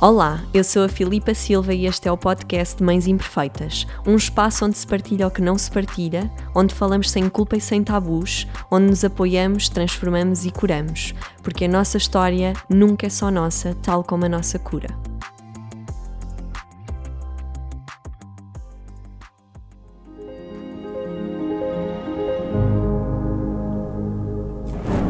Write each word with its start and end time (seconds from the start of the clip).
Olá, 0.00 0.40
eu 0.54 0.64
sou 0.64 0.84
a 0.84 0.88
Filipa 0.88 1.34
Silva 1.34 1.74
e 1.74 1.86
este 1.86 2.08
é 2.08 2.12
o 2.12 2.16
podcast 2.16 2.76
de 2.76 2.82
Mães 2.82 3.06
Imperfeitas, 3.06 3.86
um 4.06 4.16
espaço 4.16 4.64
onde 4.64 4.78
se 4.78 4.86
partilha 4.86 5.26
o 5.26 5.30
que 5.30 5.42
não 5.42 5.58
se 5.58 5.70
partilha, 5.70 6.30
onde 6.54 6.74
falamos 6.74 7.10
sem 7.10 7.28
culpa 7.28 7.56
e 7.56 7.60
sem 7.60 7.84
tabus, 7.84 8.46
onde 8.70 8.86
nos 8.86 9.04
apoiamos, 9.04 9.68
transformamos 9.68 10.46
e 10.46 10.50
curamos, 10.50 11.14
porque 11.42 11.66
a 11.66 11.68
nossa 11.68 11.98
história 11.98 12.54
nunca 12.68 13.06
é 13.06 13.10
só 13.10 13.30
nossa, 13.30 13.76
tal 13.82 14.02
como 14.02 14.24
a 14.24 14.28
nossa 14.28 14.58
cura. 14.58 14.88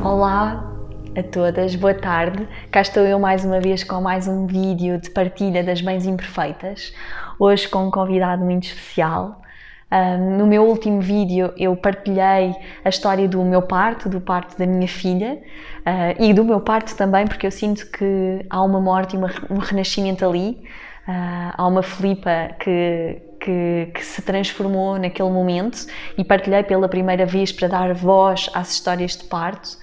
Olá, 0.03 0.70
a 1.17 1.23
todas, 1.25 1.75
boa 1.75 1.95
tarde. 1.95 2.47
Cá 2.71 2.83
estou 2.83 3.03
eu 3.03 3.19
mais 3.19 3.45
uma 3.45 3.61
vez 3.61 3.83
com 3.83 4.01
mais 4.01 4.29
um 4.29 4.47
vídeo 4.47 4.99
de 4.99 5.11
partilha 5.11 5.63
das 5.63 5.83
Mães 5.83 6.07
Imperfeitas. 6.07 6.95
Hoje 7.39 7.69
com 7.69 7.87
um 7.87 7.91
convidado 7.91 8.45
muito 8.45 8.65
especial. 8.65 9.43
Um, 9.91 10.39
no 10.39 10.47
meu 10.47 10.65
último 10.65 11.01
vídeo 11.01 11.53
eu 11.57 11.75
partilhei 11.75 12.55
a 12.85 12.89
história 12.89 13.29
do 13.29 13.45
meu 13.45 13.61
parto, 13.61 14.09
do 14.09 14.21
parto 14.21 14.57
da 14.57 14.65
minha 14.65 14.87
filha 14.87 15.43
uh, 15.81 16.23
e 16.23 16.33
do 16.33 16.45
meu 16.45 16.61
parto 16.61 16.95
também, 16.95 17.27
porque 17.27 17.45
eu 17.45 17.51
sinto 17.51 17.91
que 17.91 18.47
há 18.49 18.63
uma 18.63 18.81
morte 18.81 19.15
e 19.15 19.19
uma, 19.19 19.31
um 19.51 19.59
renascimento 19.59 20.25
ali. 20.25 20.63
Uh, 21.09 21.53
há 21.55 21.67
uma 21.67 21.83
Filipa 21.83 22.55
que, 22.61 23.21
que, 23.41 23.91
que, 23.95 24.05
se 24.05 24.23
transformou 24.23 24.97
naquele 24.97 25.31
momento 25.31 25.87
e 26.17 26.23
partilhei 26.23 26.63
pela 26.63 26.89
primeira 26.89 27.27
vez 27.27 27.51
para 27.51 27.67
dar 27.67 27.95
voz 27.95 28.49
às 28.55 28.71
histórias 28.71 29.17
de 29.17 29.25
parto. 29.25 29.81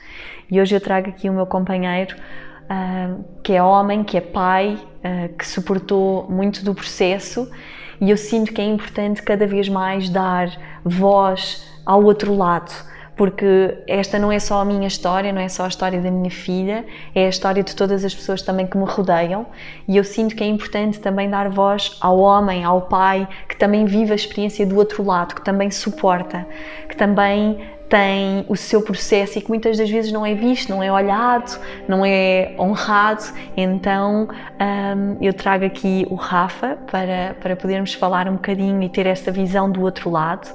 E 0.49 0.61
hoje 0.61 0.75
eu 0.75 0.81
trago 0.81 1.09
aqui 1.09 1.29
o 1.29 1.33
meu 1.33 1.45
companheiro, 1.45 2.15
uh, 2.15 3.23
que 3.43 3.53
é 3.53 3.61
homem, 3.61 4.03
que 4.03 4.17
é 4.17 4.21
pai, 4.21 4.77
uh, 4.77 5.35
que 5.35 5.45
suportou 5.45 6.25
muito 6.29 6.63
do 6.63 6.73
processo, 6.73 7.51
e 7.99 8.09
eu 8.09 8.17
sinto 8.17 8.53
que 8.53 8.61
é 8.61 8.65
importante 8.65 9.21
cada 9.23 9.45
vez 9.45 9.67
mais 9.67 10.09
dar 10.09 10.49
voz 10.83 11.67
ao 11.85 12.03
outro 12.03 12.35
lado 12.35 12.71
porque 13.17 13.79
esta 13.87 14.19
não 14.19 14.31
é 14.31 14.39
só 14.39 14.61
a 14.61 14.65
minha 14.65 14.87
história, 14.87 15.33
não 15.33 15.41
é 15.41 15.49
só 15.49 15.65
a 15.65 15.67
história 15.67 15.99
da 15.99 16.11
minha 16.11 16.29
filha, 16.29 16.85
é 17.15 17.25
a 17.25 17.29
história 17.29 17.63
de 17.63 17.75
todas 17.75 18.05
as 18.05 18.13
pessoas 18.13 18.43
também 18.43 18.67
que 18.67 18.77
me 18.77 18.85
rodeiam. 18.85 19.47
E 19.87 19.97
eu 19.97 20.03
sinto 20.03 20.35
que 20.35 20.43
é 20.43 20.47
importante 20.47 20.99
também 20.99 21.27
dar 21.27 21.49
voz 21.49 21.97
ao 21.99 22.19
homem, 22.19 22.63
ao 22.63 22.83
pai, 22.83 23.27
que 23.49 23.57
também 23.57 23.85
vive 23.85 24.11
a 24.11 24.15
experiência 24.15 24.67
do 24.67 24.77
outro 24.77 25.03
lado, 25.03 25.33
que 25.33 25.43
também 25.43 25.71
suporta, 25.71 26.47
que 26.87 26.95
também 26.95 27.59
tem 27.89 28.45
o 28.49 28.55
seu 28.55 28.81
processo 28.81 29.37
e 29.37 29.41
que 29.41 29.49
muitas 29.49 29.77
das 29.77 29.89
vezes 29.89 30.11
não 30.11 30.25
é 30.25 30.33
visto, 30.33 30.69
não 30.69 30.83
é 30.83 30.91
olhado, 30.91 31.59
não 31.87 32.05
é 32.05 32.53
honrado. 32.59 33.23
Então 33.55 34.27
um, 34.27 35.17
eu 35.21 35.33
trago 35.33 35.65
aqui 35.65 36.05
o 36.09 36.15
Rafa 36.15 36.77
para, 36.89 37.35
para 37.39 37.55
podermos 37.55 37.93
falar 37.93 38.27
um 38.27 38.33
bocadinho 38.33 38.81
e 38.81 38.89
ter 38.89 39.05
esta 39.05 39.31
visão 39.31 39.71
do 39.71 39.81
outro 39.81 40.09
lado. 40.09 40.47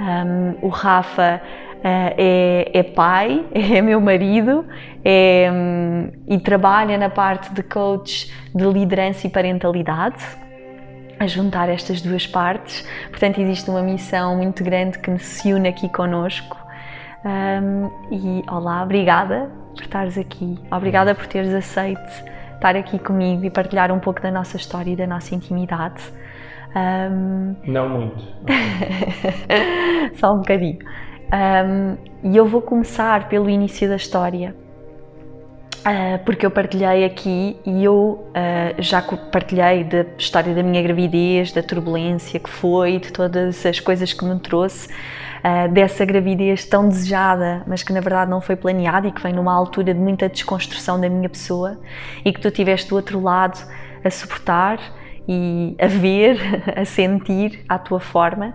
Um, 0.00 0.66
o 0.66 0.68
Rafa 0.68 1.40
uh, 1.40 1.80
é, 1.84 2.70
é, 2.72 2.82
pai, 2.82 3.44
é 3.52 3.80
meu 3.82 4.00
marido 4.00 4.64
é, 5.04 5.50
um, 5.52 6.10
e 6.26 6.38
trabalha 6.38 6.96
na 6.96 7.10
parte 7.10 7.52
de 7.52 7.62
coach 7.62 8.32
de 8.54 8.64
liderança 8.64 9.26
e 9.26 9.30
parentalidade 9.30 10.43
a 11.18 11.26
juntar 11.26 11.68
estas 11.68 12.00
duas 12.00 12.26
partes. 12.26 12.86
Portanto, 13.08 13.40
existe 13.40 13.68
uma 13.70 13.82
missão 13.82 14.36
muito 14.36 14.62
grande 14.62 14.98
que 14.98 15.18
se 15.18 15.52
une 15.52 15.68
aqui 15.68 15.88
conosco. 15.88 16.56
Um, 17.24 17.90
e 18.10 18.42
olá, 18.50 18.82
obrigada 18.82 19.50
por 19.74 19.82
estares 19.82 20.18
aqui, 20.18 20.58
obrigada 20.70 21.14
por 21.14 21.26
teres 21.26 21.54
aceito 21.54 22.34
estar 22.64 22.76
aqui 22.76 22.98
comigo 22.98 23.44
e 23.44 23.50
partilhar 23.50 23.92
um 23.92 23.98
pouco 23.98 24.22
da 24.22 24.30
nossa 24.30 24.56
história 24.56 24.90
e 24.90 24.96
da 24.96 25.06
nossa 25.06 25.34
intimidade. 25.34 26.02
Um, 26.74 27.54
não 27.66 27.88
muito. 27.88 28.24
Só 30.16 30.32
um 30.32 30.38
bocadinho. 30.38 30.78
Um, 31.32 31.96
e 32.22 32.36
eu 32.36 32.46
vou 32.46 32.62
começar 32.62 33.28
pelo 33.28 33.50
início 33.50 33.88
da 33.88 33.96
história. 33.96 34.54
Uh, 35.84 36.18
porque 36.24 36.46
eu 36.46 36.50
partilhei 36.50 37.04
aqui 37.04 37.58
e 37.66 37.84
eu 37.84 38.26
uh, 38.30 38.82
já 38.82 39.02
partilhei 39.02 39.84
da 39.84 40.06
história 40.16 40.54
da 40.54 40.62
minha 40.62 40.82
gravidez, 40.82 41.52
da 41.52 41.62
turbulência 41.62 42.40
que 42.40 42.48
foi, 42.48 42.98
de 42.98 43.12
todas 43.12 43.66
as 43.66 43.80
coisas 43.80 44.10
que 44.14 44.24
me 44.24 44.40
trouxe, 44.40 44.88
uh, 44.88 45.70
dessa 45.70 46.02
gravidez 46.06 46.64
tão 46.64 46.88
desejada, 46.88 47.62
mas 47.66 47.82
que 47.82 47.92
na 47.92 48.00
verdade 48.00 48.30
não 48.30 48.40
foi 48.40 48.56
planeada 48.56 49.08
e 49.08 49.12
que 49.12 49.22
vem 49.22 49.34
numa 49.34 49.52
altura 49.52 49.92
de 49.92 50.00
muita 50.00 50.26
desconstrução 50.26 50.98
da 50.98 51.06
minha 51.06 51.28
pessoa 51.28 51.78
e 52.24 52.32
que 52.32 52.40
tu 52.40 52.50
tiveste 52.50 52.88
do 52.88 52.96
outro 52.96 53.20
lado 53.20 53.60
a 54.02 54.08
suportar 54.08 54.80
e 55.28 55.76
a 55.78 55.86
ver, 55.86 56.38
a 56.74 56.86
sentir 56.86 57.62
à 57.68 57.78
tua 57.78 58.00
forma. 58.00 58.54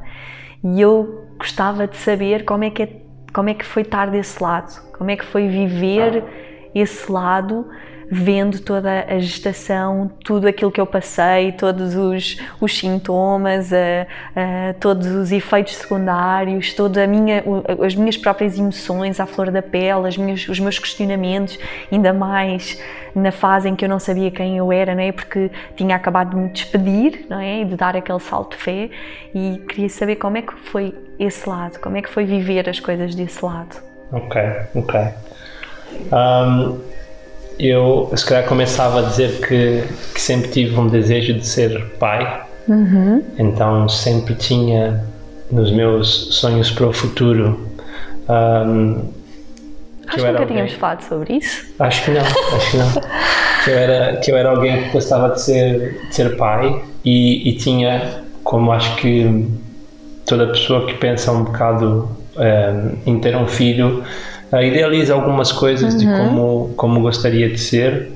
E 0.63 0.81
eu 0.81 1.27
gostava 1.37 1.85
de 1.85 1.95
saber 1.95 2.43
como 2.43 2.63
é 2.63 2.71
que, 2.71 2.81
é, 2.81 2.89
como 3.31 3.49
é 3.49 3.53
que 3.53 3.63
foi 3.63 3.83
estar 3.83 4.09
desse 4.09 4.41
lado, 4.41 4.81
como 4.97 5.11
é 5.11 5.15
que 5.15 5.25
foi 5.25 5.47
viver 5.47 6.48
esse 6.79 7.11
lado, 7.11 7.67
vendo 8.11 8.59
toda 8.59 9.05
a 9.07 9.19
gestação, 9.19 10.09
tudo 10.23 10.47
aquilo 10.47 10.71
que 10.71 10.81
eu 10.81 10.87
passei, 10.87 11.51
todos 11.51 11.95
os, 11.95 12.39
os 12.59 12.75
sintomas, 12.75 13.69
todos 14.79 15.05
os 15.07 15.31
efeitos 15.31 15.75
secundários, 15.75 16.73
toda 16.73 17.03
a 17.03 17.07
minha, 17.07 17.43
as 17.85 17.95
minhas 17.95 18.17
próprias 18.17 18.57
emoções 18.57 19.19
à 19.19 19.27
flor 19.27 19.51
da 19.51 19.61
pele, 19.61 20.07
as 20.07 20.17
minhas, 20.17 20.47
os 20.47 20.59
meus 20.59 20.79
questionamentos, 20.79 21.59
ainda 21.91 22.11
mais 22.11 22.81
na 23.13 23.31
fase 23.31 23.69
em 23.69 23.75
que 23.75 23.85
eu 23.85 23.89
não 23.89 23.99
sabia 23.99 24.31
quem 24.31 24.57
eu 24.57 24.71
era, 24.71 24.95
não 24.95 25.03
é? 25.03 25.11
Porque 25.11 25.51
tinha 25.75 25.95
acabado 25.95 26.31
de 26.31 26.35
me 26.35 26.49
despedir, 26.49 27.25
não 27.29 27.39
é? 27.39 27.61
E 27.61 27.65
de 27.65 27.75
dar 27.75 27.95
aquele 27.95 28.19
salto 28.19 28.55
de 28.55 28.63
fé 28.63 28.89
e 29.35 29.61
queria 29.69 29.89
saber 29.89 30.15
como 30.15 30.37
é 30.37 30.41
que 30.41 30.53
foi 30.53 30.95
esse 31.19 31.47
lado, 31.47 31.79
como 31.79 31.97
é 31.97 32.01
que 32.01 32.09
foi 32.09 32.25
viver 32.25 32.67
as 32.67 32.79
coisas 32.79 33.13
desse 33.13 33.43
lado. 33.43 33.81
Ok, 34.11 34.41
ok. 34.75 34.99
Um, 36.11 36.77
eu, 37.59 38.09
se 38.15 38.25
calhar, 38.25 38.45
começava 38.45 38.99
a 38.99 39.01
dizer 39.03 39.45
que, 39.45 39.83
que 40.13 40.21
sempre 40.21 40.49
tive 40.49 40.77
um 40.79 40.87
desejo 40.87 41.33
de 41.33 41.45
ser 41.45 41.93
pai, 41.99 42.41
uhum. 42.67 43.21
então 43.37 43.89
sempre 43.89 44.33
tinha 44.35 45.03
nos 45.51 45.71
meus 45.71 46.35
sonhos 46.35 46.71
para 46.71 46.87
o 46.87 46.93
futuro. 46.93 47.59
Um, 48.29 49.09
acho 50.07 50.17
que, 50.17 50.21
que 50.23 50.31
nunca 50.31 50.45
tínhamos 50.45 50.73
falado 50.73 51.01
sobre 51.01 51.33
isso. 51.37 51.65
Acho 51.79 52.05
que 52.05 52.11
não, 52.11 52.21
acho 52.21 52.71
que 52.71 52.77
não. 52.77 52.91
que, 53.65 53.69
eu 53.71 53.77
era, 53.77 54.17
que 54.17 54.31
eu 54.31 54.37
era 54.37 54.49
alguém 54.51 54.83
que 54.83 54.89
gostava 54.91 55.29
de 55.33 55.41
ser, 55.41 55.99
de 56.07 56.15
ser 56.15 56.37
pai 56.37 56.81
e, 57.03 57.49
e 57.49 57.57
tinha, 57.57 58.23
como 58.43 58.71
acho 58.71 58.95
que 58.97 59.45
toda 60.25 60.47
pessoa 60.47 60.85
que 60.85 60.93
pensa 60.93 61.31
um 61.31 61.43
bocado 61.43 62.09
um, 62.37 63.11
em 63.11 63.19
ter 63.19 63.35
um 63.35 63.47
filho, 63.47 64.03
idealiza 64.51 65.13
algumas 65.13 65.51
coisas 65.51 65.93
uhum. 65.93 65.99
de 65.99 66.05
como, 66.05 66.73
como 66.75 67.01
gostaria 67.01 67.49
de 67.49 67.59
ser. 67.59 68.11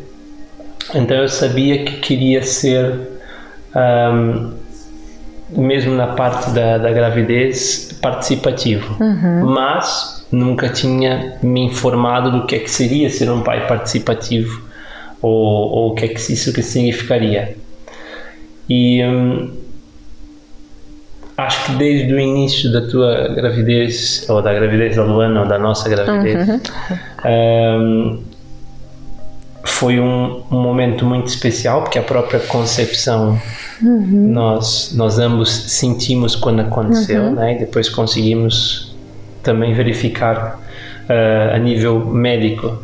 Então 0.94 1.18
eu 1.18 1.30
sabia 1.30 1.86
que 1.86 1.98
queria 1.98 2.42
ser, 2.42 3.00
um, 3.76 4.52
mesmo 5.50 5.94
na 5.96 6.08
parte 6.08 6.50
da, 6.52 6.78
da 6.78 6.92
gravidez, 6.92 7.98
participativo. 8.02 8.98
Uhum. 9.02 9.46
Mas 9.46 10.26
nunca 10.32 10.70
tinha 10.70 11.38
me 11.42 11.62
informado 11.62 12.32
do 12.32 12.46
que 12.46 12.56
é 12.56 12.60
que 12.60 12.70
seria 12.70 13.10
ser 13.10 13.30
um 13.30 13.42
pai 13.42 13.68
participativo 13.68 14.64
ou, 15.22 15.32
ou 15.32 15.92
o 15.92 15.96
que 15.96 16.06
é 16.06 16.08
que 16.08 16.20
isso 16.20 16.52
que 16.52 16.62
significaria. 16.62 17.56
E 18.68 19.04
um, 19.04 19.63
acho 21.38 21.66
que 21.66 21.76
desde 21.76 22.14
o 22.14 22.20
início 22.20 22.72
da 22.72 22.82
tua 22.88 23.30
gravidez, 23.30 24.26
ou 24.30 24.42
da 24.42 24.54
gravidez 24.54 24.96
da 24.96 25.04
Luana, 25.04 25.42
ou 25.42 25.48
da 25.48 25.58
nossa 25.58 25.90
gravidez, 25.90 26.48
uhum. 26.48 26.60
um, 27.26 28.24
foi 29.64 30.00
um, 30.00 30.44
um, 30.52 30.62
momento 30.62 31.06
muito 31.06 31.28
especial, 31.28 31.82
porque 31.82 31.98
a 31.98 32.04
própria 32.04 32.40
concepção 32.40 33.40
uhum. 33.82 34.32
nós, 34.32 34.94
nós 34.96 35.18
ambos 35.18 35.50
sentimos 35.50 36.36
quando 36.36 36.62
aconteceu, 36.62 37.24
uhum. 37.24 37.36
né? 37.36 37.56
e 37.56 37.60
depois 37.60 37.90
conseguimos 37.90 38.94
também 39.42 39.74
verificar 39.74 40.60
uh, 41.10 41.56
a 41.56 41.58
nível 41.58 42.00
médico. 42.06 42.78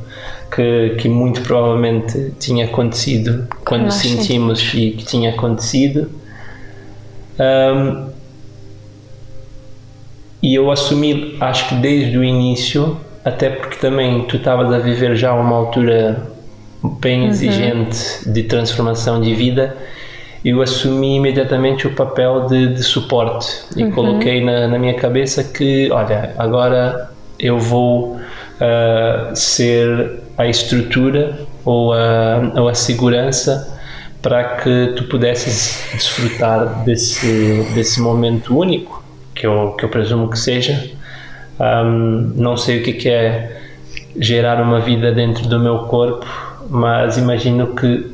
Que, 0.51 0.95
que, 0.97 1.07
muito 1.07 1.41
provavelmente 1.41 2.33
tinha 2.39 2.65
acontecido 2.65 3.47
quando 3.63 3.91
sentimos, 3.91 4.73
e 4.73 4.89
que 4.97 5.05
tinha 5.05 5.29
acontecido. 5.29 6.09
Um, 7.39 8.09
e 10.41 10.55
eu 10.55 10.71
assumi, 10.71 11.35
acho 11.39 11.69
que 11.69 11.75
desde 11.75 12.17
o 12.17 12.23
início, 12.23 12.97
até 13.23 13.49
porque 13.49 13.77
também 13.77 14.23
tu 14.23 14.37
estavas 14.37 14.71
a 14.73 14.79
viver 14.79 15.15
já 15.15 15.33
uma 15.33 15.55
altura 15.55 16.29
bem 16.99 17.23
uhum. 17.23 17.29
exigente 17.29 18.29
de 18.29 18.43
transformação 18.43 19.21
de 19.21 19.33
vida, 19.33 19.75
eu 20.43 20.61
assumi 20.61 21.17
imediatamente 21.17 21.85
o 21.85 21.93
papel 21.93 22.45
de, 22.45 22.73
de 22.73 22.83
suporte 22.83 23.47
e 23.75 23.83
uhum. 23.83 23.91
coloquei 23.91 24.43
na, 24.43 24.67
na, 24.67 24.79
minha 24.79 24.93
cabeça 24.93 25.43
que, 25.43 25.91
olha, 25.91 26.33
agora 26.37 27.09
eu 27.37 27.59
vou 27.59 28.15
uh, 28.15 29.35
ser 29.35 30.21
a 30.37 30.47
estrutura 30.47 31.37
ou 31.65 31.91
a, 31.91 32.53
ou 32.55 32.69
a 32.69 32.73
segurança 32.73 33.77
para 34.21 34.43
que 34.57 34.93
tu 34.95 35.03
pudesses 35.05 35.83
desfrutar 35.93 36.83
desse, 36.83 37.65
desse 37.73 38.01
momento 38.01 38.57
único, 38.57 38.98
que 39.39 39.47
eu, 39.47 39.71
que 39.77 39.85
eu 39.85 39.89
presumo 39.89 40.29
que 40.29 40.37
seja. 40.37 40.91
Um, 41.59 42.33
não 42.35 42.57
sei 42.57 42.79
o 42.79 42.83
que, 42.83 42.93
que 42.93 43.09
é 43.09 43.61
gerar 44.19 44.61
uma 44.61 44.81
vida 44.81 45.11
dentro 45.11 45.47
do 45.47 45.59
meu 45.59 45.79
corpo, 45.79 46.27
mas 46.69 47.17
imagino 47.17 47.73
que 47.73 48.11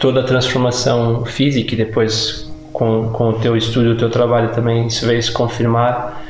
toda 0.00 0.20
a 0.20 0.22
transformação 0.22 1.24
física 1.26 1.74
e 1.74 1.76
depois 1.76 2.50
com, 2.72 3.10
com 3.10 3.28
o 3.28 3.32
teu 3.34 3.56
estudo, 3.56 3.90
o 3.90 3.96
teu 3.96 4.10
trabalho 4.10 4.50
também 4.50 4.86
isso 4.86 5.06
veio 5.06 5.22
se 5.22 5.30
confirmar 5.30 6.22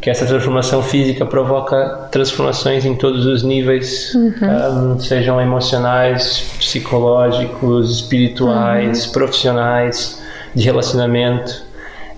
que 0.00 0.10
essa 0.10 0.26
transformação 0.26 0.82
física 0.82 1.26
provoca 1.26 2.08
transformações 2.12 2.84
em 2.84 2.94
todos 2.94 3.26
os 3.26 3.42
níveis, 3.42 4.14
uhum. 4.14 4.92
um, 4.92 5.00
sejam 5.00 5.40
emocionais, 5.40 6.52
psicológicos, 6.58 7.96
espirituais, 7.96 9.06
uhum. 9.06 9.12
profissionais, 9.12 10.22
de 10.54 10.64
relacionamento. 10.64 11.67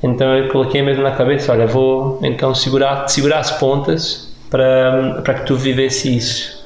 Então 0.02 0.36
eu 0.36 0.48
coloquei 0.48 0.82
mesmo 0.82 1.02
na 1.02 1.10
cabeça, 1.10 1.52
olha, 1.52 1.66
vou 1.66 2.18
então 2.22 2.54
segurar, 2.54 3.08
segurar 3.08 3.40
as 3.40 3.50
pontas 3.50 4.32
para, 4.48 5.20
para 5.22 5.34
que 5.34 5.46
tu 5.46 5.56
vivesse 5.56 6.16
isso, 6.16 6.64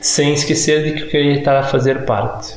sem 0.00 0.32
esquecer 0.32 0.84
de 0.84 0.92
que 0.92 1.02
eu 1.02 1.08
queria 1.08 1.32
estar 1.34 1.56
a 1.56 1.62
fazer 1.62 2.04
parte. 2.04 2.56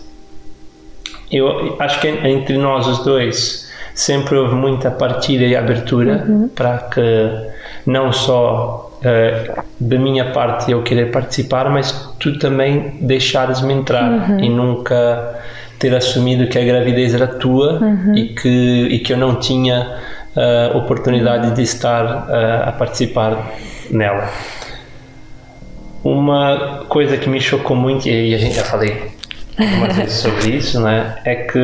Eu 1.31 1.75
acho 1.79 1.99
que 1.99 2.07
entre 2.07 2.57
nós 2.57 2.87
os 2.87 2.99
dois 3.03 3.71
sempre 3.95 4.35
houve 4.35 4.55
muita 4.55 4.91
partilha 4.91 5.45
e 5.45 5.55
abertura 5.55 6.25
uhum. 6.27 6.49
para 6.49 6.77
que 6.77 7.01
não 7.85 8.11
só 8.11 8.91
uh, 8.99 9.63
da 9.79 9.97
minha 9.97 10.31
parte 10.31 10.71
eu 10.71 10.83
querer 10.83 11.11
participar, 11.11 11.69
mas 11.69 11.91
tu 12.19 12.37
também 12.37 12.97
deixares-me 13.01 13.73
entrar 13.73 14.29
uhum. 14.29 14.39
e 14.39 14.49
nunca 14.49 15.39
ter 15.81 15.95
assumido 15.95 16.47
que 16.47 16.59
a 16.59 16.63
gravidez 16.63 17.13
era 17.13 17.25
tua 17.25 17.79
uhum. 17.79 18.15
e, 18.15 18.29
que, 18.29 18.87
e 18.91 18.99
que 18.99 19.11
eu 19.11 19.17
não 19.17 19.35
tinha 19.35 19.97
uh, 20.35 20.77
oportunidade 20.77 21.55
de 21.55 21.63
estar 21.63 22.05
uh, 22.05 22.69
a 22.69 22.71
participar 22.71 23.51
nela. 23.89 24.29
Uma 26.03 26.85
coisa 26.87 27.17
que 27.17 27.27
me 27.27 27.41
chocou 27.41 27.75
muito, 27.75 28.07
e 28.07 28.33
a 28.33 28.37
gente 28.37 28.55
já 28.55 28.63
falei 28.63 29.11
algumas 29.57 29.95
vezes 29.95 30.13
sobre 30.19 30.51
isso, 30.51 30.79
né, 30.79 31.15
é 31.25 31.35
que 31.35 31.59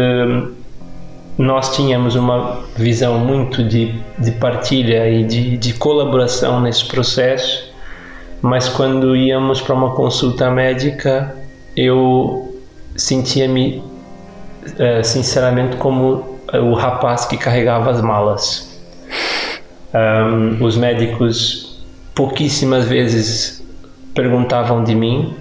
nós 1.37 1.75
tínhamos 1.75 2.15
uma 2.15 2.63
visão 2.75 3.19
muito 3.19 3.63
de, 3.63 3.93
de 4.17 4.31
partilha 4.31 5.07
e 5.07 5.23
de, 5.23 5.57
de 5.57 5.73
colaboração 5.73 6.59
nesse 6.59 6.85
processo, 6.85 7.71
mas 8.41 8.67
quando 8.67 9.15
íamos 9.15 9.61
para 9.61 9.75
uma 9.75 9.91
consulta 9.91 10.49
médica, 10.49 11.35
eu 11.75 12.55
sentia-me, 12.95 13.83
uh, 14.73 15.03
sinceramente, 15.03 15.77
como 15.77 16.37
o 16.53 16.73
rapaz 16.73 17.25
que 17.25 17.37
carregava 17.37 17.91
as 17.91 18.01
malas. 18.01 18.81
Um, 19.93 20.63
os 20.63 20.77
médicos 20.77 21.83
pouquíssimas 22.13 22.85
vezes 22.85 23.63
perguntavam 24.13 24.83
de 24.83 24.95
mim, 24.95 25.35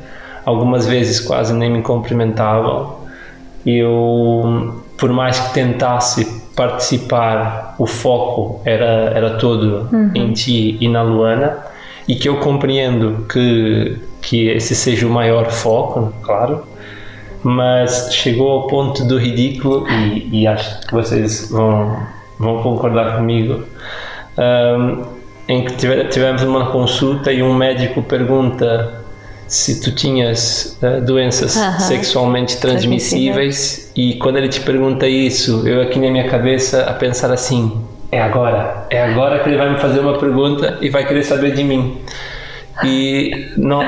algumas 0.44 0.86
vezes 0.86 1.20
quase 1.20 1.52
nem 1.54 1.70
me 1.70 1.82
cumprimentavam. 1.82 2.96
Eu 3.64 4.82
por 4.96 5.10
mais 5.12 5.38
que 5.38 5.54
tentasse 5.54 6.24
participar, 6.54 7.74
o 7.78 7.86
foco 7.86 8.62
era, 8.64 9.12
era 9.14 9.30
todo 9.36 9.88
uhum. 9.92 10.10
em 10.14 10.32
ti 10.32 10.78
e 10.80 10.88
na 10.88 11.02
Luana, 11.02 11.58
e 12.08 12.14
que 12.14 12.28
eu 12.28 12.38
compreendo 12.38 13.26
que, 13.28 13.98
que 14.22 14.48
esse 14.48 14.74
seja 14.74 15.06
o 15.06 15.10
maior 15.10 15.50
foco, 15.50 16.12
claro, 16.22 16.64
mas 17.46 18.08
chegou 18.12 18.50
ao 18.50 18.66
ponto 18.66 19.04
do 19.04 19.16
ridículo, 19.16 19.86
e, 19.88 20.40
e 20.40 20.46
acho 20.48 20.80
que 20.80 20.92
vocês 20.92 21.48
vão, 21.48 21.96
vão 22.40 22.60
concordar 22.60 23.16
comigo. 23.16 23.62
Um, 24.36 25.04
em 25.48 25.64
que 25.64 25.76
tivemos 26.08 26.42
uma 26.42 26.72
consulta 26.72 27.32
e 27.32 27.44
um 27.44 27.54
médico 27.54 28.02
pergunta 28.02 29.00
se 29.46 29.80
tu 29.80 29.94
tinhas 29.94 30.76
uh, 30.82 31.00
doenças 31.00 31.54
uh 31.54 31.60
-huh. 31.60 31.78
sexualmente 31.78 32.56
transmissíveis 32.56 33.92
e 33.94 34.14
quando 34.14 34.38
ele 34.38 34.48
te 34.48 34.60
pergunta 34.60 35.06
isso, 35.06 35.68
eu 35.68 35.80
aqui 35.82 36.00
na 36.00 36.10
minha 36.10 36.28
cabeça 36.28 36.82
a 36.82 36.94
pensar 36.94 37.30
assim, 37.30 37.80
é 38.10 38.20
agora, 38.20 38.88
é 38.90 39.00
agora 39.04 39.38
que 39.38 39.48
ele 39.48 39.56
vai 39.56 39.70
me 39.70 39.78
fazer 39.78 40.00
uma 40.00 40.18
pergunta 40.18 40.78
e 40.80 40.88
vai 40.88 41.06
querer 41.06 41.22
saber 41.22 41.54
de 41.54 41.62
mim. 41.62 41.96
E 42.84 43.52
não, 43.56 43.80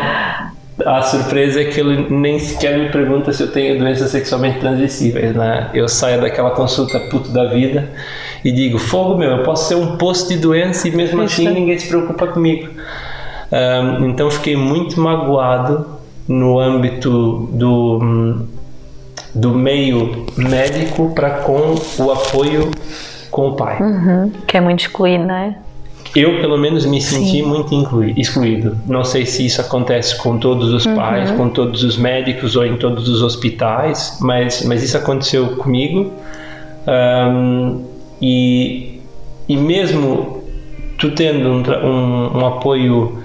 a 0.84 1.02
surpresa 1.02 1.60
é 1.60 1.64
que 1.64 1.80
ele 1.80 2.06
nem 2.08 2.38
sequer 2.38 2.78
me 2.78 2.88
pergunta 2.90 3.32
se 3.32 3.42
eu 3.42 3.50
tenho 3.50 3.78
doenças 3.78 4.10
sexualmente 4.10 4.60
transmissíveis, 4.60 5.34
né? 5.34 5.70
Eu 5.74 5.88
saio 5.88 6.20
daquela 6.20 6.50
consulta 6.50 7.00
puto 7.00 7.30
da 7.30 7.46
vida 7.46 7.88
e 8.44 8.52
digo, 8.52 8.78
fogo 8.78 9.16
meu, 9.16 9.30
eu 9.30 9.42
posso 9.42 9.68
ser 9.68 9.74
um 9.74 9.96
posto 9.96 10.28
de 10.28 10.36
doença 10.36 10.86
e 10.88 10.90
mesmo 10.90 11.22
assim 11.22 11.48
ninguém 11.48 11.78
se 11.78 11.88
preocupa 11.88 12.26
comigo. 12.28 12.68
Um, 13.50 14.06
então 14.08 14.30
fiquei 14.30 14.56
muito 14.56 15.00
magoado 15.00 15.86
no 16.28 16.58
âmbito 16.60 17.48
do, 17.52 18.46
do 19.34 19.50
meio 19.50 20.26
médico 20.36 21.12
para 21.14 21.30
com 21.30 21.74
o 21.98 22.12
apoio 22.12 22.70
com 23.30 23.48
o 23.48 23.56
pai. 23.56 23.80
Uhum, 23.80 24.30
que 24.46 24.56
é 24.56 24.60
muito 24.60 24.80
excluído, 24.80 25.24
não 25.24 25.34
é? 25.34 25.56
Eu, 26.14 26.40
pelo 26.40 26.56
menos, 26.56 26.86
me 26.86 27.00
senti 27.00 27.38
Sim. 27.38 27.42
muito 27.42 27.74
excluído. 28.16 28.76
Não 28.86 29.04
sei 29.04 29.26
se 29.26 29.44
isso 29.44 29.60
acontece 29.60 30.16
com 30.18 30.38
todos 30.38 30.72
os 30.72 30.86
uhum. 30.86 30.96
pais, 30.96 31.30
com 31.32 31.48
todos 31.48 31.82
os 31.82 31.96
médicos 31.96 32.56
ou 32.56 32.64
em 32.64 32.76
todos 32.76 33.08
os 33.08 33.22
hospitais, 33.22 34.18
mas, 34.20 34.64
mas 34.64 34.82
isso 34.82 34.96
aconteceu 34.96 35.56
comigo. 35.56 36.12
Um, 36.86 37.84
e, 38.22 39.00
e 39.48 39.56
mesmo 39.56 40.42
tu 40.96 41.10
tendo 41.10 41.48
um, 41.48 41.62
um, 41.86 42.38
um 42.38 42.46
apoio 42.46 43.22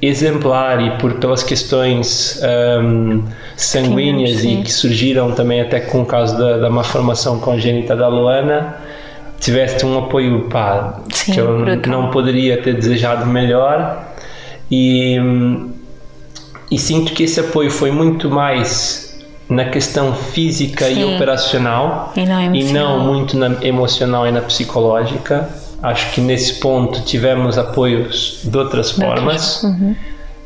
exemplar 0.00 0.80
e 0.84 0.90
por 0.98 1.14
pelas 1.14 1.42
questões 1.42 2.40
um, 2.82 3.22
sanguíneas 3.56 4.36
sim, 4.36 4.38
sim. 4.38 4.60
e 4.60 4.62
que 4.62 4.72
surgiram 4.72 5.32
também 5.32 5.60
até 5.60 5.80
com 5.80 6.02
o 6.02 6.06
caso 6.06 6.36
da, 6.38 6.58
da 6.58 6.70
malformação 6.70 7.40
congênita 7.40 7.96
da 7.96 8.06
Luana 8.06 8.76
tiveste 9.40 9.84
um 9.84 9.98
apoio 9.98 10.48
pá, 10.48 11.00
sim, 11.12 11.32
que 11.32 11.40
eu 11.40 11.58
brutal. 11.58 11.92
não 11.92 12.10
poderia 12.10 12.60
ter 12.62 12.74
desejado 12.74 13.26
melhor 13.26 14.04
e, 14.70 15.16
e 16.70 16.78
sinto 16.78 17.12
que 17.12 17.24
esse 17.24 17.40
apoio 17.40 17.70
foi 17.70 17.90
muito 17.90 18.30
mais 18.30 19.24
na 19.48 19.66
questão 19.66 20.12
física 20.14 20.88
e 20.88 21.04
operacional 21.04 22.12
e 22.16 22.26
não, 22.26 22.54
e 22.54 22.64
não 22.72 23.00
muito 23.00 23.36
na 23.36 23.64
emocional 23.64 24.26
e 24.26 24.32
na 24.32 24.40
psicológica 24.40 25.48
Acho 25.82 26.12
que 26.12 26.20
nesse 26.20 26.54
ponto 26.54 27.02
tivemos 27.02 27.58
apoios 27.58 28.40
de 28.44 28.56
outras 28.56 28.90
formas. 28.92 29.62
Uhum. 29.62 29.94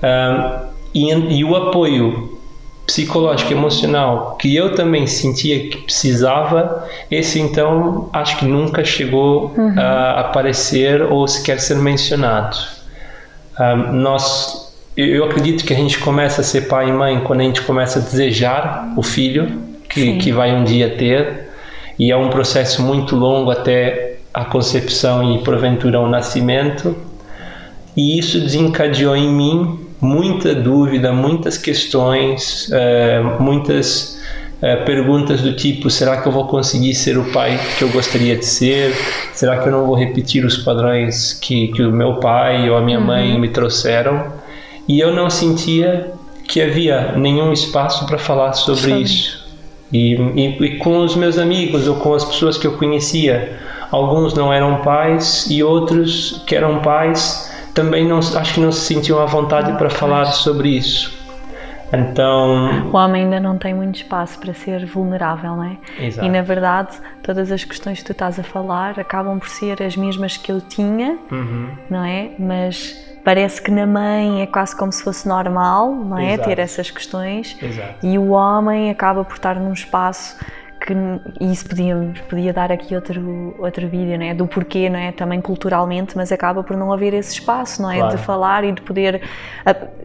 Um, 0.03 0.71
e, 0.93 1.39
e, 1.39 1.45
o 1.45 1.55
apoio 1.55 2.40
psicológico, 2.91 3.53
emocional, 3.53 4.37
que 4.37 4.55
eu 4.55 4.75
também 4.75 5.07
sentia 5.07 5.69
que 5.69 5.77
precisava, 5.77 6.85
esse 7.09 7.39
então 7.39 8.11
acho 8.13 8.37
que 8.37 8.45
nunca 8.45 8.85
chegou 8.85 9.55
uhum. 9.57 9.79
a 9.79 10.21
aparecer 10.21 11.01
ou 11.03 11.27
sequer 11.29 11.61
ser 11.61 11.77
mencionado. 11.77 12.57
Um, 13.61 13.93
nós, 13.93 14.75
eu 14.97 15.25
acredito 15.25 15.65
que 15.65 15.73
a 15.73 15.77
gente 15.77 15.99
começa 15.99 16.41
a 16.41 16.45
ser 16.45 16.63
pai 16.63 16.89
e 16.89 16.93
mãe 16.93 17.21
quando 17.21 17.41
a 17.41 17.45
gente 17.45 17.63
começa 17.63 18.01
a 18.01 18.03
desejar 18.03 18.93
o 18.97 19.05
filho 19.05 19.63
que, 19.89 20.17
que 20.19 20.33
vai 20.33 20.53
um 20.53 20.65
dia 20.65 20.91
ter, 20.97 21.49
e 21.97 22.11
é 22.11 22.17
um 22.17 22.29
processo 22.29 22.83
muito 22.83 23.15
longo 23.15 23.53
até 23.53 24.17
a 24.35 24.45
concepção 24.45 25.33
e 25.37 25.45
porventura 25.45 26.01
o 26.01 26.09
nascimento, 26.09 26.97
e 27.97 28.19
isso 28.19 28.41
desencadeou 28.41 29.15
em 29.15 29.33
mim 29.33 29.90
muita 30.01 30.55
dúvida, 30.55 31.13
muitas 31.13 31.59
questões, 31.59 32.69
uh, 32.69 33.43
muitas 33.43 34.19
uh, 34.57 34.85
perguntas 34.85 35.43
do 35.43 35.55
tipo: 35.55 35.91
será 35.91 36.21
que 36.21 36.29
eu 36.29 36.33
vou 36.33 36.47
conseguir 36.47 36.95
ser 36.95 37.19
o 37.19 37.25
pai 37.33 37.59
que 37.79 37.85
eu 37.85 37.89
gostaria 37.91 38.37
de 38.37 38.45
ser? 38.45 38.95
Será 39.33 39.59
que 39.59 39.69
eu 39.69 39.73
não 39.73 39.87
vou 39.87 39.95
repetir 39.95 40.45
os 40.45 40.57
padrões 40.57 41.33
que, 41.35 41.69
que 41.69 41.83
o 41.83 41.93
meu 41.93 42.17
pai 42.17 42.69
ou 42.71 42.77
a 42.77 42.81
minha 42.81 42.99
uhum. 42.99 43.07
mãe 43.07 43.39
me 43.39 43.49
trouxeram? 43.49 44.33
E 44.89 44.99
eu 44.99 45.15
não 45.15 45.31
sentia 45.31 46.13
que 46.49 46.61
havia 46.61 47.13
nenhum 47.17 47.53
espaço 47.53 48.07
para 48.07 48.19
falar 48.19 48.55
sobre 48.55 48.93
isso. 49.01 49.41
E, 49.93 50.15
e, 50.15 50.65
e 50.65 50.79
com 50.79 51.01
os 51.01 51.15
meus 51.15 51.39
amigos 51.39 51.87
ou 51.87 51.97
com 51.97 52.15
as 52.15 52.25
pessoas 52.25 52.57
que 52.57 52.67
eu 52.67 52.73
conhecia, 52.73 53.59
Alguns 53.91 54.35
não 54.35 54.53
eram 54.53 54.83
pais 54.83 55.49
e 55.51 55.63
outros 55.65 56.43
que 56.47 56.55
eram 56.55 56.79
pais 56.79 57.50
também 57.75 58.07
não, 58.07 58.19
acho 58.19 58.55
que 58.55 58.61
não 58.61 58.73
se 58.73 58.81
sentiam 58.81 59.21
à 59.21 59.27
vontade 59.27 59.73
para 59.79 59.91
falar 59.91 60.27
sobre 60.27 60.71
isso. 60.71 61.19
Então. 61.93 62.89
O 62.93 62.97
homem 62.97 63.25
ainda 63.25 63.41
não 63.41 63.59
tem 63.59 63.75
muito 63.75 63.97
espaço 63.97 64.39
para 64.39 64.55
ser 64.55 64.87
vulnerável, 64.87 65.57
não 65.57 65.65
é? 65.65 65.77
Exato. 65.99 66.27
E 66.27 66.31
na 66.31 66.43
verdade, 66.43 66.97
todas 67.23 67.51
as 67.51 67.65
questões 67.65 67.99
que 67.99 68.05
tu 68.05 68.13
estás 68.13 68.39
a 68.39 68.43
falar 68.43 68.99
acabam 68.99 69.39
por 69.39 69.49
ser 69.49 69.83
as 69.83 69.97
mesmas 69.97 70.37
que 70.37 70.53
eu 70.53 70.61
tinha, 70.61 71.19
uhum. 71.31 71.69
não 71.89 72.05
é? 72.05 72.31
Mas 72.39 72.97
parece 73.25 73.61
que 73.61 73.71
na 73.71 73.87
mãe 73.87 74.43
é 74.43 74.47
quase 74.47 74.77
como 74.77 74.93
se 74.93 75.03
fosse 75.03 75.27
normal, 75.29 75.93
não 75.93 76.19
é? 76.19 76.35
Exato. 76.35 76.49
Ter 76.49 76.59
essas 76.61 76.91
questões. 76.91 77.57
Exato. 77.61 78.07
E 78.07 78.17
o 78.17 78.31
homem 78.31 78.91
acaba 78.91 79.25
por 79.25 79.35
estar 79.35 79.57
num 79.57 79.73
espaço 79.73 80.37
que 80.81 80.95
isso 81.41 81.69
podíamos, 81.69 82.21
podia 82.23 82.53
dar 82.53 82.73
aqui 82.73 82.95
outro, 82.95 83.55
outro 83.59 83.87
vídeo, 83.89 84.19
não 84.19 84.25
é? 84.25 84.35
Do 84.35 84.47
porquê, 84.47 84.89
não 84.89 84.99
é? 84.99 85.13
Também 85.13 85.41
culturalmente, 85.41 86.17
mas 86.17 86.33
acaba 86.33 86.63
por 86.63 86.77
não 86.77 86.93
haver 86.93 87.15
esse 87.15 87.35
espaço, 87.35 87.83
não 87.83 87.91
é? 87.91 87.99
Claro. 87.99 88.17
De 88.17 88.23
falar 88.23 88.65
e 88.65 88.73
de 88.73 88.81
poder. 88.83 89.23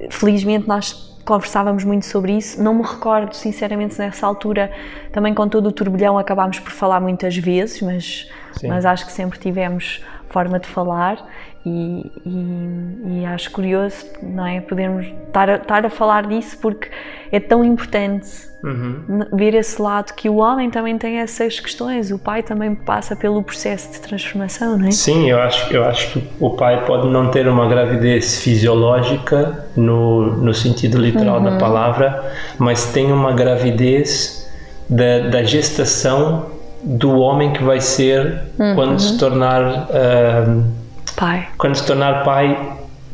Felizmente 0.09 0.67
nós 0.67 1.15
conversávamos 1.25 1.83
muito 1.83 2.05
sobre 2.05 2.33
isso. 2.33 2.61
Não 2.61 2.73
me 2.73 2.83
recordo, 2.83 3.33
sinceramente, 3.33 3.97
nessa 3.97 4.27
altura, 4.27 4.71
também 5.11 5.33
com 5.33 5.47
todo 5.47 5.67
o 5.67 5.71
turbilhão, 5.71 6.17
acabámos 6.17 6.59
por 6.59 6.71
falar 6.71 6.99
muitas 6.99 7.35
vezes, 7.35 7.81
mas, 7.81 8.29
mas 8.63 8.85
acho 8.85 9.05
que 9.05 9.11
sempre 9.11 9.39
tivemos 9.39 10.03
forma 10.29 10.59
de 10.59 10.67
falar 10.67 11.25
e, 11.65 12.11
e, 12.23 13.21
e, 13.21 13.25
acho 13.25 13.49
curioso 13.49 14.05
não 14.21 14.45
é 14.45 14.61
podermos 14.61 15.07
estar 15.27 15.49
a, 15.49 15.55
estar 15.55 15.85
a 15.85 15.89
falar 15.89 16.27
disso 16.27 16.57
porque 16.61 16.89
é 17.31 17.39
tão 17.39 17.65
importante 17.65 18.27
uhum. 18.63 19.25
ver 19.33 19.55
esse 19.55 19.81
lado 19.81 20.13
que 20.13 20.29
o 20.29 20.35
homem 20.35 20.69
também 20.69 20.95
tem 20.97 21.17
essas 21.17 21.59
questões 21.59 22.11
o 22.11 22.19
pai 22.19 22.43
também 22.43 22.75
passa 22.75 23.15
pelo 23.15 23.41
processo 23.41 23.91
de 23.91 23.99
transformação 23.99 24.77
não 24.77 24.87
é 24.87 24.91
sim 24.91 25.27
eu 25.29 25.41
acho 25.41 25.73
eu 25.73 25.83
acho 25.83 26.11
que 26.11 26.27
o 26.39 26.51
pai 26.51 26.85
pode 26.85 27.07
não 27.07 27.31
ter 27.31 27.47
uma 27.47 27.67
gravidez 27.67 28.39
fisiológica 28.39 29.65
no 29.75 30.35
no 30.37 30.53
sentido 30.53 30.99
literal 30.99 31.37
uhum. 31.37 31.45
da 31.45 31.57
palavra 31.57 32.31
mas 32.59 32.93
tem 32.93 33.11
uma 33.11 33.33
gravidez 33.33 34.47
da, 34.87 35.29
da 35.29 35.43
gestação 35.43 36.51
do 36.83 37.17
homem 37.17 37.51
que 37.51 37.63
vai 37.63 37.81
ser 37.81 38.43
uhum. 38.59 38.75
quando 38.75 38.99
se 38.99 39.17
tornar 39.17 39.89
uh, 39.89 40.84
Pai. 41.15 41.47
Quando 41.57 41.75
se 41.75 41.85
tornar 41.85 42.23
pai. 42.23 42.57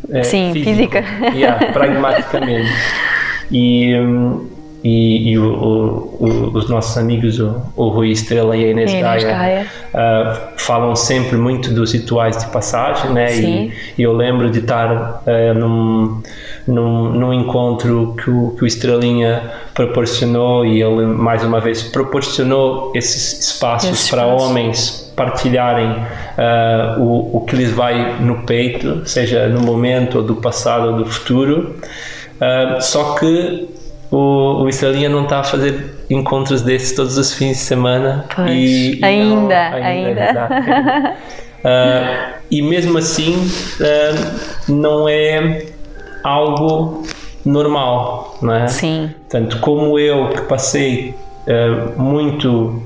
É, 0.10 0.24
Sim, 0.24 0.51
físico, 0.53 0.70
física. 0.98 1.03
Yeah, 1.34 1.72
pragmaticamente. 1.72 2.70
E, 3.53 4.00
hum, 4.00 4.48
e, 4.83 5.31
e 5.31 5.38
o, 5.38 5.45
o, 5.53 6.51
os 6.53 6.67
nossos 6.67 6.97
amigos, 6.97 7.39
o, 7.39 7.61
o 7.75 7.89
Rui 7.89 8.09
Estrela 8.09 8.57
e 8.57 8.65
a 8.65 8.71
Inês, 8.71 8.89
Inês 8.89 9.23
Gaia, 9.23 9.38
Gaia. 9.38 9.67
Uh, 9.93 10.39
falam 10.57 10.95
sempre 10.95 11.38
muito 11.38 11.71
dos 11.71 11.93
rituais 11.93 12.38
de 12.38 12.47
passagem, 12.47 13.11
né? 13.11 13.35
E, 13.35 13.71
e, 13.97 14.01
eu 14.01 14.13
lembro 14.13 14.50
de 14.50 14.59
estar 14.59 15.21
uh, 15.27 15.53
num, 15.53 16.23
num, 16.67 17.09
num 17.11 17.33
encontro 17.33 18.15
que 18.23 18.29
o, 18.31 18.55
que 18.57 18.63
o 18.63 18.67
Estrelinha 18.67 19.51
proporcionou 19.75 20.65
e 20.65 20.81
ele, 20.81 21.05
mais 21.05 21.43
uma 21.43 21.59
vez, 21.59 21.83
proporcionou 21.83 22.91
esses 22.95 23.39
espaços 23.39 23.89
Esse 23.91 24.09
para 24.09 24.23
espaço. 24.23 24.45
homens 24.45 25.13
partilharem 25.15 25.91
uh, 25.91 27.00
o, 27.00 27.38
o 27.38 27.41
que 27.41 27.55
lhes 27.55 27.71
vai 27.71 28.19
no 28.19 28.43
peito, 28.47 29.07
seja 29.07 29.47
no 29.47 29.61
momento, 29.61 30.17
ou 30.17 30.23
do 30.23 30.38
passado, 30.38 30.88
ou 30.88 30.93
do 30.97 31.05
futuro. 31.05 31.75
só 32.79 33.13
que 33.19 33.80
o, 34.12 34.63
o 34.63 34.70
Estrelinha 34.70 35.08
não 35.08 35.24
está 35.24 35.39
a 35.39 35.44
fazer 35.44 35.96
encontros 36.10 36.62
desses 36.62 36.91
todos 36.91 37.18
os 37.18 37.34
fins 37.34 37.58
de 37.58 37.63
semana. 37.63 38.25
Pois, 38.36 38.51
e, 38.51 39.00
e 39.00 39.06
ainda, 39.06 39.70
não, 39.70 39.77
ainda. 39.77 40.22
ainda. 40.22 41.15
uh, 41.60 42.34
e 42.51 42.62
mesmo 42.62 42.98
assim, 42.98 43.34
uh, 43.36 44.72
não 44.72 45.08
é 45.08 45.65
algo 46.24 47.03
normal, 47.46 48.38
não 48.41 48.53
é? 48.53 48.68
Sim. 48.68 49.12
Tanto 49.30 49.60
como 49.60 49.98
eu 49.98 50.27
que 50.30 50.41
passei 50.41 51.15
uh, 51.48 52.00
muito, 52.00 52.84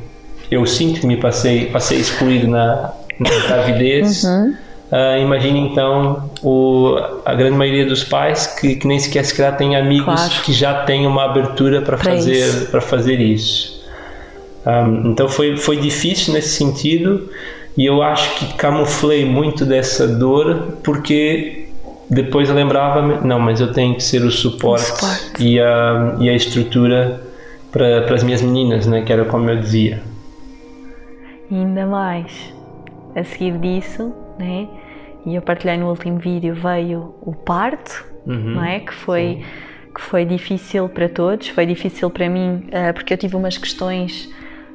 eu 0.51 0.63
sinto 0.67 1.01
que 1.01 1.08
me 1.08 1.17
passei, 1.17 1.65
passei 1.72 2.00
excluído 2.00 2.48
na, 2.48 2.94
na 3.20 3.29
gravidez. 3.48 4.24
Uhum. 4.24 4.55
Uh, 4.91 5.19
imagine 5.19 5.59
então 5.61 6.29
o, 6.43 6.95
a 7.25 7.33
grande 7.33 7.57
maioria 7.57 7.87
dos 7.87 8.03
pais 8.03 8.45
que, 8.45 8.75
que 8.75 8.87
nem 8.87 8.99
sequer 8.99 9.25
se 9.25 9.35
calhar 9.35 9.57
têm 9.57 9.75
amigos 9.75 10.05
claro. 10.05 10.43
que 10.43 10.53
já 10.53 10.83
têm 10.83 11.07
uma 11.07 11.23
abertura 11.25 11.81
para 11.81 11.97
fazer 11.97 12.69
para 12.69 12.81
fazer 12.81 13.19
isso. 13.19 13.83
Um, 14.63 15.11
então 15.11 15.27
foi 15.27 15.57
foi 15.57 15.77
difícil 15.77 16.35
nesse 16.35 16.49
sentido 16.49 17.29
e 17.75 17.83
eu 17.83 18.03
acho 18.03 18.35
que 18.35 18.53
camuflei 18.53 19.25
muito 19.25 19.65
dessa 19.65 20.07
dor 20.07 20.77
porque 20.83 21.67
depois 22.07 22.47
lembrava-me 22.51 23.27
não 23.27 23.39
mas 23.39 23.59
eu 23.59 23.73
tenho 23.73 23.95
que 23.95 24.03
ser 24.03 24.21
o 24.23 24.29
suporte, 24.29 24.91
o 24.91 24.95
suporte. 24.95 25.43
E, 25.43 25.59
a, 25.59 26.15
e 26.19 26.29
a 26.29 26.33
estrutura 26.35 27.21
para, 27.71 28.03
para 28.03 28.15
as 28.15 28.21
minhas 28.21 28.43
meninas 28.43 28.85
né 28.85 29.01
que 29.01 29.11
era 29.11 29.25
como 29.25 29.49
eu 29.49 29.59
dizia 29.59 30.03
ainda 31.51 31.87
mais 31.87 32.53
a 33.15 33.23
seguir 33.23 33.57
disso 33.57 34.13
né? 34.37 34.67
E 35.25 35.35
eu 35.35 35.41
partilhei 35.41 35.77
no 35.77 35.89
último 35.89 36.19
vídeo 36.19 36.53
veio 36.53 37.15
o 37.21 37.33
parto, 37.33 38.05
uhum. 38.25 38.55
não 38.55 38.63
é? 38.63 38.79
Que 38.79 38.93
foi 38.93 39.41
que 39.95 40.01
foi 40.01 40.25
difícil 40.25 40.89
para 40.89 41.07
todos, 41.07 41.47
foi 41.47 41.65
difícil 41.65 42.09
para 42.09 42.29
mim 42.29 42.67
uh, 42.67 42.93
porque 42.93 43.13
eu 43.13 43.17
tive 43.17 43.37
umas 43.37 43.57
questões 43.57 44.29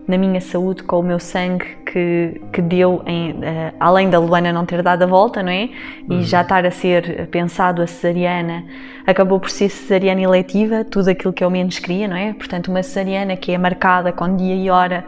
na 0.08 0.16
minha 0.16 0.40
saúde 0.40 0.82
com 0.82 0.98
o 0.98 1.02
meu 1.02 1.18
sangue 1.18 1.76
que, 1.86 2.40
que 2.52 2.62
deu, 2.62 3.02
em, 3.06 3.32
uh, 3.32 3.74
além 3.78 4.08
da 4.08 4.18
Luana 4.18 4.50
não 4.50 4.64
ter 4.64 4.82
dado 4.82 5.02
a 5.02 5.06
volta, 5.06 5.42
não 5.42 5.52
é? 5.52 5.68
E 6.08 6.14
uhum. 6.14 6.22
já 6.22 6.40
estar 6.40 6.64
a 6.64 6.70
ser 6.70 7.28
pensado 7.28 7.82
a 7.82 7.86
cesariana, 7.86 8.64
acabou 9.06 9.38
por 9.38 9.50
ser 9.50 9.68
cesariana 9.68 10.22
eletiva, 10.22 10.84
tudo 10.84 11.10
aquilo 11.10 11.32
que 11.32 11.44
eu 11.44 11.50
menos 11.50 11.78
queria, 11.78 12.08
não 12.08 12.16
é? 12.16 12.32
Portanto, 12.32 12.68
uma 12.68 12.82
cesariana 12.82 13.36
que 13.36 13.52
é 13.52 13.58
marcada 13.58 14.10
com 14.12 14.34
dia 14.34 14.54
e 14.56 14.70
hora 14.70 15.04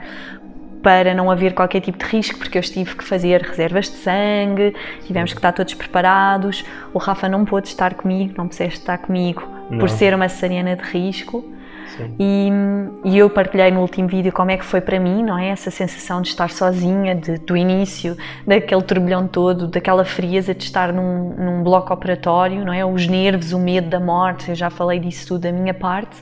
para 0.82 1.14
não 1.14 1.30
haver 1.30 1.54
qualquer 1.54 1.80
tipo 1.80 1.98
de 1.98 2.04
risco, 2.04 2.38
porque 2.38 2.58
eu 2.58 2.62
tive 2.62 2.96
que 2.96 3.04
fazer 3.04 3.40
reservas 3.40 3.86
de 3.86 3.96
sangue, 3.96 4.74
tivemos 5.06 5.32
que 5.32 5.38
estar 5.38 5.52
todos 5.52 5.74
preparados. 5.74 6.64
O 6.92 6.98
Rafa 6.98 7.28
não 7.28 7.44
pôde 7.44 7.68
estar 7.68 7.94
comigo, 7.94 8.34
não 8.36 8.48
pudeste 8.48 8.80
estar 8.80 8.98
comigo 8.98 9.42
não. 9.70 9.78
por 9.78 9.88
ser 9.88 10.14
uma 10.14 10.28
cesariana 10.28 10.76
de 10.76 10.82
risco. 10.82 11.44
E, 12.18 12.48
e, 13.04 13.18
eu 13.18 13.28
partilhei 13.28 13.70
no 13.70 13.80
último 13.80 14.08
vídeo 14.08 14.32
como 14.32 14.50
é 14.50 14.56
que 14.56 14.64
foi 14.64 14.80
para 14.80 14.98
mim, 14.98 15.22
não 15.22 15.36
é? 15.38 15.48
Essa 15.50 15.70
sensação 15.70 16.22
de 16.22 16.28
estar 16.28 16.48
sozinha, 16.48 17.14
de, 17.14 17.36
do 17.38 17.54
início, 17.54 18.16
daquele 18.46 18.82
turbilhão 18.82 19.28
todo, 19.28 19.66
daquela 19.66 20.02
frieza 20.02 20.54
de 20.54 20.64
estar 20.64 20.90
num, 20.90 21.34
num 21.34 21.62
bloco 21.62 21.92
operatório, 21.92 22.64
não 22.64 22.72
é? 22.72 22.84
Os 22.84 23.06
nervos, 23.06 23.52
o 23.52 23.58
medo 23.58 23.90
da 23.90 24.00
morte, 24.00 24.48
eu 24.48 24.54
já 24.54 24.70
falei 24.70 24.98
disso 24.98 25.28
tudo 25.28 25.42
da 25.42 25.52
minha 25.52 25.74
parte. 25.74 26.16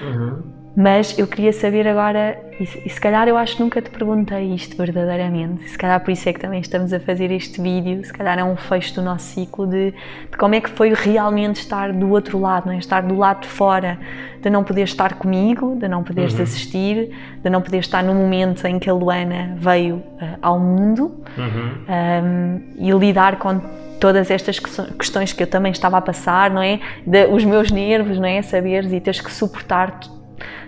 Uhum 0.00 0.59
mas 0.76 1.18
eu 1.18 1.26
queria 1.26 1.52
saber 1.52 1.86
agora, 1.86 2.38
e, 2.60 2.64
se 2.64 3.00
calhar 3.00 3.26
eu 3.26 3.36
acho 3.36 3.56
que 3.56 3.62
nunca 3.62 3.82
te 3.82 3.90
perguntei 3.90 4.54
isto 4.54 4.76
verdadeiramente, 4.76 5.68
se 5.68 5.76
calhar 5.76 5.98
por 6.00 6.10
isso 6.12 6.28
é 6.28 6.32
que 6.32 6.38
também 6.38 6.60
estamos 6.60 6.92
a 6.92 7.00
fazer 7.00 7.30
este 7.32 7.60
vídeo, 7.60 8.04
se 8.04 8.12
calhar 8.12 8.38
é 8.38 8.44
um 8.44 8.56
fecho 8.56 8.94
do 8.94 9.02
nosso 9.02 9.24
ciclo 9.26 9.66
de, 9.66 9.90
de 9.90 10.36
como 10.38 10.54
é 10.54 10.60
que 10.60 10.70
foi 10.70 10.94
realmente 10.94 11.56
estar 11.56 11.92
do 11.92 12.10
outro 12.10 12.38
lado, 12.38 12.66
não 12.66 12.72
é? 12.72 12.78
estar 12.78 13.02
do 13.02 13.16
lado 13.16 13.42
de 13.42 13.48
fora, 13.48 13.98
de 14.40 14.48
não 14.48 14.62
poder 14.62 14.84
estar 14.84 15.14
comigo, 15.14 15.76
de 15.76 15.88
não 15.88 16.04
poderes 16.04 16.34
uhum. 16.34 16.42
assistir, 16.42 17.10
de 17.42 17.50
não 17.50 17.60
poder 17.60 17.78
estar 17.78 18.02
no 18.02 18.14
momento 18.14 18.64
em 18.66 18.78
que 18.78 18.88
a 18.88 18.94
Luana 18.94 19.56
veio 19.56 19.96
uh, 19.96 20.38
ao 20.40 20.58
mundo 20.58 21.20
uhum. 21.36 21.84
um, 21.88 22.62
e 22.78 22.90
lidar 22.92 23.36
com 23.36 23.60
todas 23.98 24.30
estas 24.30 24.58
questões 24.58 25.32
que 25.32 25.42
eu 25.42 25.46
também 25.46 25.72
estava 25.72 25.98
a 25.98 26.00
passar, 26.00 26.50
não 26.50 26.62
é? 26.62 26.80
De, 27.06 27.26
os 27.26 27.44
meus 27.44 27.70
nervos, 27.70 28.18
não 28.18 28.26
é? 28.26 28.40
Saberes 28.40 28.90
e 28.92 29.00
teres 29.00 29.20
que 29.20 29.30
suportar 29.30 30.00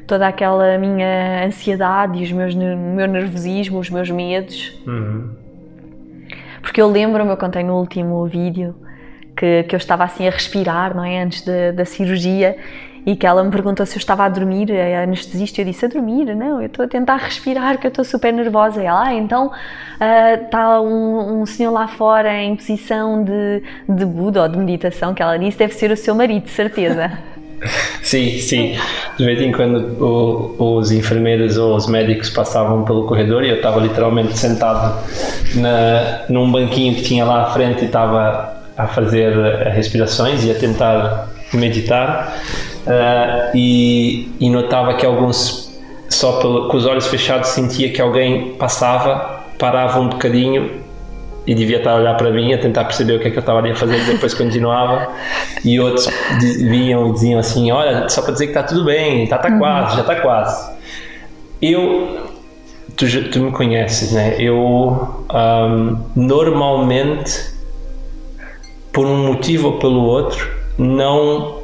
toda 0.07 0.27
aquela 0.27 0.77
minha 0.79 1.47
ansiedade 1.47 2.21
e 2.21 2.25
os 2.25 2.33
meus, 2.33 2.55
o 2.55 2.59
meu 2.59 3.07
nervosismo, 3.07 3.79
os 3.79 3.91
meus 3.91 4.11
medos. 4.11 4.81
Uhum. 4.87 5.31
Porque 6.61 6.81
eu 6.81 6.89
lembro-me, 6.89 7.31
eu 7.31 7.37
contei 7.37 7.63
no 7.63 7.79
último 7.79 8.25
vídeo, 8.27 8.75
que, 9.37 9.65
que 9.65 9.75
eu 9.75 9.79
estava 9.79 10.05
assim 10.05 10.27
a 10.29 10.31
respirar, 10.31 10.95
não 10.95 11.05
é? 11.05 11.23
Antes 11.23 11.43
de, 11.43 11.73
da 11.73 11.85
cirurgia 11.85 12.57
e 13.05 13.17
que 13.17 13.27
ela 13.27 13.43
me 13.43 13.51
perguntou 13.51 13.85
se 13.85 13.97
eu 13.97 13.99
estava 13.99 14.25
a 14.25 14.29
dormir, 14.29 14.71
a 14.71 15.03
anestesista, 15.03 15.61
eu 15.61 15.65
disse 15.65 15.85
a 15.85 15.89
dormir, 15.89 16.25
não, 16.37 16.61
eu 16.61 16.67
estou 16.67 16.85
a 16.85 16.89
tentar 16.89 17.17
respirar, 17.17 17.79
que 17.79 17.87
eu 17.87 17.89
estou 17.89 18.05
super 18.05 18.33
nervosa. 18.33 18.81
E 18.81 18.87
ela, 18.87 19.09
ah, 19.09 19.15
então 19.15 19.49
uh, 19.49 20.45
está 20.45 20.81
um, 20.81 21.43
um, 21.43 21.47
senhor 21.47 21.73
lá 21.73 21.89
fora 21.89 22.33
em 22.41 22.55
posição 22.55 23.25
de, 23.25 23.63
de 23.89 24.05
Buda 24.05 24.43
ou 24.43 24.49
de 24.49 24.57
meditação, 24.57 25.15
que 25.15 25.23
ela 25.23 25.37
disse, 25.37 25.59
deve 25.59 25.75
ser 25.75 25.91
o 25.91 25.97
seu 25.97 26.15
marido, 26.15 26.45
de 26.45 26.51
certeza. 26.51 27.11
Sim, 28.03 28.39
sim. 28.39 28.77
De 29.17 29.25
vez 29.25 29.41
em 29.41 29.53
quando 29.53 30.03
o, 30.03 30.77
os 30.79 30.91
enfermeiros 30.91 31.57
ou 31.57 31.77
os 31.77 31.87
médicos 31.87 32.31
passavam 32.31 32.85
pelo 32.85 33.07
corredor 33.07 33.45
e 33.45 33.51
eu 33.51 33.57
estava 33.57 33.81
literalmente 33.81 34.37
sentado 34.37 34.99
na, 35.55 36.23
num 36.29 36.51
banquinho 36.51 36.95
que 36.95 37.03
tinha 37.03 37.25
lá 37.25 37.43
à 37.43 37.51
frente 37.53 37.83
e 37.83 37.87
estava 37.87 38.57
a 38.77 38.87
fazer 38.87 39.33
respirações 39.69 40.45
e 40.45 40.51
a 40.51 40.55
tentar 40.55 41.29
meditar 41.53 42.37
uh, 42.87 43.57
e, 43.57 44.31
e, 44.41 44.51
notava 44.51 44.95
que 44.95 45.05
alguns 45.05 45.71
só 46.09 46.41
pelo, 46.41 46.69
com 46.69 46.77
os 46.77 46.87
olhos 46.87 47.07
fechados 47.07 47.51
sentia 47.51 47.93
que 47.93 48.01
alguém 48.01 48.55
passava, 48.55 49.43
parava 49.59 50.01
um 50.01 50.09
bocadinho 50.09 50.82
e 51.47 51.55
devia 51.55 51.79
estar 51.79 51.93
a 51.93 51.97
olhar 51.97 52.17
para 52.17 52.31
mim 52.31 52.53
a 52.53 52.59
tentar 52.59 52.85
perceber 52.85 53.15
o 53.15 53.21
que 53.21 53.29
é 53.29 53.31
que 53.31 53.37
eu 53.37 53.41
estava 53.41 53.59
ali 53.59 53.71
a 53.71 53.75
fazer 53.75 53.99
e 53.99 54.05
depois 54.05 54.35
continuava 54.35 55.09
e 55.65 55.81
outros 55.81 56.09
vinham 56.41 57.09
e 57.09 57.13
diziam 57.13 57.41
assim 57.41 57.71
olha 57.73 58.09
só 58.09 58.23
para 58.23 58.33
dizer 58.33 58.47
que 58.47 58.53
está 58.53 58.63
tudo 58.63 58.85
bem 58.85 59.25
está 59.25 59.39
tá 59.39 59.49
uhum. 59.49 59.59
quase 59.59 59.97
já 59.97 60.01
está 60.03 60.17
quase 60.17 60.73
eu 61.61 62.31
tu, 62.97 63.07
tu 63.31 63.41
me 63.41 63.51
conheces 63.51 64.13
né 64.13 64.37
eu 64.39 64.57
um, 64.59 65.99
normalmente 66.15 67.53
por 68.93 69.07
um 69.07 69.27
motivo 69.27 69.69
ou 69.69 69.79
pelo 69.79 70.03
outro 70.03 70.49
não 70.79 71.61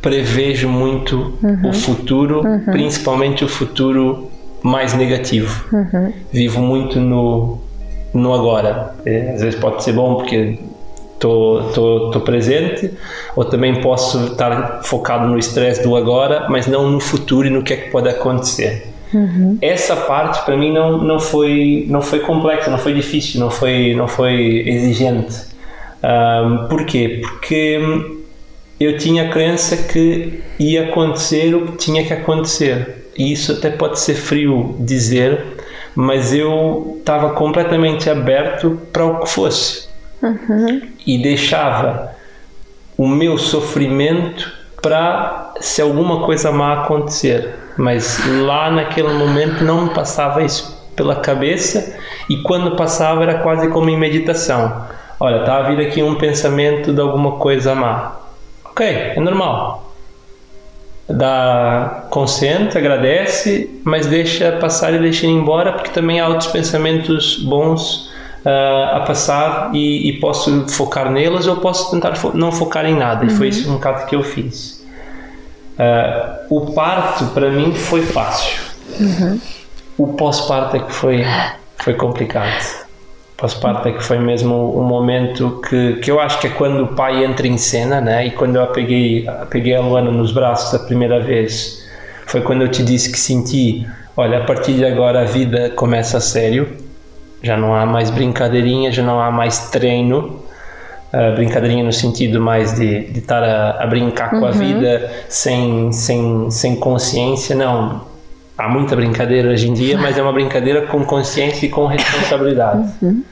prevejo 0.00 0.68
muito 0.68 1.36
uhum. 1.42 1.70
o 1.70 1.72
futuro 1.72 2.46
uhum. 2.46 2.64
principalmente 2.66 3.44
o 3.44 3.48
futuro 3.48 4.30
mais 4.62 4.94
negativo. 4.94 5.64
Uhum. 5.72 6.12
Vivo 6.32 6.60
muito 6.60 7.00
no, 7.00 7.58
no 8.12 8.32
agora. 8.32 8.94
É, 9.04 9.32
às 9.32 9.40
vezes 9.42 9.58
pode 9.58 9.82
ser 9.82 9.92
bom 9.92 10.16
porque 10.16 10.58
estou 11.14 12.20
presente, 12.20 12.92
ou 13.34 13.44
também 13.44 13.80
posso 13.80 14.26
estar 14.26 14.80
focado 14.84 15.26
no 15.26 15.38
estresse 15.38 15.82
do 15.82 15.96
agora, 15.96 16.46
mas 16.48 16.66
não 16.66 16.88
no 16.90 17.00
futuro 17.00 17.46
e 17.46 17.50
no 17.50 17.62
que 17.62 17.72
é 17.72 17.76
que 17.76 17.90
pode 17.90 18.08
acontecer. 18.08 18.86
Uhum. 19.12 19.58
Essa 19.60 19.96
parte 19.96 20.44
para 20.44 20.56
mim 20.56 20.72
não, 20.72 20.98
não, 20.98 21.18
foi, 21.18 21.86
não 21.88 22.00
foi 22.00 22.20
complexa, 22.20 22.70
não 22.70 22.78
foi 22.78 22.94
difícil, 22.94 23.40
não 23.40 23.50
foi, 23.50 23.94
não 23.94 24.06
foi 24.06 24.62
exigente. 24.66 25.48
Um, 26.02 26.68
porquê? 26.68 27.20
Porque 27.22 27.80
eu 28.78 28.96
tinha 28.98 29.24
a 29.24 29.28
crença 29.30 29.76
que 29.76 30.42
ia 30.58 30.88
acontecer 30.88 31.54
o 31.54 31.66
que 31.66 31.78
tinha 31.78 32.04
que 32.04 32.12
acontecer. 32.12 33.06
E 33.16 33.32
isso 33.32 33.52
até 33.52 33.70
pode 33.70 33.98
ser 33.98 34.14
frio 34.14 34.76
dizer, 34.78 35.57
mas 36.00 36.32
eu 36.32 36.94
estava 37.00 37.30
completamente 37.30 38.08
aberto 38.08 38.80
para 38.92 39.04
o 39.04 39.18
que 39.18 39.28
fosse. 39.28 39.88
Uhum. 40.22 40.80
E 41.04 41.20
deixava 41.20 42.12
o 42.96 43.08
meu 43.08 43.36
sofrimento 43.36 44.48
para 44.80 45.54
se 45.60 45.82
alguma 45.82 46.24
coisa 46.24 46.52
má 46.52 46.84
acontecer. 46.84 47.52
Mas 47.76 48.16
lá 48.42 48.70
naquele 48.70 49.12
momento 49.12 49.64
não 49.64 49.86
me 49.86 49.90
passava 49.90 50.40
isso 50.44 50.80
pela 50.94 51.16
cabeça 51.16 51.98
e 52.30 52.42
quando 52.42 52.76
passava 52.76 53.24
era 53.24 53.40
quase 53.40 53.66
como 53.66 53.90
em 53.90 53.98
meditação. 53.98 54.86
Olha, 55.18 55.40
está 55.40 55.56
a 55.56 55.62
vir 55.62 55.84
aqui 55.84 56.00
um 56.00 56.14
pensamento 56.14 56.92
de 56.92 57.00
alguma 57.00 57.38
coisa 57.38 57.74
má. 57.74 58.20
Ok, 58.64 58.86
é 58.86 59.18
normal. 59.18 59.87
Dá 61.08 62.04
consciente, 62.10 62.76
agradece, 62.76 63.80
mas 63.82 64.06
deixa 64.06 64.52
passar 64.52 64.92
e 64.92 64.98
deixa 64.98 65.26
ir 65.26 65.30
embora, 65.30 65.72
porque 65.72 65.90
também 65.90 66.20
há 66.20 66.28
outros 66.28 66.48
pensamentos 66.48 67.36
bons 67.36 68.10
uh, 68.44 68.96
a 68.96 69.00
passar 69.06 69.70
e, 69.72 70.10
e, 70.10 70.20
posso 70.20 70.68
focar 70.68 71.10
neles 71.10 71.46
ou 71.46 71.56
posso 71.56 71.90
tentar 71.90 72.14
fo 72.14 72.36
não 72.36 72.52
focar 72.52 72.84
em 72.84 72.94
nada. 72.94 73.24
Uhum. 73.24 73.30
E 73.30 73.34
foi 73.34 73.46
uhum. 73.46 73.52
isso 73.52 73.70
um 73.70 73.74
bocado 73.74 74.06
que 74.06 74.16
eu 74.16 74.22
fiz. 74.22 74.84
Uh, 75.78 76.54
o 76.54 76.72
parto 76.72 77.26
para 77.28 77.50
mim 77.50 77.72
foi 77.74 78.02
fácil. 78.02 78.60
Uhum. 79.00 79.40
O 79.96 80.08
pós-parto 80.08 80.76
é 80.76 80.80
que 80.80 80.92
foi, 80.92 81.24
foi 81.78 81.94
complicado. 81.94 82.87
Pós-parto 83.38 83.86
é 83.86 83.92
que 83.92 84.02
foi 84.02 84.18
mesmo 84.18 84.76
um 84.76 84.82
momento 84.82 85.62
que, 85.68 85.94
que 86.02 86.10
eu 86.10 86.18
acho 86.18 86.40
que 86.40 86.48
é 86.48 86.50
quando 86.50 86.82
o 86.82 86.88
pai 86.88 87.24
entra 87.24 87.46
em 87.46 87.56
cena, 87.56 88.00
né? 88.00 88.26
E 88.26 88.32
quando 88.32 88.56
eu 88.56 88.64
a 88.64 88.66
peguei, 88.66 89.28
a 89.28 89.46
peguei 89.46 89.76
a 89.76 89.80
Luana 89.80 90.10
nos 90.10 90.32
braços 90.32 90.74
a 90.74 90.84
primeira 90.84 91.20
vez, 91.20 91.88
foi 92.26 92.40
quando 92.40 92.62
eu 92.62 92.68
te 92.68 92.82
disse 92.82 93.12
que 93.12 93.18
senti, 93.18 93.86
olha, 94.16 94.38
a 94.38 94.44
partir 94.44 94.72
de 94.72 94.84
agora 94.84 95.20
a 95.20 95.24
vida 95.24 95.70
começa 95.70 96.16
a 96.16 96.20
sério, 96.20 96.68
já 97.40 97.56
não 97.56 97.72
há 97.76 97.86
mais 97.86 98.10
brincadeirinha, 98.10 98.90
já 98.90 99.04
não 99.04 99.20
há 99.20 99.30
mais 99.30 99.70
treino, 99.70 100.42
uh, 101.12 101.36
brincadeirinha 101.36 101.84
no 101.84 101.92
sentido 101.92 102.40
mais 102.40 102.74
de, 102.74 103.04
de 103.04 103.20
estar 103.20 103.44
a, 103.44 103.84
a 103.84 103.86
brincar 103.86 104.30
com 104.30 104.38
uhum. 104.38 104.46
a 104.46 104.50
vida 104.50 105.12
sem, 105.28 105.92
sem, 105.92 106.50
sem 106.50 106.74
consciência, 106.74 107.54
não. 107.54 108.07
Há 108.58 108.68
muita 108.68 108.96
brincadeira 108.96 109.50
hoje 109.50 109.68
em 109.68 109.72
dia, 109.72 109.96
mas 109.96 110.18
é 110.18 110.22
uma 110.22 110.32
brincadeira 110.32 110.82
com 110.86 111.04
consciência 111.04 111.66
e 111.66 111.68
com 111.68 111.86
responsabilidade. 111.86 112.90
Uhum. 113.00 113.22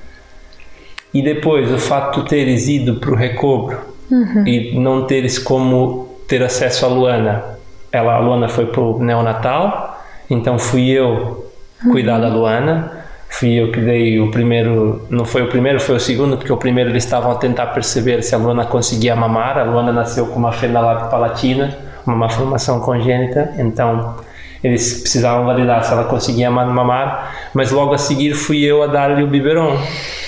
E 1.12 1.20
depois, 1.20 1.70
o 1.72 1.78
fato 1.78 2.22
de 2.22 2.28
teres 2.28 2.68
ido 2.68 3.00
para 3.00 3.10
o 3.10 3.16
recobro 3.16 3.78
uhum. 4.10 4.46
e 4.46 4.78
não 4.78 5.04
teres 5.04 5.38
como 5.38 6.08
ter 6.28 6.42
acesso 6.42 6.86
à 6.86 6.88
Luana. 6.88 7.44
Ela, 7.90 8.14
a 8.14 8.18
Luana 8.20 8.48
foi 8.48 8.66
para 8.66 8.80
o 8.80 9.02
neonatal, 9.02 10.00
então 10.30 10.58
fui 10.58 10.90
eu 10.90 11.50
cuidar 11.90 12.18
da 12.20 12.28
Luana 12.28 12.96
fui 13.28 13.54
eu 13.54 13.70
que 13.70 13.80
dei 13.80 14.18
o 14.20 14.30
primeiro, 14.30 15.06
não 15.10 15.24
foi 15.24 15.42
o 15.42 15.48
primeiro, 15.48 15.80
foi 15.80 15.96
o 15.96 16.00
segundo, 16.00 16.36
porque 16.36 16.52
o 16.52 16.56
primeiro 16.56 16.90
eles 16.90 17.04
estavam 17.04 17.32
a 17.32 17.34
tentar 17.34 17.66
perceber 17.68 18.22
se 18.22 18.34
a 18.34 18.38
Luana 18.38 18.64
conseguia 18.64 19.14
mamar. 19.14 19.58
A 19.58 19.64
Luana 19.64 19.92
nasceu 19.92 20.26
com 20.28 20.38
uma 20.38 20.52
fenda 20.52 20.80
palatina, 21.10 21.76
uma 22.06 22.16
malformação 22.16 22.80
congênita, 22.80 23.52
então 23.58 24.16
eles 24.62 25.00
precisavam 25.00 25.46
validar 25.46 25.84
se 25.84 25.92
ela 25.92 26.04
conseguia 26.04 26.50
mamar, 26.50 27.50
mas 27.54 27.70
logo 27.70 27.94
a 27.94 27.98
seguir 27.98 28.34
fui 28.34 28.64
eu 28.64 28.82
a 28.82 28.86
dar-lhe 28.86 29.22
o 29.22 29.26
biberon. 29.26 29.76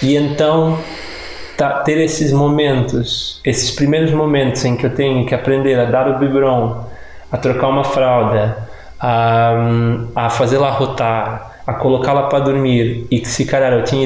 E 0.03 0.17
então 0.17 0.79
tá, 1.57 1.81
ter 1.81 1.99
esses 1.99 2.33
momentos, 2.33 3.41
esses 3.45 3.71
primeiros 3.71 4.13
momentos 4.13 4.65
em 4.65 4.77
que 4.77 4.87
eu 4.87 4.95
tenho 4.95 5.27
que 5.27 5.35
aprender 5.35 5.79
a 5.79 5.85
dar 5.85 6.09
o 6.09 6.19
biberon, 6.19 6.85
a 7.31 7.37
trocar 7.37 7.69
uma 7.69 7.85
fralda, 7.85 8.69
a, 9.01 9.53
a 10.15 10.31
fazê-la 10.31 10.71
rotar, 10.71 11.59
a 11.67 11.75
colocá-la 11.75 12.25
para 12.25 12.41
dormir 12.41 13.07
e 13.11 13.21
que 13.21 13.29
se 13.29 13.45
calhar 13.45 13.73
eu 13.73 13.85
tinha 13.85 14.05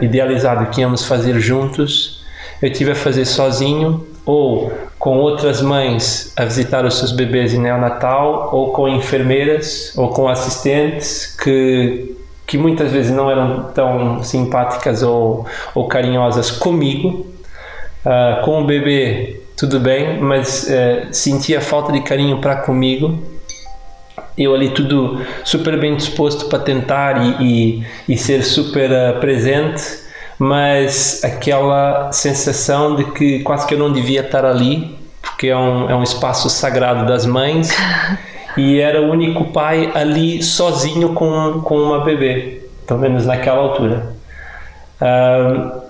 idealizado 0.00 0.66
que 0.66 0.80
íamos 0.80 1.06
fazer 1.06 1.38
juntos, 1.38 2.24
eu 2.60 2.72
tive 2.72 2.90
a 2.90 2.94
fazer 2.94 3.24
sozinho 3.24 4.04
ou 4.26 4.72
com 5.04 5.18
outras 5.18 5.60
mães 5.60 6.32
a 6.34 6.46
visitar 6.46 6.86
os 6.86 6.96
seus 6.96 7.12
bebês 7.12 7.52
em 7.52 7.58
neonatal 7.58 8.48
ou 8.54 8.72
com 8.72 8.88
enfermeiras 8.88 9.92
ou 9.98 10.08
com 10.08 10.26
assistentes 10.26 11.36
que 11.36 12.16
que 12.46 12.56
muitas 12.56 12.90
vezes 12.90 13.12
não 13.12 13.30
eram 13.30 13.64
tão 13.74 14.22
simpáticas 14.22 15.02
ou, 15.02 15.46
ou 15.74 15.88
carinhosas 15.88 16.50
comigo. 16.50 17.26
Uh, 18.04 18.44
com 18.44 18.62
o 18.62 18.64
bebê, 18.66 19.40
tudo 19.56 19.78
bem, 19.78 20.18
mas 20.20 20.64
uh, 20.64 21.12
sentia 21.12 21.60
falta 21.60 21.92
de 21.92 22.00
carinho 22.00 22.38
para 22.38 22.56
comigo 22.56 23.18
eu 24.36 24.54
ali 24.54 24.70
tudo 24.70 25.20
super 25.44 25.78
bem 25.78 25.96
disposto 25.96 26.46
para 26.46 26.58
tentar 26.58 27.24
e, 27.24 27.82
e, 28.08 28.12
e 28.14 28.16
ser 28.16 28.42
super 28.42 28.90
uh, 28.90 29.20
presente, 29.20 29.82
mas 30.38 31.22
aquela 31.24 32.10
sensação 32.12 32.96
de 32.96 33.04
que 33.12 33.40
quase 33.40 33.66
que 33.66 33.74
eu 33.74 33.78
não 33.78 33.92
devia 33.92 34.20
estar 34.20 34.44
ali, 34.44 34.98
porque 35.22 35.48
é 35.48 35.56
um, 35.56 35.90
é 35.90 35.94
um 35.94 36.02
espaço 36.02 36.50
sagrado 36.50 37.06
das 37.06 37.24
mães, 37.24 37.70
e 38.56 38.78
era 38.80 39.00
o 39.00 39.10
único 39.10 39.46
pai 39.46 39.90
ali 39.94 40.42
sozinho 40.42 41.12
com, 41.14 41.60
com 41.64 41.76
uma 41.78 42.04
bebê, 42.04 42.62
pelo 42.86 43.00
menos 43.00 43.26
naquela 43.26 43.58
altura. 43.58 44.14
Uh, 45.00 45.82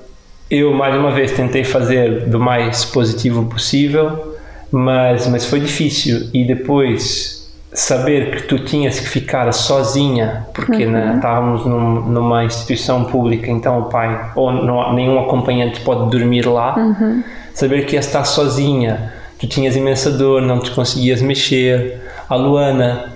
eu, 0.51 0.73
mais 0.73 0.95
uma 0.95 1.11
vez, 1.11 1.33
tentei 1.33 1.65
fazer 1.65 2.27
do 2.27 2.39
mais 2.39 2.85
positivo 2.85 3.45
possível, 3.47 4.37
mas, 4.71 5.27
mas 5.27 5.47
foi 5.47 5.61
difícil, 5.61 6.29
e 6.33 6.45
depois 6.45 7.44
saber 7.75 8.37
que 8.37 8.43
tu 8.45 8.61
tinhas 8.61 9.01
que 9.01 9.09
ficar 9.09 9.51
sozinha, 9.53 10.47
porque 10.55 10.87
né, 10.87 11.07
uhum. 11.07 11.17
estávamos 11.17 11.67
num, 11.67 12.01
numa 12.03 12.45
instituição 12.45 13.05
pública, 13.05 13.51
então 13.51 13.81
o 13.81 13.83
pai 13.87 14.31
ou 14.37 14.53
não, 14.53 14.95
nenhum 14.95 15.19
acompanhante 15.19 15.81
pode 15.81 16.09
dormir 16.09 16.47
lá, 16.47 16.77
uhum. 16.79 17.25
saber 17.53 17.85
que 17.85 17.97
ia 17.97 18.01
estar 18.01 18.25
sozinha, 18.25 19.13
tu 19.41 19.49
tinhas 19.49 19.75
imensa 19.75 20.13
dor, 20.13 20.41
não 20.41 20.61
te 20.61 20.71
conseguias 20.71 21.21
mexer. 21.21 22.01
A 22.31 22.37
Luana 22.37 23.13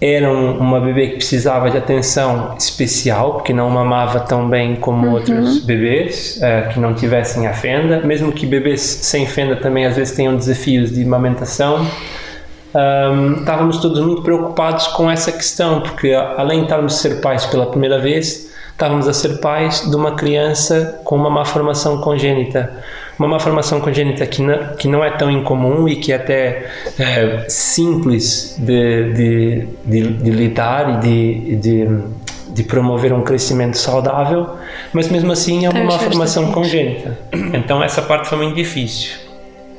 era 0.00 0.32
um, 0.32 0.58
uma 0.58 0.78
bebê 0.78 1.08
que 1.08 1.16
precisava 1.16 1.68
de 1.68 1.76
atenção 1.76 2.54
especial, 2.56 3.34
porque 3.34 3.52
não 3.52 3.68
mamava 3.68 4.20
tão 4.20 4.48
bem 4.48 4.76
como 4.76 5.08
uhum. 5.08 5.14
outros 5.14 5.58
bebês 5.64 6.38
uh, 6.40 6.72
que 6.72 6.78
não 6.78 6.94
tivessem 6.94 7.48
a 7.48 7.52
fenda, 7.52 8.00
mesmo 8.02 8.30
que 8.30 8.46
bebês 8.46 8.80
sem 8.80 9.26
fenda 9.26 9.56
também 9.56 9.86
às 9.86 9.96
vezes 9.96 10.14
tenham 10.14 10.36
desafios 10.36 10.92
de 10.92 11.02
amamentação 11.02 11.84
um, 12.74 13.40
estávamos 13.40 13.78
todos 13.78 14.00
muito 14.00 14.22
preocupados 14.22 14.88
com 14.88 15.10
essa 15.10 15.32
questão, 15.32 15.80
porque 15.80 16.12
além 16.12 16.58
de 16.58 16.64
estarmos 16.64 16.94
a 16.94 16.96
ser 16.96 17.20
pais 17.20 17.46
pela 17.46 17.66
primeira 17.66 17.98
vez, 17.98 18.52
estávamos 18.70 19.08
a 19.08 19.12
ser 19.12 19.40
pais 19.40 19.88
de 19.90 19.96
uma 19.96 20.14
criança 20.14 21.00
com 21.02 21.16
uma 21.16 21.30
má 21.30 21.44
formação 21.44 22.00
congênita. 22.00 22.70
Uma 23.18 23.26
má 23.26 23.40
formação 23.40 23.80
congênita 23.80 24.24
que 24.26 24.40
não, 24.40 24.76
que 24.76 24.86
não 24.86 25.04
é 25.04 25.10
tão 25.10 25.28
incomum 25.28 25.88
e 25.88 25.96
que 25.96 26.12
é 26.12 26.16
até 26.16 26.70
é, 26.96 27.46
simples 27.48 28.54
de, 28.58 29.12
de, 29.12 29.68
de, 29.84 30.08
de, 30.12 30.30
lidar 30.30 30.94
e 30.94 31.00
de, 31.00 31.56
de, 31.56 31.88
de 32.50 32.62
promover 32.62 33.12
um 33.12 33.22
crescimento 33.22 33.76
saudável, 33.76 34.50
mas 34.92 35.08
mesmo 35.08 35.32
assim 35.32 35.66
é 35.66 35.70
uma 35.70 35.82
má 35.82 35.98
formação 35.98 36.52
congênita. 36.52 37.18
Então 37.32 37.82
essa 37.82 38.02
parte 38.02 38.28
foi 38.28 38.38
muito 38.38 38.54
difícil. 38.54 39.16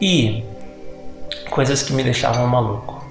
E 0.01 0.43
coisas 1.49 1.83
que 1.83 1.93
me 1.93 2.03
deixavam 2.03 2.47
maluco. 2.47 3.03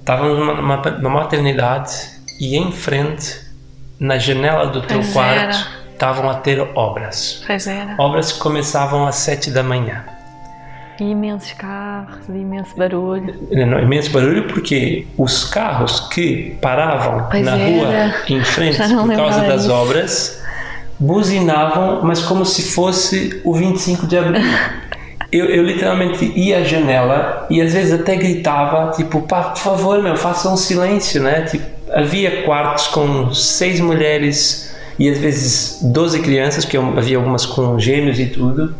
Estava 0.00 0.26
numa, 0.28 0.54
numa, 0.54 0.76
numa 0.76 1.20
maternidade 1.20 1.92
e 2.40 2.56
em 2.56 2.72
frente, 2.72 3.40
na 4.00 4.18
janela 4.18 4.66
do 4.66 4.82
teu 4.82 4.98
pois 4.98 5.12
quarto, 5.12 5.68
estavam 5.92 6.28
a 6.28 6.34
ter 6.34 6.60
obras. 6.74 7.42
Pois 7.46 7.66
era. 7.66 7.94
Obras 7.98 8.32
que 8.32 8.40
começavam 8.40 9.06
às 9.06 9.16
sete 9.16 9.50
da 9.50 9.62
manhã. 9.62 10.04
E 11.00 11.04
imensos 11.04 11.52
carros, 11.52 12.28
imenso 12.28 12.76
barulho. 12.76 13.34
Não, 13.50 13.78
imenso 13.78 14.10
barulho 14.10 14.46
porque 14.48 15.06
os 15.16 15.44
carros 15.44 16.00
que 16.08 16.56
paravam 16.60 17.28
pois 17.30 17.44
na 17.44 17.56
era. 17.56 17.70
rua 17.70 18.14
em 18.28 18.44
frente 18.44 18.76
por 18.76 19.16
causa 19.16 19.40
das 19.42 19.62
isso. 19.62 19.72
obras 19.72 20.42
buzinavam, 20.98 22.00
mas 22.02 22.22
como 22.22 22.44
se 22.44 22.70
fosse 22.70 23.40
o 23.44 23.54
25 23.54 24.06
de 24.06 24.18
abril. 24.18 24.42
eu, 25.32 25.46
eu, 25.46 25.62
literalmente 25.62 26.30
ia 26.36 26.58
à 26.58 26.62
janela 26.62 27.46
e 27.48 27.60
às 27.60 27.72
vezes 27.72 27.92
até 27.92 28.16
gritava, 28.16 28.92
tipo, 28.92 29.22
pá, 29.22 29.44
por 29.44 29.58
favor, 29.58 30.02
meu, 30.02 30.16
faça 30.16 30.48
um 30.50 30.56
silêncio, 30.56 31.22
né? 31.22 31.42
Tipo, 31.42 31.64
havia 31.90 32.42
quartos 32.42 32.88
com 32.88 33.32
seis 33.32 33.80
mulheres 33.80 34.74
e 34.98 35.08
às 35.08 35.18
vezes 35.18 35.78
12 35.82 36.20
crianças, 36.20 36.64
porque 36.64 36.76
havia 36.76 37.16
algumas 37.16 37.46
com 37.46 37.78
gêmeos 37.78 38.18
e 38.18 38.26
tudo. 38.26 38.74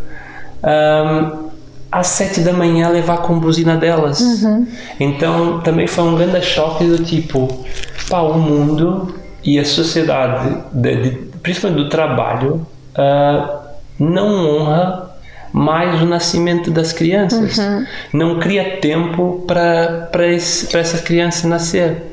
Um, 0.62 1.50
às 1.90 2.06
sete 2.06 2.40
da 2.40 2.52
manhã 2.52 2.88
levar 2.88 3.18
com 3.18 3.38
buzina 3.38 3.76
delas. 3.76 4.20
Uhum. 4.20 4.66
Então 5.00 5.60
também 5.60 5.86
foi 5.86 6.04
um 6.04 6.16
grande 6.16 6.42
choque 6.42 6.84
do 6.84 7.02
tipo, 7.02 7.64
pá, 8.08 8.20
o 8.20 8.38
mundo 8.38 9.14
e 9.42 9.58
a 9.58 9.64
sociedade, 9.64 10.56
de, 10.72 11.02
de, 11.02 11.10
principalmente 11.42 11.82
do 11.82 11.88
trabalho, 11.88 12.66
uh, 12.96 13.58
não 13.98 14.46
honra 14.46 15.01
mais 15.52 16.00
o 16.00 16.06
nascimento 16.06 16.70
das 16.70 16.92
crianças. 16.92 17.58
Uhum. 17.58 17.86
Não 18.12 18.40
cria 18.40 18.78
tempo 18.78 19.44
para 19.46 20.26
essa 20.26 20.98
criança 20.98 21.46
nascer. 21.46 22.12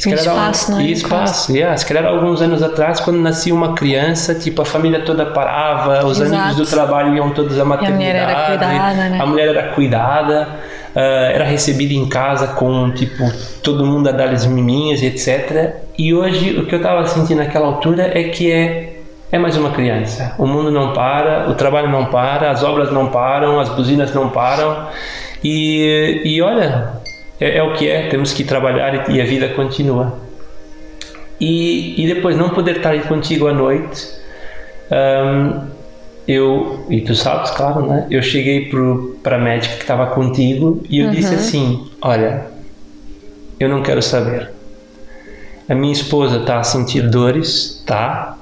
Se 0.00 0.08
calhar, 0.08 0.24
espaço, 0.24 0.72
não 0.72 0.80
é? 0.80 0.84
E 0.84 0.92
espaço, 0.92 1.52
yeah. 1.52 1.76
Se 1.76 1.84
calhar 1.84 2.06
alguns 2.06 2.40
anos 2.40 2.62
atrás, 2.62 3.00
quando 3.00 3.18
nascia 3.18 3.54
uma 3.54 3.74
criança, 3.74 4.34
tipo, 4.34 4.62
a 4.62 4.64
família 4.64 5.04
toda 5.04 5.26
parava, 5.26 6.06
os 6.06 6.18
Exato. 6.18 6.40
amigos 6.40 6.56
do 6.56 6.64
trabalho 6.64 7.14
iam 7.14 7.30
todos 7.30 7.58
à 7.58 7.66
maternidade. 7.66 8.02
E 8.02 8.08
a 8.08 8.22
mulher 8.22 8.30
era 8.30 8.46
cuidada, 8.46 9.08
né? 9.10 9.18
A 9.20 9.26
mulher 9.26 9.48
era 9.48 9.62
cuidada, 9.74 10.48
uh, 10.96 10.98
era 10.98 11.44
recebida 11.44 11.92
em 11.92 12.08
casa 12.08 12.46
com, 12.46 12.90
tipo, 12.92 13.30
todo 13.62 13.84
mundo 13.84 14.08
a 14.08 14.12
dar-lhes 14.12 14.46
miminhas, 14.46 15.02
etc. 15.02 15.74
E 15.98 16.14
hoje, 16.14 16.58
o 16.58 16.64
que 16.64 16.74
eu 16.74 16.78
estava 16.78 17.06
sentindo 17.06 17.36
naquela 17.36 17.66
altura 17.66 18.10
é 18.18 18.24
que 18.24 18.50
é 18.50 18.89
é 19.32 19.38
mais 19.38 19.56
uma 19.56 19.70
criança. 19.70 20.34
O 20.38 20.46
mundo 20.46 20.70
não 20.70 20.92
para, 20.92 21.48
o 21.48 21.54
trabalho 21.54 21.88
não 21.88 22.06
para, 22.06 22.50
as 22.50 22.62
obras 22.62 22.90
não 22.90 23.08
param, 23.08 23.60
as 23.60 23.68
buzinas 23.68 24.12
não 24.12 24.28
param. 24.30 24.88
E, 25.42 26.20
e 26.24 26.42
olha, 26.42 26.94
é, 27.40 27.58
é 27.58 27.62
o 27.62 27.72
que 27.74 27.88
é, 27.88 28.08
temos 28.08 28.32
que 28.32 28.44
trabalhar 28.44 29.08
e, 29.10 29.20
a 29.20 29.24
vida 29.24 29.48
continua. 29.50 30.18
E, 31.40 32.02
e, 32.02 32.12
depois 32.12 32.36
não 32.36 32.50
poder 32.50 32.78
estar 32.78 32.90
aí 32.90 33.00
contigo 33.00 33.46
à 33.46 33.52
noite, 33.52 34.06
um, 34.90 35.68
eu, 36.28 36.84
e 36.90 37.00
tu 37.00 37.14
sabes, 37.14 37.50
claro, 37.52 37.86
né? 37.86 38.06
eu 38.10 38.20
cheguei 38.20 38.70
para 39.22 39.36
a 39.36 39.38
médica 39.38 39.76
que 39.76 39.82
estava 39.82 40.08
contigo 40.08 40.82
e 40.90 41.00
eu 41.00 41.06
uhum. 41.06 41.12
disse 41.12 41.34
assim: 41.34 41.90
Olha, 42.02 42.46
eu 43.58 43.68
não 43.68 43.82
quero 43.82 44.02
saber. 44.02 44.50
A 45.68 45.74
minha 45.74 45.92
esposa 45.92 46.38
está 46.38 46.58
a 46.58 46.64
sentir 46.64 47.08
dores, 47.08 47.82
tá? 47.86 48.36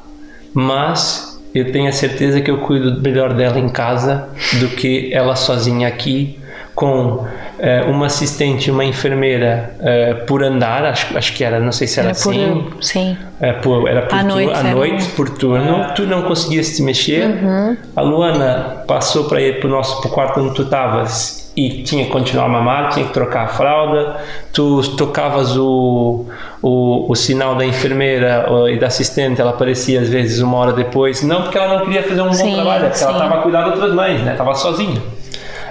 Mas 0.53 1.41
eu 1.55 1.73
tenho 1.73 1.89
a 1.89 1.93
certeza 1.93 2.41
que 2.41 2.51
eu 2.51 2.59
cuido 2.59 3.01
melhor 3.01 3.33
dela 3.33 3.59
em 3.59 3.69
casa 3.69 4.29
do 4.61 4.69
que 4.69 5.13
ela 5.13 5.35
sozinha 5.35 5.89
aqui 5.89 6.39
com 6.79 7.25
uh, 7.25 7.91
uma 7.91 8.07
assistente, 8.07 8.71
uma 8.71 8.85
enfermeira 8.85 9.75
uh, 9.81 10.25
por 10.27 10.45
andar, 10.45 10.85
acho, 10.85 11.19
acho 11.19 11.35
que 11.35 11.43
era, 11.43 11.59
não 11.59 11.73
sei 11.73 11.89
se 11.89 11.99
era, 11.99 12.11
era 12.11 12.13
assim. 12.13 12.71
Por, 12.71 12.85
sim. 12.85 13.19
Uh, 13.41 13.61
por, 13.61 13.89
era 13.89 14.03
por 14.03 14.17
à 14.17 14.23
noite, 14.23 14.55
à 14.55 14.63
noite 14.63 15.09
por 15.17 15.29
turno. 15.31 15.93
Tu 15.97 16.07
não 16.07 16.23
conseguias 16.23 16.77
te 16.77 16.83
mexer. 16.83 17.27
Uhum. 17.27 17.77
A 17.97 18.01
Luana 18.01 18.85
passou 18.87 19.25
para 19.25 19.41
ir 19.41 19.59
para 19.59 19.67
o 19.67 19.71
nosso 19.73 20.01
pro 20.01 20.11
quarto 20.11 20.39
onde 20.39 20.55
tu 20.55 20.63
estavas 20.63 21.38
e 21.59 21.83
tinha 21.83 22.05
que 22.05 22.11
continuar 22.13 22.45
a 22.45 22.49
mamar, 22.49 22.91
tinha 22.91 23.05
que 23.05 23.13
trocar 23.13 23.47
a 23.47 23.49
fralda. 23.49 24.19
Tu 24.53 24.81
tocavas 24.97 25.57
o, 25.57 26.27
o, 26.63 27.11
o 27.11 27.17
sinal 27.17 27.57
da 27.57 27.67
enfermeira 27.67 28.47
e 28.71 28.79
da 28.79 28.87
assistente, 28.87 29.41
ela 29.41 29.51
aparecia 29.51 30.01
às 30.01 30.09
vezes 30.09 30.39
uma 30.39 30.57
hora 30.57 30.73
depois. 30.73 31.21
Não 31.25 31.43
porque 31.43 31.59
ela 31.59 31.79
não 31.79 31.85
queria 31.85 32.05
fazer 32.05 32.23
um 32.23 32.33
sim, 32.33 32.51
bom 32.51 32.55
trabalho, 32.55 32.85
é 32.85 32.87
porque 32.87 32.99
sim. 32.99 33.05
ela 33.07 33.15
estava 33.15 33.35
a 33.35 33.43
cuidar 33.43 33.63
de 33.65 33.71
outras 33.71 33.93
mães, 33.93 34.23
né? 34.23 34.33
Estava 34.33 34.55
sozinha. 34.55 35.03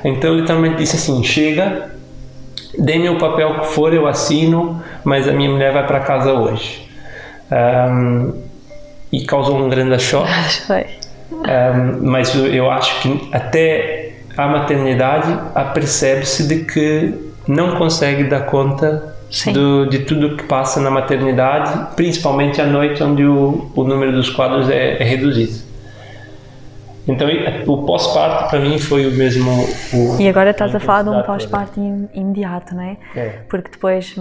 Então 0.04 0.34
ele 0.34 0.46
também 0.46 0.76
disse 0.76 0.98
assim: 0.98 1.24
chega, 1.24 1.90
dê-me 2.78 3.08
o 3.08 3.18
papel 3.18 3.62
que 3.62 3.68
for, 3.68 3.94
eu 3.94 4.08
assino, 4.08 4.84
mas 5.06 5.26
a 5.26 5.32
minha 5.32 5.50
mulher 5.50 5.72
vai 5.72 5.88
para 5.88 6.02
casa 6.02 6.34
hoje. 6.34 6.86
Um, 7.50 8.44
e 9.10 9.26
causou 9.26 9.58
um 9.58 9.70
grande 9.70 9.98
choque. 10.04 10.30
Um, 11.32 12.10
mas 12.10 12.36
eu 12.36 12.70
acho 12.70 13.00
que 13.00 13.30
até 13.32 14.07
a 14.38 14.48
maternidade 14.48 15.38
apercebe-se 15.56 16.48
de 16.48 16.64
que 16.64 17.14
não 17.48 17.76
consegue 17.78 18.24
dar 18.26 18.42
conta 18.42 19.16
do, 19.52 19.90
de 19.90 20.00
tudo 20.00 20.38
que 20.38 20.44
passa 20.44 20.80
na 20.80 20.92
maternidade, 20.92 21.96
principalmente 21.96 22.62
à 22.62 22.66
noite, 22.66 23.02
onde 23.04 23.26
o, 23.26 23.72
o 23.76 23.84
número 23.84 24.12
dos 24.12 24.30
quadros 24.30 24.70
é, 24.70 25.02
é 25.02 25.04
reduzido. 25.04 25.68
Então 27.08 27.28
o 27.68 27.86
pós-parto 27.86 28.50
para 28.50 28.60
mim 28.60 28.78
foi 28.78 29.08
o 29.08 29.12
mesmo. 29.12 29.50
O, 29.94 30.20
e 30.20 30.28
agora 30.28 30.50
estás 30.50 30.76
a 30.76 30.80
falar 30.80 31.04
de 31.04 31.10
um 31.10 31.22
pós-parto 31.24 31.80
imediato, 32.14 32.76
não 32.76 32.84
é? 32.84 32.98
é? 33.16 33.30
Porque 33.48 33.72
depois, 33.72 34.14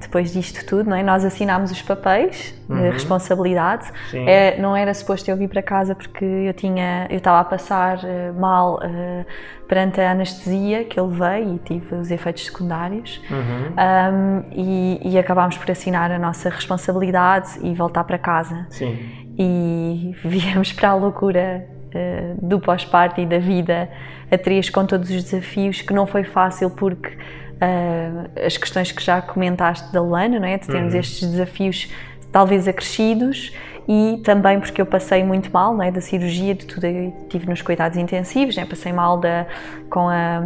depois 0.00 0.32
disto 0.32 0.64
tudo, 0.64 0.88
não 0.88 0.96
é? 0.96 1.02
Nós 1.02 1.24
assinámos 1.24 1.70
os 1.70 1.82
papéis 1.82 2.54
uhum. 2.68 2.76
de 2.76 2.90
responsabilidade. 2.90 3.90
É, 4.14 4.58
não 4.58 4.74
era 4.74 4.92
suposto 4.94 5.30
eu 5.30 5.36
vir 5.36 5.48
para 5.48 5.62
casa 5.62 5.94
porque 5.94 6.24
eu 6.24 6.54
tinha, 6.54 7.06
eu 7.10 7.18
estava 7.18 7.40
a 7.40 7.44
passar 7.44 8.02
eh, 8.02 8.32
mal 8.32 8.76
uh, 8.76 9.26
perante 9.66 10.00
a 10.00 10.12
anestesia 10.12 10.84
que 10.84 10.98
eu 10.98 11.06
levei 11.06 11.54
e 11.54 11.58
tive 11.58 11.94
os 11.94 12.10
efeitos 12.10 12.46
secundários. 12.46 13.20
Uhum. 13.30 13.74
Um, 13.76 14.44
e, 14.52 15.12
e 15.12 15.18
acabámos 15.18 15.58
por 15.58 15.70
assinar 15.70 16.10
a 16.10 16.18
nossa 16.18 16.48
responsabilidade 16.48 17.58
e 17.62 17.74
voltar 17.74 18.04
para 18.04 18.18
casa. 18.18 18.66
Sim. 18.70 18.98
E 19.38 20.14
viemos 20.24 20.72
para 20.72 20.90
a 20.90 20.94
loucura 20.94 21.66
uh, 21.94 22.46
do 22.46 22.58
pós-parto 22.58 23.20
e 23.20 23.26
da 23.26 23.38
vida 23.38 23.88
a 24.30 24.38
três 24.38 24.68
com 24.70 24.84
todos 24.86 25.10
os 25.10 25.24
desafios, 25.24 25.82
que 25.82 25.92
não 25.92 26.06
foi 26.06 26.24
fácil 26.24 26.70
porque 26.70 27.16
uh, 27.62 28.46
as 28.46 28.56
questões 28.56 28.92
que 28.92 29.02
já 29.02 29.20
comentaste 29.20 29.92
da 29.92 30.00
Luana, 30.00 30.38
não 30.38 30.46
é? 30.46 30.58
De 30.58 30.66
termos 30.66 30.94
uhum. 30.94 31.00
estes 31.00 31.30
desafios 31.30 31.88
talvez 32.30 32.68
acrescidos 32.68 33.52
e 33.88 34.20
também 34.22 34.60
porque 34.60 34.82
eu 34.82 34.86
passei 34.86 35.24
muito 35.24 35.50
mal 35.50 35.74
não 35.74 35.82
é? 35.82 35.90
da 35.90 36.00
cirurgia, 36.00 36.54
de 36.54 36.66
tudo, 36.66 36.86
estive 36.86 37.46
nos 37.46 37.62
cuidados 37.62 37.96
intensivos, 37.96 38.54
né? 38.54 38.66
passei 38.66 38.92
mal 38.92 39.16
da, 39.16 39.46
com, 39.88 40.08
a, 40.08 40.42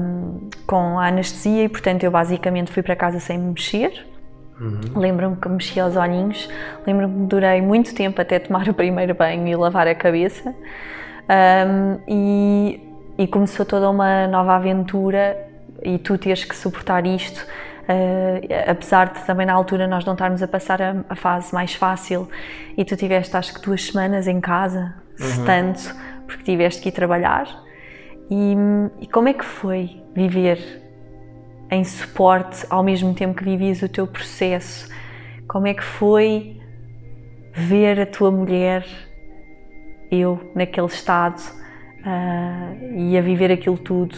com 0.65 0.99
a 0.99 1.09
anestesia 1.09 1.65
e 1.65 1.69
portanto 1.69 2.05
eu 2.05 2.11
basicamente 2.11 2.71
fui 2.71 2.83
para 2.83 2.95
casa 2.95 3.19
sem 3.19 3.39
me 3.39 3.51
mexer. 3.51 4.07
Uhum. 4.61 4.81
Lembro-me 4.95 5.37
que 5.37 5.49
mexia 5.49 5.85
os 5.85 5.97
olhinhos, 5.97 6.49
lembro-me 6.87 7.15
que 7.15 7.27
durei 7.27 7.61
muito 7.61 7.93
tempo 7.95 8.21
até 8.21 8.39
tomar 8.39 8.69
o 8.71 8.75
primeiro 8.75 9.13
banho 9.13 9.49
e 9.49 9.57
lavar 9.57 9.89
a 9.89 9.95
cabeça. 9.95 10.55
Um, 11.29 11.99
e, 12.07 12.81
e, 13.17 13.27
começou 13.27 13.65
toda 13.65 13.89
uma 13.89 14.27
nova 14.27 14.55
aventura 14.55 15.37
e 15.85 15.99
tu 15.99 16.17
teres 16.19 16.45
que 16.45 16.55
suportar 16.57 17.07
isto, 17.07 17.39
uh, 17.39 18.71
apesar 18.71 19.13
de 19.13 19.25
também 19.25 19.47
na 19.47 19.53
altura 19.53 19.87
nós 19.87 20.05
não 20.05 20.13
estarmos 20.15 20.43
a 20.43 20.49
passar 20.49 20.81
a, 20.81 21.05
a, 21.09 21.17
fase 21.17 21.53
mais 21.53 21.75
fácil 21.75 22.29
e 22.77 22.85
tu 22.85 22.97
tiveste 22.97 23.37
acho 23.37 23.55
que 23.55 23.61
duas 23.61 23.85
semanas 23.85 24.27
em 24.27 24.41
casa, 24.41 24.95
uhum. 25.19 25.27
se 25.27 25.45
tanto, 25.45 25.97
porque 26.27 26.43
tiveste 26.45 26.81
que 26.83 26.89
ir 26.89 26.93
trabalhar. 26.93 27.47
E, 28.31 28.55
e 29.01 29.07
como 29.07 29.29
é 29.29 29.35
que 29.35 29.45
foi 29.45 30.03
viver 30.15 30.59
em 31.71 31.85
suporte 31.85 32.67
ao 32.71 32.83
mesmo 32.83 33.15
tempo 33.15 33.35
que 33.35 33.45
vivias 33.45 33.83
o 33.83 33.89
teu 33.89 34.07
processo? 34.07 34.89
Como 35.49 35.67
é 35.67 35.75
que 35.75 35.83
foi 35.83 36.61
ver 37.55 38.01
a 38.01 38.07
tua 38.07 38.31
mulher 38.31 38.87
eu 40.11 40.51
naquele 40.55 40.87
estado 40.87 41.41
uh, 41.41 42.99
e 42.99 43.17
a 43.17 43.21
viver 43.23 43.51
aquilo 43.51 43.79
tudo 43.79 44.17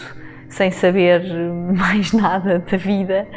sem 0.49 0.71
saber 0.71 1.21
mais 1.73 2.11
nada 2.11 2.59
da 2.59 2.77
vida, 2.77 3.27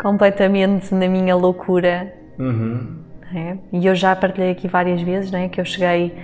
completamente 0.00 0.94
na 0.94 1.08
minha 1.08 1.34
loucura. 1.34 2.12
Uhum. 2.38 3.04
É? 3.34 3.56
E 3.72 3.84
eu 3.84 3.94
já 3.94 4.14
partilhei 4.14 4.52
aqui 4.52 4.68
várias 4.68 5.02
vezes 5.02 5.32
não 5.32 5.40
é? 5.40 5.48
que 5.48 5.60
eu 5.60 5.64
cheguei 5.64 6.16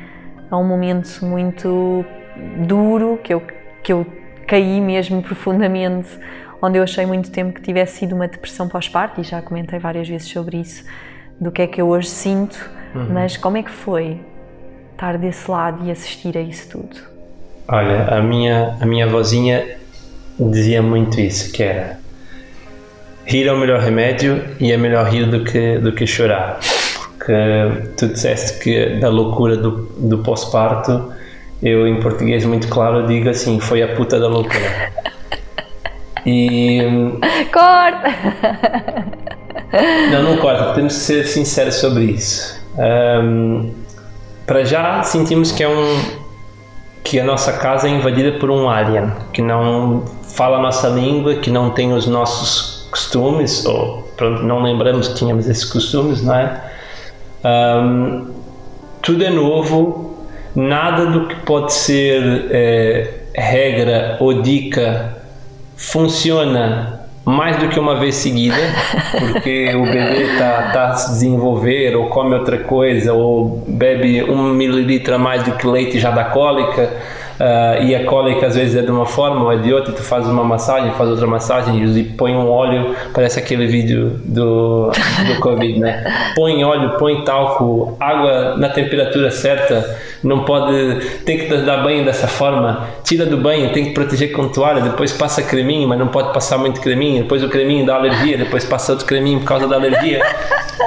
a 0.48 0.56
um 0.56 0.64
momento 0.64 1.24
muito 1.24 2.04
duro, 2.66 3.18
que 3.22 3.34
eu, 3.34 3.42
que 3.82 3.92
eu 3.92 4.06
caí 4.46 4.80
mesmo 4.80 5.20
profundamente, 5.20 6.08
onde 6.60 6.78
eu 6.78 6.82
achei 6.84 7.04
muito 7.04 7.30
tempo 7.32 7.54
que 7.54 7.60
tivesse 7.60 7.98
sido 7.98 8.14
uma 8.14 8.28
depressão 8.28 8.68
pós-parto, 8.68 9.20
e 9.20 9.24
já 9.24 9.42
comentei 9.42 9.80
várias 9.80 10.08
vezes 10.08 10.28
sobre 10.28 10.58
isso, 10.58 10.84
do 11.40 11.50
que 11.50 11.62
é 11.62 11.66
que 11.66 11.80
eu 11.82 11.88
hoje 11.88 12.08
sinto, 12.08 12.70
uhum. 12.94 13.08
mas 13.12 13.36
como 13.36 13.56
é 13.56 13.62
que 13.64 13.70
foi? 13.70 14.20
estar 15.02 15.18
desse 15.18 15.50
lado 15.50 15.84
e 15.84 15.90
assistir 15.90 16.38
a 16.38 16.40
isso 16.40 16.70
tudo? 16.70 16.96
Olha, 17.66 18.06
a 18.06 18.22
minha, 18.22 18.76
a 18.80 18.86
minha 18.86 19.08
vozinha 19.08 19.78
dizia 20.50 20.82
muito 20.82 21.20
isso, 21.20 21.52
que 21.52 21.62
era 21.62 22.02
rir 23.24 23.46
é 23.46 23.52
o 23.52 23.56
melhor 23.56 23.80
remédio 23.80 24.42
e 24.60 24.72
é 24.72 24.76
melhor 24.76 25.08
rir 25.08 25.26
do 25.26 25.44
que, 25.44 25.78
do 25.78 25.92
que 25.92 26.06
chorar. 26.06 26.58
Porque 27.16 27.32
tu 27.96 28.08
disseste 28.08 28.58
que 28.58 28.96
da 29.00 29.08
loucura 29.08 29.56
do, 29.56 29.88
do 29.98 30.18
pós-parto, 30.18 31.12
eu 31.62 31.86
em 31.86 32.00
português 32.00 32.44
muito 32.44 32.68
claro 32.68 33.06
digo 33.06 33.28
assim, 33.28 33.60
foi 33.60 33.82
a 33.82 33.94
puta 33.94 34.18
da 34.18 34.28
loucura. 34.28 34.92
E... 36.26 36.80
Corta! 37.52 38.08
Não, 40.10 40.22
não 40.22 40.36
corta, 40.36 40.74
temos 40.74 40.94
que 40.94 41.00
ser 41.00 41.26
sinceros 41.26 41.76
sobre 41.76 42.04
isso. 42.04 42.60
Um, 42.76 43.72
para 44.46 44.64
já 44.64 45.02
sentimos 45.02 45.50
que 45.50 45.62
é 45.62 45.68
um 45.68 46.21
que 47.04 47.18
a 47.18 47.24
nossa 47.24 47.52
casa 47.54 47.88
é 47.88 47.90
invadida 47.90 48.38
por 48.38 48.50
um 48.50 48.68
alien 48.68 49.12
que 49.32 49.42
não 49.42 50.04
fala 50.22 50.58
a 50.58 50.62
nossa 50.62 50.88
língua, 50.88 51.36
que 51.36 51.50
não 51.50 51.70
tem 51.70 51.92
os 51.92 52.06
nossos 52.06 52.88
costumes 52.90 53.64
ou 53.66 54.08
não 54.42 54.62
lembramos 54.62 55.08
que 55.08 55.14
tínhamos 55.14 55.48
esses 55.48 55.64
costumes, 55.64 56.22
não 56.22 56.34
é? 56.34 56.62
Um, 57.44 58.30
tudo 59.00 59.24
é 59.24 59.30
novo, 59.30 60.16
nada 60.54 61.06
do 61.06 61.26
que 61.26 61.34
pode 61.36 61.72
ser 61.72 62.46
é, 62.50 63.14
regra 63.34 64.16
ou 64.20 64.42
dica 64.42 65.16
funciona 65.76 67.01
mais 67.24 67.56
do 67.56 67.68
que 67.68 67.78
uma 67.78 67.96
vez 67.96 68.16
seguida, 68.16 68.56
porque 69.18 69.74
o 69.74 69.84
bebê 69.84 70.22
está 70.32 70.70
tá 70.72 70.88
a 70.88 70.94
se 70.94 71.10
desenvolver, 71.10 71.96
ou 71.96 72.06
come 72.06 72.34
outra 72.34 72.58
coisa, 72.58 73.12
ou 73.12 73.64
bebe 73.68 74.24
um 74.24 74.52
mililitro 74.52 75.14
a 75.14 75.18
mais 75.18 75.42
do 75.44 75.52
que 75.52 75.66
leite 75.66 75.96
e 75.96 76.00
já 76.00 76.10
dá 76.10 76.24
cólica 76.24 76.90
Uh, 77.40 77.82
e 77.82 77.94
a 77.94 78.04
cólica 78.04 78.46
às 78.46 78.54
vezes 78.54 78.76
é 78.76 78.82
de 78.82 78.90
uma 78.90 79.06
forma 79.06 79.44
ou 79.44 79.52
é 79.52 79.56
de 79.56 79.72
outra, 79.72 79.92
tu 79.92 80.02
fazes 80.02 80.28
uma 80.28 80.44
massagem, 80.44 80.92
faz 80.92 81.10
outra 81.10 81.26
massagem 81.26 81.82
e 81.82 82.04
põe 82.04 82.34
um 82.34 82.48
óleo, 82.48 82.94
parece 83.12 83.38
aquele 83.38 83.66
vídeo 83.66 84.20
do, 84.24 84.90
do 85.26 85.40
Covid, 85.40 85.78
né? 85.78 86.32
Põe 86.36 86.62
óleo, 86.62 86.96
põe 86.98 87.24
talco, 87.24 87.96
água 87.98 88.56
na 88.56 88.68
temperatura 88.68 89.30
certa, 89.30 89.98
não 90.22 90.44
pode, 90.44 91.00
tem 91.24 91.38
que 91.38 91.56
dar 91.56 91.82
banho 91.82 92.04
dessa 92.04 92.28
forma, 92.28 92.86
tira 93.02 93.26
do 93.26 93.36
banho, 93.36 93.72
tem 93.72 93.86
que 93.86 93.90
proteger 93.90 94.32
com 94.32 94.48
toalha, 94.48 94.80
depois 94.80 95.12
passa 95.12 95.42
creminho, 95.42 95.88
mas 95.88 95.98
não 95.98 96.08
pode 96.08 96.32
passar 96.32 96.58
muito 96.58 96.80
creminho, 96.80 97.22
depois 97.22 97.42
o 97.42 97.48
creminho 97.48 97.84
dá 97.84 97.96
alergia, 97.96 98.36
depois 98.36 98.64
passa 98.64 98.92
outro 98.92 99.06
creminho 99.06 99.40
por 99.40 99.46
causa 99.46 99.66
da 99.66 99.76
alergia. 99.76 100.22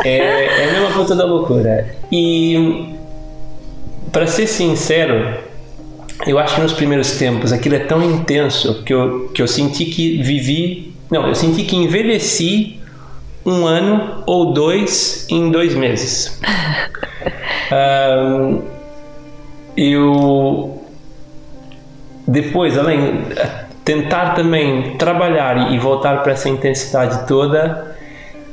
É, 0.03 0.45
é 0.45 0.69
a 0.69 0.73
mesma 0.73 0.91
coisa 0.91 1.15
da 1.15 1.25
loucura. 1.25 1.88
E 2.12 2.95
para 4.12 4.27
ser 4.27 4.47
sincero, 4.47 5.44
eu 6.25 6.39
acho 6.39 6.55
que 6.55 6.61
nos 6.61 6.73
primeiros 6.73 7.17
tempos 7.17 7.51
aquilo 7.51 7.75
é 7.75 7.79
tão 7.79 8.01
intenso 8.03 8.83
que 8.83 8.93
eu, 8.93 9.29
que 9.33 9.41
eu 9.41 9.47
senti 9.47 9.85
que 9.85 10.21
vivi. 10.21 10.93
Não, 11.09 11.27
eu 11.27 11.35
senti 11.35 11.63
que 11.63 11.75
envelheci 11.75 12.79
um 13.45 13.65
ano 13.65 14.23
ou 14.25 14.53
dois 14.53 15.27
em 15.29 15.51
dois 15.51 15.75
meses. 15.75 16.41
um, 17.71 18.63
eu. 19.77 20.83
Depois, 22.27 22.77
além. 22.77 23.21
Tentar 23.83 24.31
também 24.31 24.97
trabalhar 24.97 25.71
e 25.71 25.77
voltar 25.77 26.23
para 26.23 26.31
essa 26.31 26.49
intensidade 26.49 27.27
toda 27.27 27.95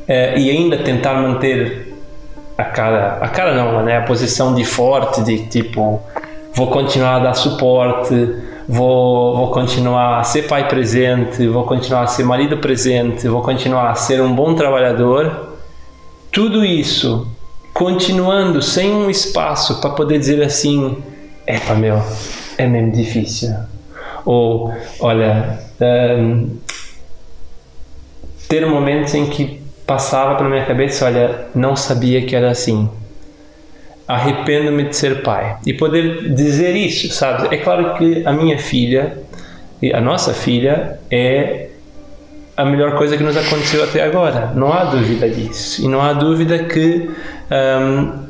uh, 0.07 0.39
e 0.39 0.51
ainda 0.51 0.77
tentar 0.77 1.15
manter 1.15 1.91
a 2.59 2.65
cara. 2.65 3.17
A 3.19 3.29
cara 3.29 3.55
não, 3.55 3.83
né? 3.83 3.97
A 3.97 4.03
posição 4.03 4.55
de 4.55 4.63
forte, 4.63 5.23
de 5.23 5.47
tipo 5.47 6.03
vou 6.55 6.69
continuar 6.69 7.17
a 7.17 7.19
dar 7.21 7.35
suporte, 7.35 8.15
vou, 8.69 9.37
vou 9.37 9.51
continuar 9.51 10.21
a 10.21 10.25
ser 10.25 10.43
pai 10.43 10.69
presente, 10.69 11.47
vou 11.47 11.65
continuar 11.65 12.03
a 12.03 12.07
ser 12.07 12.25
marido 12.25 12.59
presente, 12.59 13.27
vou 13.29 13.43
continuar 13.43 13.91
a 13.91 13.95
ser 13.95 14.21
um 14.21 14.35
bom 14.35 14.55
trabalhador. 14.55 15.59
Tudo 16.31 16.65
isso 16.65 17.27
continuando 17.73 18.61
sem 18.61 18.93
um 18.93 19.09
espaço 19.11 19.81
para 19.81 19.91
poder 19.91 20.19
dizer 20.19 20.43
assim: 20.43 20.97
pá, 21.67 21.75
meu, 21.75 22.03
é 22.59 22.67
mesmo 22.67 22.93
difícil. 22.93 23.55
Ou, 24.25 24.73
olha, 25.01 25.59
um, 25.81 26.57
ter 28.49 28.67
momentos 28.67 29.15
em 29.15 29.27
que 29.27 29.61
passava 29.87 30.37
pela 30.37 30.49
minha 30.49 30.65
cabeça: 30.65 31.07
olha, 31.07 31.47
não 31.55 31.75
sabia 31.75 32.25
que 32.25 32.37
era 32.37 32.51
assim 32.51 32.89
arrependo-me 34.13 34.85
de 34.85 34.97
ser 34.97 35.23
pai. 35.23 35.57
E 35.67 35.73
poder 35.73 36.35
dizer 36.35 36.77
isso, 36.77 37.13
sabe? 37.13 37.55
É 37.55 37.59
claro 37.59 37.95
que 37.95 38.23
a 38.27 38.33
minha 38.33 38.59
filha, 38.59 39.19
a 39.93 40.01
nossa 40.01 40.35
filha, 40.35 40.99
é 41.11 41.69
a 42.57 42.65
melhor 42.65 42.97
coisa 42.97 43.17
que 43.17 43.23
nos 43.23 43.37
aconteceu 43.37 43.83
até 43.83 44.03
agora. 44.05 44.53
Não 44.55 44.73
há 44.73 44.85
dúvida 44.85 45.29
disso. 45.29 45.83
E 45.83 45.89
não 45.89 46.03
há 46.03 46.13
dúvida 46.13 46.59
que 46.65 47.11
um, 47.51 48.27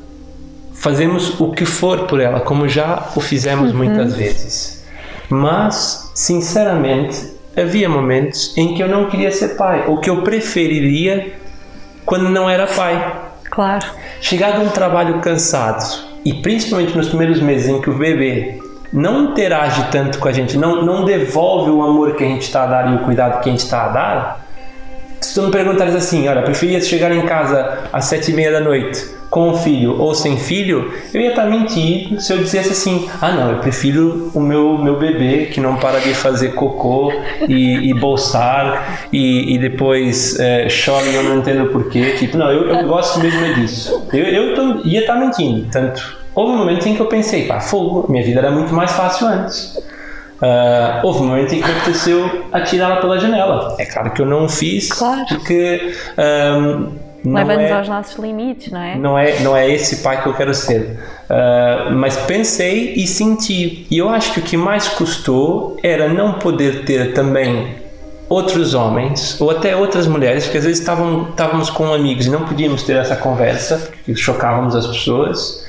fazemos 0.73 1.41
o 1.41 1.51
que 1.51 1.65
for 1.65 2.07
por 2.07 2.21
ela, 2.21 2.41
como 2.41 2.69
já 2.69 3.09
o 3.17 3.21
fizemos 3.21 3.73
uhum. 3.73 3.77
muitas 3.77 4.15
vezes. 4.15 4.85
Mas, 5.29 6.13
sinceramente, 6.15 7.33
havia 7.57 7.89
momentos 7.89 8.57
em 8.57 8.75
que 8.75 8.83
eu 8.83 8.89
não 8.89 9.09
queria 9.11 9.33
ser 9.33 9.57
pai, 9.57 9.85
ou 9.89 9.99
que 9.99 10.09
eu 10.09 10.23
preferiria 10.23 11.33
quando 12.05 12.29
não 12.29 12.49
era 12.49 12.67
pai. 12.67 13.22
Claro. 13.53 13.87
Chegar 14.21 14.59
de 14.59 14.65
um 14.65 14.69
trabalho 14.71 15.21
cansado 15.21 15.85
e 16.25 16.33
principalmente 16.33 16.97
nos 16.97 17.09
primeiros 17.09 17.41
meses 17.41 17.69
em 17.69 17.81
que 17.83 17.91
o 17.91 17.99
bebê 17.99 18.59
não 18.91 19.25
interage 19.25 19.91
tanto 19.91 20.19
com 20.19 20.27
a 20.27 20.33
gente, 20.33 20.57
não, 20.57 20.83
não 20.83 21.05
devolve 21.05 21.71
o 21.71 21.83
amor 21.83 22.17
que 22.17 22.25
a 22.25 22.27
gente 22.27 22.43
está 22.43 22.65
a 22.65 22.67
dar 22.67 22.93
e 22.93 22.97
o 22.97 22.99
cuidado 23.01 23.43
que 23.43 23.49
a 23.51 23.53
gente 23.53 23.63
está 23.63 23.85
a 23.85 23.89
dar, 23.89 24.47
se 25.21 25.35
tu 25.35 25.43
me 25.43 25.51
perguntares 25.51 25.95
assim, 25.95 26.27
olha, 26.29 26.43
preferia 26.43 26.81
chegar 26.81 27.13
em 27.13 27.27
casa 27.27 27.85
às 27.93 28.07
sete 28.07 28.33
e 28.33 28.35
meia 28.35 28.53
da 28.53 28.61
noite 28.61 29.22
com 29.33 29.55
filho 29.55 29.99
ou 29.99 30.15
sem 30.15 30.37
filho, 30.37 30.93
eu 31.15 31.19
ia 31.19 31.31
estar 31.31 31.47
mentindo 31.47 32.21
se 32.21 32.35
eu 32.35 32.37
dissesse 32.37 32.73
assim, 32.73 33.09
ah 33.19 33.33
não, 33.33 33.53
eu 33.53 33.59
prefiro 33.61 34.31
o 34.35 34.41
meu, 34.41 34.77
meu 34.77 34.99
bebê 34.99 35.47
que 35.47 35.59
não 35.59 35.77
para 35.77 36.01
de 36.01 36.13
fazer 36.13 36.51
cocô 36.51 37.11
e, 37.49 37.89
e 37.89 37.95
bolsar 37.95 39.09
e, 39.11 39.55
e 39.55 39.59
depois 39.59 40.39
é, 40.39 40.69
chora 40.69 41.07
e 41.07 41.15
eu 41.15 41.23
não 41.23 41.39
entendo 41.39 41.71
porquê. 41.71 42.11
Tipo, 42.19 42.37
não, 42.37 42.53
eu, 42.53 42.69
eu 42.69 42.87
gosto 42.87 43.21
mesmo 43.21 43.43
é 43.43 43.55
disso. 43.55 44.07
Eu, 44.13 44.25
eu 44.27 44.55
tô, 44.55 44.87
ia 44.87 45.01
estar 45.01 45.15
mentindo. 45.15 45.67
Tanto, 45.73 46.19
houve 46.35 46.53
um 46.53 46.59
momento 46.59 46.87
em 46.87 46.95
que 46.95 47.01
eu 47.01 47.07
pensei, 47.07 47.47
pá, 47.47 47.59
fogo, 47.59 48.05
minha 48.13 48.23
vida 48.23 48.39
era 48.39 48.51
muito 48.51 48.75
mais 48.75 48.93
fácil 48.93 49.29
antes. 49.29 49.79
Uh, 50.43 51.07
houve 51.07 51.21
um 51.21 51.29
momento 51.29 51.55
em 51.55 51.63
que 51.63 51.71
aconteceu 51.71 52.49
atirá-la 52.53 52.97
pela 52.97 53.19
janela. 53.19 53.77
É 53.79 53.87
claro 53.87 54.11
que 54.11 54.21
eu 54.21 54.27
não 54.27 54.45
o 54.45 54.49
fiz, 54.51 54.93
claro. 54.93 55.25
porque 55.27 55.95
um, 56.19 57.12
Leva-nos 57.25 57.71
é, 57.71 57.73
aos 57.73 57.89
nossos 57.89 58.19
limites, 58.19 58.73
não 58.73 58.81
é? 58.81 58.97
Não 58.97 59.19
é, 59.19 59.41
não 59.41 59.57
é 59.57 59.71
esse 59.71 60.03
pai 60.03 60.21
que 60.21 60.29
eu 60.29 60.35
quero 60.35 60.53
ser. 60.55 60.99
Uh, 61.31 61.93
mas 61.93 62.17
pensei 62.17 62.95
e 62.95 63.07
senti. 63.07 63.87
E 63.91 63.99
eu 63.99 64.09
acho 64.09 64.33
que 64.33 64.41
o 64.41 64.43
que 64.43 64.57
mais 64.57 64.89
custou 64.89 65.77
era 65.83 66.09
não 66.09 66.35
poder 66.35 66.85
ter 66.85 67.15
também 67.15 67.77
outros 68.29 68.75
homens 68.75 69.41
ou 69.41 69.51
até 69.51 69.77
outras 69.77 70.07
mulheres, 70.07 70.45
porque 70.45 70.59
às 70.59 70.65
vezes 70.65 70.81
estavam, 70.81 71.29
estávamos 71.31 71.71
com 71.71 71.93
amigos 71.93 72.27
e 72.27 72.31
não 72.31 72.45
podíamos 72.45 72.83
ter 72.83 72.97
essa 72.97 73.15
conversa, 73.15 73.77
porque 73.79 74.17
chocávamos 74.17 74.75
as 74.75 74.87
pessoas. 74.87 75.67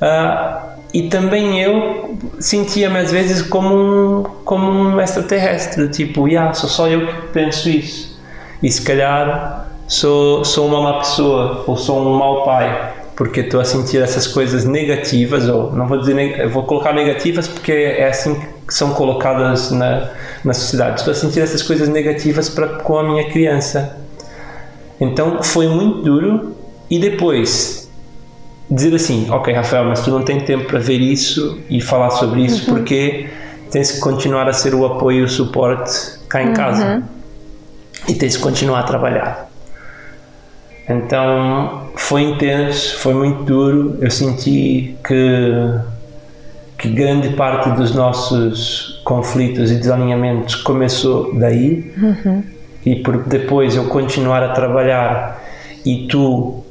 Uh, 0.00 0.68
e 0.92 1.08
também 1.08 1.60
eu 1.60 2.18
sentia-me 2.40 2.98
às 2.98 3.12
vezes 3.12 3.42
como 3.42 3.74
um, 3.74 4.22
como 4.44 4.70
um 4.70 5.00
extraterrestre, 5.00 5.88
tipo, 5.88 6.26
yeah, 6.26 6.52
sou 6.54 6.68
só 6.68 6.88
eu 6.88 7.06
que 7.06 7.28
penso 7.28 7.68
isso. 7.68 8.18
E 8.62 8.70
se 8.70 8.82
calhar 8.82 9.67
sou, 9.88 10.44
sou 10.44 10.66
uma 10.66 10.82
má 10.82 10.98
pessoa 10.98 11.64
ou 11.66 11.76
sou 11.76 12.06
um 12.06 12.16
mau 12.16 12.44
pai 12.44 12.94
porque 13.16 13.40
estou 13.40 13.58
a 13.58 13.64
sentir 13.64 14.00
essas 14.00 14.28
coisas 14.28 14.64
negativas 14.64 15.48
ou 15.48 15.72
não 15.72 15.88
vou 15.88 15.98
dizer 15.98 16.46
vou 16.48 16.62
colocar 16.62 16.92
negativas 16.92 17.48
porque 17.48 17.72
é 17.72 18.06
assim 18.06 18.40
que 18.66 18.72
são 18.72 18.92
colocadas 18.92 19.70
na, 19.70 20.10
na 20.44 20.52
sociedade. 20.52 21.00
Estou 21.00 21.10
a 21.10 21.14
sentir 21.14 21.40
essas 21.40 21.62
coisas 21.62 21.88
negativas 21.88 22.50
para 22.50 22.68
com 22.68 22.98
a 22.98 23.02
minha 23.02 23.28
criança. 23.30 23.96
Então 25.00 25.42
foi 25.42 25.66
muito 25.66 26.02
duro. 26.02 26.54
E 26.90 26.98
depois 26.98 27.90
dizer 28.70 28.94
assim 28.94 29.26
ok 29.30 29.52
Rafael 29.54 29.86
mas 29.86 30.02
tu 30.02 30.10
não 30.10 30.22
tem 30.22 30.40
tempo 30.40 30.66
para 30.66 30.78
ver 30.78 31.00
isso 31.00 31.58
e 31.70 31.80
falar 31.80 32.10
sobre 32.10 32.42
isso 32.42 32.68
uhum. 32.68 32.76
porque 32.76 33.26
tens 33.70 33.92
que 33.92 34.00
continuar 34.00 34.46
a 34.46 34.52
ser 34.52 34.74
o 34.74 34.84
apoio 34.84 35.20
e 35.20 35.22
o 35.22 35.28
suporte 35.28 35.90
cá 36.28 36.42
em 36.42 36.48
uhum. 36.48 36.54
casa. 36.54 37.02
E 38.06 38.14
tens 38.14 38.36
que 38.36 38.42
continuar 38.42 38.80
a 38.80 38.82
trabalhar 38.84 39.47
então 40.88 41.88
foi 41.94 42.22
intenso, 42.22 42.96
foi 42.98 43.12
muito 43.12 43.42
duro. 43.42 43.98
Eu 44.00 44.10
senti 44.10 44.96
que, 45.06 45.74
que 46.78 46.88
grande 46.88 47.30
parte 47.30 47.68
dos 47.70 47.94
nossos 47.94 49.00
conflitos 49.04 49.70
e 49.70 49.76
desalinhamentos 49.76 50.54
começou 50.54 51.34
daí. 51.38 51.92
Uhum. 52.00 52.42
E 52.86 52.96
por 52.96 53.18
depois 53.24 53.76
eu 53.76 53.84
continuar 53.84 54.42
a 54.42 54.48
trabalhar 54.52 55.42
e 55.84 56.06
tu 56.06 56.64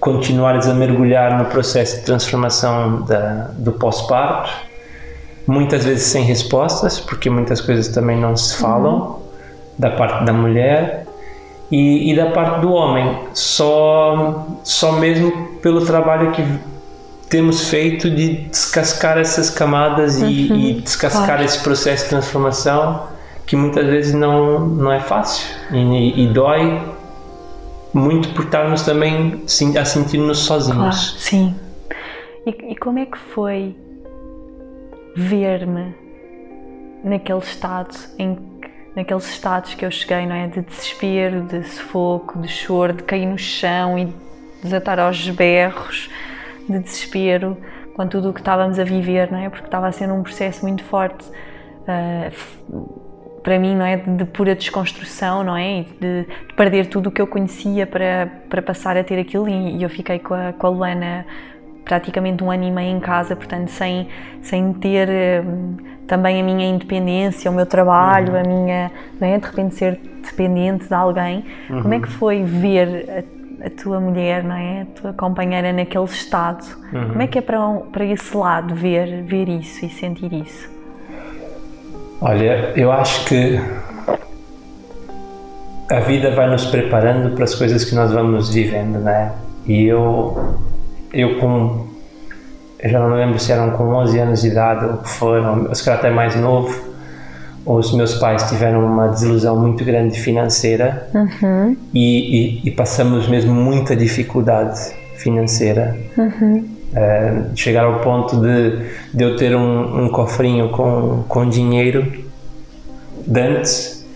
continuares 0.00 0.66
a 0.66 0.72
mergulhar 0.72 1.36
no 1.36 1.46
processo 1.46 1.98
de 1.98 2.02
transformação 2.04 3.02
da, 3.02 3.50
do 3.58 3.72
pós-parto, 3.72 4.50
muitas 5.46 5.84
vezes 5.84 6.04
sem 6.04 6.24
respostas, 6.24 7.00
porque 7.00 7.28
muitas 7.28 7.60
coisas 7.60 7.88
também 7.88 8.18
não 8.18 8.36
se 8.36 8.56
falam 8.56 8.94
uhum. 8.94 9.18
da 9.78 9.90
parte 9.90 10.24
da 10.24 10.32
mulher 10.32 11.07
e, 11.70 12.10
e, 12.10 12.16
da 12.16 12.30
parte 12.30 12.60
do 12.60 12.72
homem, 12.72 13.18
só, 13.34 14.46
só 14.64 14.92
mesmo 14.92 15.58
pelo 15.60 15.84
trabalho 15.84 16.32
que 16.32 16.42
temos 17.28 17.68
feito 17.68 18.10
de 18.10 18.46
descascar 18.46 19.18
essas 19.18 19.50
camadas 19.50 20.20
uhum, 20.20 20.28
e, 20.28 20.70
e, 20.70 20.80
descascar 20.80 21.26
claro. 21.26 21.44
esse 21.44 21.62
processo 21.62 22.04
de 22.04 22.10
transformação 22.10 23.02
que 23.44 23.54
muitas 23.54 23.86
vezes 23.86 24.14
não, 24.14 24.60
não 24.60 24.92
é 24.92 25.00
fácil 25.00 25.46
e, 25.72 26.24
e 26.24 26.26
dói 26.28 26.80
muito 27.92 28.28
por 28.34 28.44
estarmos 28.44 28.82
também 28.82 29.42
a 29.78 29.84
sentir-nos 29.84 30.38
sozinhos. 30.38 30.78
Claro, 30.78 31.18
sim. 31.18 31.54
E, 32.46 32.72
e 32.72 32.76
como 32.76 32.98
é 32.98 33.06
que 33.06 33.18
foi 33.18 33.76
ver-me 35.16 35.94
naquele 37.04 37.38
estado 37.38 37.94
em 38.18 38.38
naqueles 38.98 39.30
estados 39.30 39.74
que 39.74 39.84
eu 39.84 39.90
cheguei, 39.92 40.26
não 40.26 40.34
é? 40.34 40.48
De 40.48 40.60
desespero, 40.60 41.42
de 41.42 41.62
sufoco, 41.62 42.40
de 42.40 42.48
choro, 42.48 42.92
de 42.92 43.04
cair 43.04 43.26
no 43.26 43.38
chão 43.38 43.96
e 43.96 44.12
desatar 44.60 44.98
aos 44.98 45.28
berros, 45.30 46.10
de 46.68 46.80
desespero 46.80 47.56
com 47.94 48.08
tudo 48.08 48.30
o 48.30 48.32
que 48.32 48.40
estávamos 48.40 48.76
a 48.76 48.84
viver, 48.84 49.30
não 49.30 49.38
é? 49.38 49.48
Porque 49.48 49.66
estava 49.66 49.86
a 49.86 49.92
ser 49.92 50.10
um 50.10 50.22
processo 50.22 50.66
muito 50.66 50.82
forte 50.82 51.24
uh, 51.28 53.40
para 53.40 53.56
mim, 53.56 53.76
não 53.76 53.86
é? 53.86 53.98
De, 53.98 54.16
de, 54.16 54.24
pura 54.24 54.56
desconstrução, 54.56 55.44
não 55.44 55.56
é? 55.56 55.84
De, 56.00 56.24
de, 56.24 56.54
perder 56.56 56.86
tudo 56.86 57.08
o 57.08 57.12
que 57.12 57.22
eu 57.22 57.26
conhecia 57.28 57.86
para, 57.86 58.28
para 58.48 58.60
passar 58.60 58.96
a 58.96 59.04
ter 59.04 59.20
aquilo 59.20 59.48
e, 59.48 59.76
e 59.76 59.82
eu 59.82 59.88
fiquei 59.88 60.18
com 60.18 60.34
a, 60.34 60.52
com 60.52 60.66
a 60.66 60.70
Luana 60.70 61.24
praticamente 61.88 62.44
um 62.44 62.50
ano 62.50 62.64
e 62.64 62.70
meio 62.70 62.94
em 62.94 63.00
casa, 63.00 63.34
portanto, 63.34 63.68
sem, 63.68 64.06
sem 64.42 64.74
ter 64.74 65.08
hum, 65.42 65.76
também 66.06 66.40
a 66.40 66.44
minha 66.44 66.68
independência, 66.68 67.50
o 67.50 67.54
meu 67.54 67.64
trabalho, 67.64 68.34
uhum. 68.34 68.40
a 68.40 68.42
minha. 68.42 68.92
É? 69.20 69.38
De 69.38 69.46
repente 69.46 69.74
ser 69.74 69.98
dependente 70.22 70.86
de 70.86 70.94
alguém. 70.94 71.44
Uhum. 71.70 71.82
Como 71.82 71.94
é 71.94 72.00
que 72.00 72.08
foi 72.08 72.44
ver 72.44 73.26
a, 73.62 73.66
a, 73.66 73.70
tua 73.70 73.98
mulher, 73.98 74.44
não 74.44 74.54
é? 74.54 74.82
A 74.82 75.00
tua 75.00 75.12
companheira 75.14 75.72
naquele 75.72 76.04
estado? 76.04 76.64
Uhum. 76.92 77.08
Como 77.08 77.22
é 77.22 77.26
que 77.26 77.38
é 77.38 77.42
para, 77.42 77.58
para 77.90 78.04
esse 78.04 78.36
lado 78.36 78.74
ver, 78.74 79.22
ver 79.22 79.48
isso 79.48 79.84
e 79.86 79.88
sentir 79.88 80.32
isso? 80.32 80.70
Olha, 82.20 82.72
eu 82.76 82.92
acho 82.92 83.24
que 83.24 83.58
a 85.90 86.00
vida 86.00 86.34
vai 86.34 86.50
nos 86.50 86.66
preparando 86.66 87.34
para 87.34 87.44
as 87.44 87.54
coisas 87.54 87.82
que 87.84 87.94
nós 87.94 88.12
vamos 88.12 88.52
vivendo, 88.52 88.98
né? 88.98 89.32
E 89.66 89.84
eu 89.84 90.58
eu 91.12 91.38
com 91.38 91.88
eu 92.78 92.90
já 92.90 93.00
não 93.00 93.16
lembro 93.16 93.38
se 93.38 93.50
eram 93.50 93.70
com 93.70 93.84
11 93.84 94.18
anos 94.18 94.42
de 94.42 94.48
idade 94.48 94.84
ou 94.84 94.98
que 94.98 95.08
foram, 95.08 95.74
se 95.74 95.84
calhar 95.84 95.98
até 95.98 96.10
mais 96.10 96.36
novo, 96.36 96.88
os 97.66 97.92
meus 97.92 98.14
pais 98.14 98.44
tiveram 98.44 98.86
uma 98.86 99.08
desilusão 99.08 99.58
muito 99.58 99.84
grande 99.84 100.18
financeira 100.18 101.08
uhum. 101.12 101.76
e, 101.92 102.60
e, 102.62 102.68
e, 102.68 102.70
passamos 102.70 103.28
mesmo 103.28 103.52
muita 103.52 103.96
dificuldade 103.96 104.78
financeira. 105.16 105.96
Uhum. 106.16 106.64
Uh, 106.88 107.56
chegar 107.56 107.84
ao 107.84 108.00
ponto 108.00 108.36
de, 108.36 108.78
de 109.12 109.22
eu 109.22 109.36
ter 109.36 109.54
um, 109.54 110.04
um 110.04 110.08
cofrinho 110.08 110.70
com, 110.70 111.24
com 111.28 111.46
dinheiro 111.46 112.10
de 113.26 113.40
antes 113.40 114.06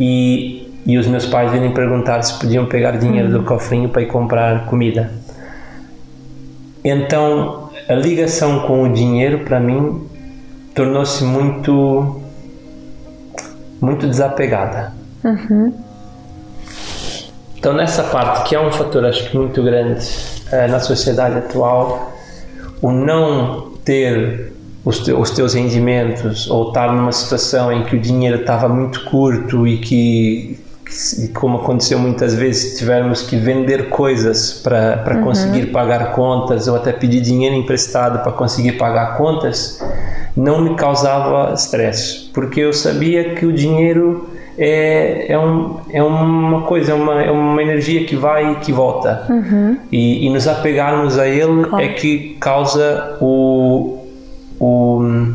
e, 0.00 0.72
e 0.86 0.96
os 0.96 1.06
meus 1.06 1.26
pais 1.26 1.52
virem 1.52 1.74
perguntar 1.74 2.22
se 2.22 2.38
podiam 2.38 2.64
pegar 2.64 2.92
dinheiro 2.92 3.28
uhum. 3.28 3.38
do 3.38 3.42
cofrinho 3.42 3.88
para 3.88 4.00
ir 4.00 4.06
comprar 4.06 4.64
comida. 4.64 5.10
Então, 6.84 7.70
a 7.88 7.94
ligação 7.94 8.60
com 8.66 8.82
o 8.82 8.92
dinheiro 8.92 9.40
para 9.40 9.60
mim 9.60 10.06
tornou-se 10.74 11.22
muito 11.24 12.20
muito 13.80 14.06
desapegada. 14.06 14.92
Uhum. 15.24 15.74
Então, 17.58 17.72
nessa 17.72 18.04
parte, 18.04 18.48
que 18.48 18.54
é 18.54 18.60
um 18.60 18.72
fator 18.72 19.04
acho 19.04 19.28
que 19.28 19.36
muito 19.36 19.62
grande 19.62 20.04
uh, 20.52 20.70
na 20.70 20.80
sociedade 20.80 21.38
atual, 21.38 22.12
o 22.80 22.90
não 22.90 23.72
ter 23.84 24.52
os, 24.84 25.00
te, 25.00 25.12
os 25.12 25.30
teus 25.30 25.54
rendimentos 25.54 26.50
ou 26.50 26.68
estar 26.68 26.92
numa 26.92 27.12
situação 27.12 27.72
em 27.72 27.84
que 27.84 27.96
o 27.96 28.00
dinheiro 28.00 28.40
estava 28.40 28.68
muito 28.68 29.04
curto 29.04 29.66
e 29.66 29.78
que 29.78 30.58
e 31.18 31.28
como 31.28 31.58
aconteceu 31.58 31.98
muitas 31.98 32.34
vezes, 32.34 32.78
tivermos 32.78 33.22
que 33.22 33.36
vender 33.36 33.88
coisas 33.88 34.52
para, 34.52 35.04
uhum. 35.16 35.24
conseguir 35.24 35.66
pagar 35.66 36.12
contas 36.12 36.68
ou 36.68 36.76
até 36.76 36.92
pedir 36.92 37.20
dinheiro 37.20 37.54
emprestado 37.54 38.22
para 38.22 38.32
conseguir 38.32 38.72
pagar 38.72 39.16
contas, 39.16 39.82
não 40.36 40.60
me 40.62 40.74
causava 40.74 41.52
stress, 41.54 42.30
porque 42.32 42.60
eu 42.60 42.72
sabia 42.72 43.34
que 43.34 43.46
o 43.46 43.52
dinheiro 43.52 44.28
é, 44.56 45.32
é, 45.32 45.38
um, 45.38 45.80
é 45.90 46.02
uma 46.02 46.62
coisa, 46.62 46.92
é 46.92 46.94
uma, 46.94 47.22
é 47.22 47.30
uma 47.30 47.62
energia 47.62 48.04
que 48.04 48.16
vai 48.16 48.52
e 48.52 48.54
que 48.56 48.72
volta. 48.72 49.26
Uhum. 49.28 49.76
E, 49.90 50.26
e, 50.26 50.30
nos 50.30 50.46
apegarmos 50.46 51.18
a 51.18 51.26
ele 51.26 51.64
claro. 51.64 51.84
é 51.84 51.88
que 51.88 52.36
causa 52.38 53.16
o, 53.20 53.98
o 54.60 55.34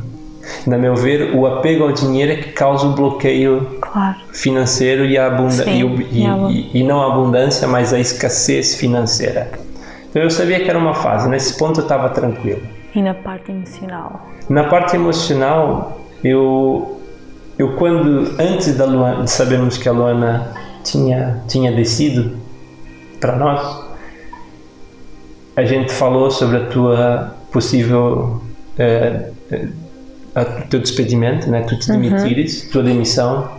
na 0.66 0.78
meu 0.78 0.96
ver, 0.96 1.36
o 1.36 1.46
apego 1.46 1.84
ao 1.84 1.92
dinheiro 1.92 2.32
é 2.32 2.36
que 2.36 2.52
causa 2.52 2.88
o 2.88 2.94
bloqueio 2.94 3.78
claro. 3.82 4.18
financeiro 4.32 5.06
e, 5.06 5.18
a 5.18 5.28
abunda 5.28 5.64
Sim, 5.64 5.80
e, 5.80 5.84
o, 5.84 6.02
e, 6.02 6.26
e, 6.26 6.80
e, 6.80 6.84
não 6.84 7.02
a 7.02 7.14
abundância, 7.14 7.68
mas 7.68 7.94
a 7.94 8.00
escassez 8.00 8.76
financeira. 8.76 9.52
Então 10.10 10.22
eu 10.22 10.30
sabia 10.30 10.60
que 10.60 10.70
era 10.70 10.80
uma 10.80 10.94
fase, 10.94 11.30
nesse 11.30 11.58
ponto 11.58 11.80
eu 11.80 11.84
estava 11.84 12.10
tranquilo. 12.10 12.62
E 12.96 13.02
na 13.02 13.14
parte 13.14 13.52
emocional? 13.52 14.28
Na 14.50 14.64
parte 14.64 14.96
emocional, 14.96 16.02
eu, 16.24 17.00
eu 17.58 17.76
quando, 17.76 18.36
antes 18.40 18.76
da 18.76 18.86
Luana, 18.86 19.24
de 19.24 19.32
sabermos 19.32 19.78
que 19.78 19.88
a 19.88 19.92
Luana 19.92 20.54
tinha, 20.84 21.44
tinha 21.48 21.72
descido 21.72 22.38
para 23.20 23.36
nós, 23.36 23.86
a 25.56 25.66
gente 25.66 25.92
falou 25.92 26.30
sobre 26.32 26.58
a 26.58 26.66
tua 26.68 27.36
possível. 27.52 28.42
Eh, 28.78 29.32
o 30.41 30.67
teu 30.67 30.80
despedimento, 30.80 31.50
né? 31.50 31.62
tu 31.62 31.78
te 31.78 31.91
uhum. 31.91 32.02
demitires, 32.02 32.63
uhum. 32.63 32.69
tua 32.71 32.84
demissão. 32.84 33.52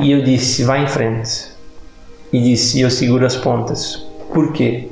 E 0.00 0.10
eu 0.10 0.22
disse: 0.22 0.64
vai 0.64 0.82
em 0.82 0.86
frente. 0.86 1.48
E 2.32 2.40
disse: 2.40 2.80
eu 2.80 2.90
seguro 2.90 3.24
as 3.24 3.36
pontas. 3.36 4.04
Porquê? 4.32 4.88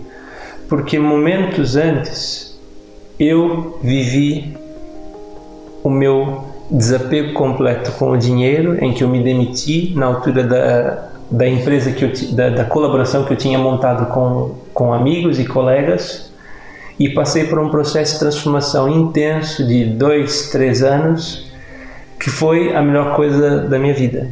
Porque 0.69 0.99
momentos 0.99 1.77
antes 1.77 2.59
eu 3.19 3.79
vivi 3.83 4.57
o 5.83 5.91
meu 5.91 6.45
desapego 6.71 7.35
completo 7.35 7.93
com 7.93 8.11
o 8.11 8.17
dinheiro, 8.17 8.83
em 8.83 8.93
que 8.93 9.05
eu 9.05 9.09
me 9.09 9.23
demiti 9.23 9.93
na 9.95 10.07
altura 10.07 10.43
da, 10.43 11.09
da 11.31 11.47
empresa 11.47 11.93
que 11.93 12.05
eu, 12.05 12.13
da, 12.35 12.49
da 12.49 12.65
colaboração 12.65 13.25
que 13.25 13.33
eu 13.33 13.37
tinha 13.37 13.59
montado 13.59 14.07
com, 14.13 14.55
com 14.73 14.93
amigos 14.93 15.39
e 15.39 15.45
colegas 15.45 16.33
e 16.99 17.09
passei 17.09 17.45
por 17.45 17.59
um 17.59 17.71
processo 17.71 18.15
de 18.15 18.19
transformação 18.21 18.89
intenso 18.89 19.67
de 19.67 19.85
dois, 19.85 20.51
três 20.51 20.83
anos, 20.83 21.51
que 22.19 22.31
foi 22.31 22.75
a 22.75 22.81
melhor 22.81 23.17
coisa 23.17 23.61
da 23.61 23.79
minha 23.79 23.95
vida. 23.95 24.31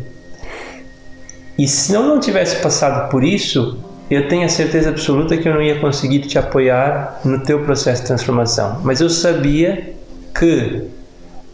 E 1.59 1.67
se 1.67 1.93
eu 1.93 2.03
não 2.03 2.21
tivesse 2.21 2.63
passado 2.63 3.11
por 3.11 3.23
isso, 3.25 3.79
eu 4.11 4.29
tenho 4.29 4.45
a 4.45 4.49
certeza 4.49 4.91
absoluta 4.91 5.37
que 5.37 5.49
eu 5.49 5.55
não 5.55 5.63
ia 5.63 5.79
conseguir 5.81 6.21
te 6.21 6.39
apoiar 6.39 7.21
no 7.25 7.41
teu 7.41 7.61
processo 7.65 8.03
de 8.03 8.09
transformação. 8.09 8.81
Mas 8.83 9.01
eu 9.01 9.11
sabia 9.11 9.95
que 10.39 10.83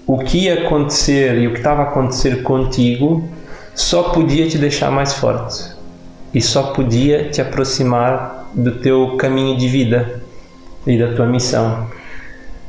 o 0.07 0.18
que 0.18 0.44
ia 0.44 0.66
acontecer 0.66 1.38
e 1.38 1.47
o 1.47 1.53
que 1.53 1.59
estava 1.59 1.83
a 1.83 1.85
acontecer 1.87 2.42
contigo 2.42 3.29
só 3.75 4.05
podia 4.05 4.49
te 4.49 4.59
deixar 4.59 4.90
mais 4.90 5.14
forte 5.14 5.77
e 6.33 6.40
só 6.40 6.73
podia 6.73 7.31
te 7.31 7.40
aproximar 7.40 8.49
do 8.55 8.73
teu 8.73 9.16
caminho 9.16 9.57
de 9.57 9.68
vida 9.68 10.23
e 10.88 10.98
da 10.98 11.14
tua 11.14 11.27
missão. 11.27 11.87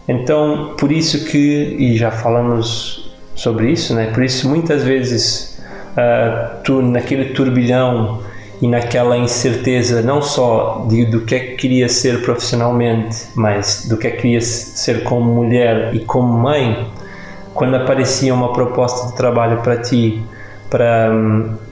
Então, 0.07 0.75
por 0.77 0.91
isso 0.91 1.25
que, 1.25 1.75
e 1.79 1.97
já 1.97 2.11
falamos 2.11 3.11
sobre 3.33 3.71
isso, 3.71 3.95
né? 3.95 4.07
por 4.07 4.23
isso 4.23 4.49
muitas 4.49 4.83
vezes 4.83 5.61
uh, 5.91 6.57
tu 6.63 6.81
naquele 6.81 7.33
turbilhão 7.33 8.21
e 8.61 8.67
naquela 8.67 9.17
incerteza 9.17 10.01
não 10.01 10.21
só 10.21 10.85
de, 10.89 11.05
do 11.05 11.21
que 11.21 11.35
é 11.35 11.39
que 11.39 11.55
queria 11.55 11.87
ser 11.87 12.21
profissionalmente, 12.21 13.27
mas 13.35 13.87
do 13.87 13.95
que 13.95 14.07
é 14.07 14.11
que 14.11 14.17
queria 14.17 14.41
ser 14.41 15.03
como 15.03 15.33
mulher 15.33 15.95
e 15.95 15.99
como 15.99 16.33
mãe, 16.33 16.87
quando 17.53 17.75
aparecia 17.75 18.33
uma 18.33 18.51
proposta 18.51 19.07
de 19.07 19.15
trabalho 19.15 19.61
para 19.61 19.77
ti, 19.77 20.21
para, 20.69 21.09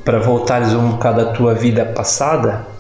para 0.05 0.19
voltares 0.19 0.73
um 0.73 0.91
bocado 0.91 1.21
à 1.21 1.25
tua 1.33 1.53
vida 1.53 1.86
passada, 1.86 2.76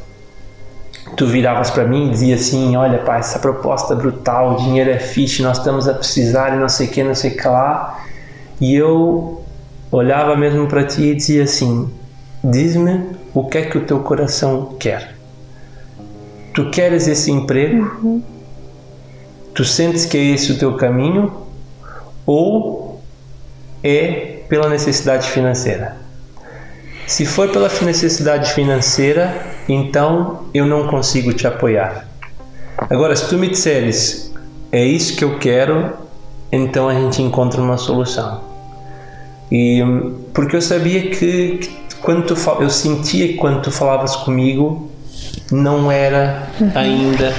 tu 1.15 1.25
viravas 1.25 1.71
para 1.71 1.85
mim 1.85 2.07
e 2.07 2.09
dizia 2.11 2.35
assim: 2.35 2.75
Olha, 2.75 2.99
pá, 2.99 3.17
essa 3.17 3.39
proposta 3.39 3.93
é 3.93 3.97
brutal, 3.97 4.53
o 4.53 4.57
dinheiro 4.57 4.89
é 4.89 4.99
fixe, 4.99 5.41
nós 5.41 5.57
estamos 5.57 5.87
a 5.87 5.93
precisar 5.93 6.55
e 6.55 6.59
não 6.59 6.69
sei 6.69 6.87
o 6.87 6.89
que, 6.89 7.03
não 7.03 7.15
sei 7.15 7.31
o 7.31 7.37
que 7.37 7.47
lá. 7.47 8.03
E 8.59 8.75
eu 8.75 9.43
olhava 9.91 10.35
mesmo 10.35 10.67
para 10.67 10.83
ti 10.83 11.03
e 11.03 11.15
dizia 11.15 11.43
assim: 11.43 11.89
Diz-me 12.43 13.03
o 13.33 13.45
que 13.45 13.57
é 13.57 13.61
que 13.63 13.77
o 13.77 13.85
teu 13.85 13.99
coração 13.99 14.75
quer. 14.79 15.15
Tu 16.53 16.69
queres 16.69 17.07
esse 17.07 17.31
emprego? 17.31 17.83
Uhum. 18.01 18.23
Tu 19.53 19.63
sentes 19.63 20.05
que 20.05 20.17
é 20.17 20.21
esse 20.21 20.51
o 20.51 20.57
teu 20.57 20.75
caminho? 20.75 21.31
Ou 22.25 23.01
é 23.83 24.41
pela 24.49 24.69
necessidade 24.69 25.29
financeira? 25.29 25.95
Se 27.05 27.25
for 27.25 27.49
pela 27.49 27.69
necessidade 27.81 28.53
financeira, 28.53 29.33
então 29.67 30.43
eu 30.53 30.65
não 30.65 30.87
consigo 30.87 31.33
te 31.33 31.47
apoiar. 31.47 32.07
Agora, 32.89 33.15
se 33.15 33.27
tu 33.27 33.37
me 33.37 33.49
disseres, 33.49 34.33
é 34.71 34.83
isso 34.83 35.15
que 35.15 35.23
eu 35.23 35.37
quero, 35.39 35.91
então 36.51 36.87
a 36.87 36.93
gente 36.93 37.21
encontra 37.21 37.61
uma 37.61 37.77
solução. 37.77 38.41
E 39.51 39.81
porque 40.33 40.55
eu 40.55 40.61
sabia 40.61 41.09
que, 41.09 41.57
que 41.57 41.95
quando 42.01 42.25
tu 42.25 42.35
eu 42.61 42.69
sentia 42.69 43.27
que 43.27 43.33
quando 43.35 43.61
tu 43.61 43.71
falavas 43.71 44.15
comigo 44.15 44.89
não 45.51 45.91
era 45.91 46.49
uhum. 46.59 46.71
ainda 46.75 47.33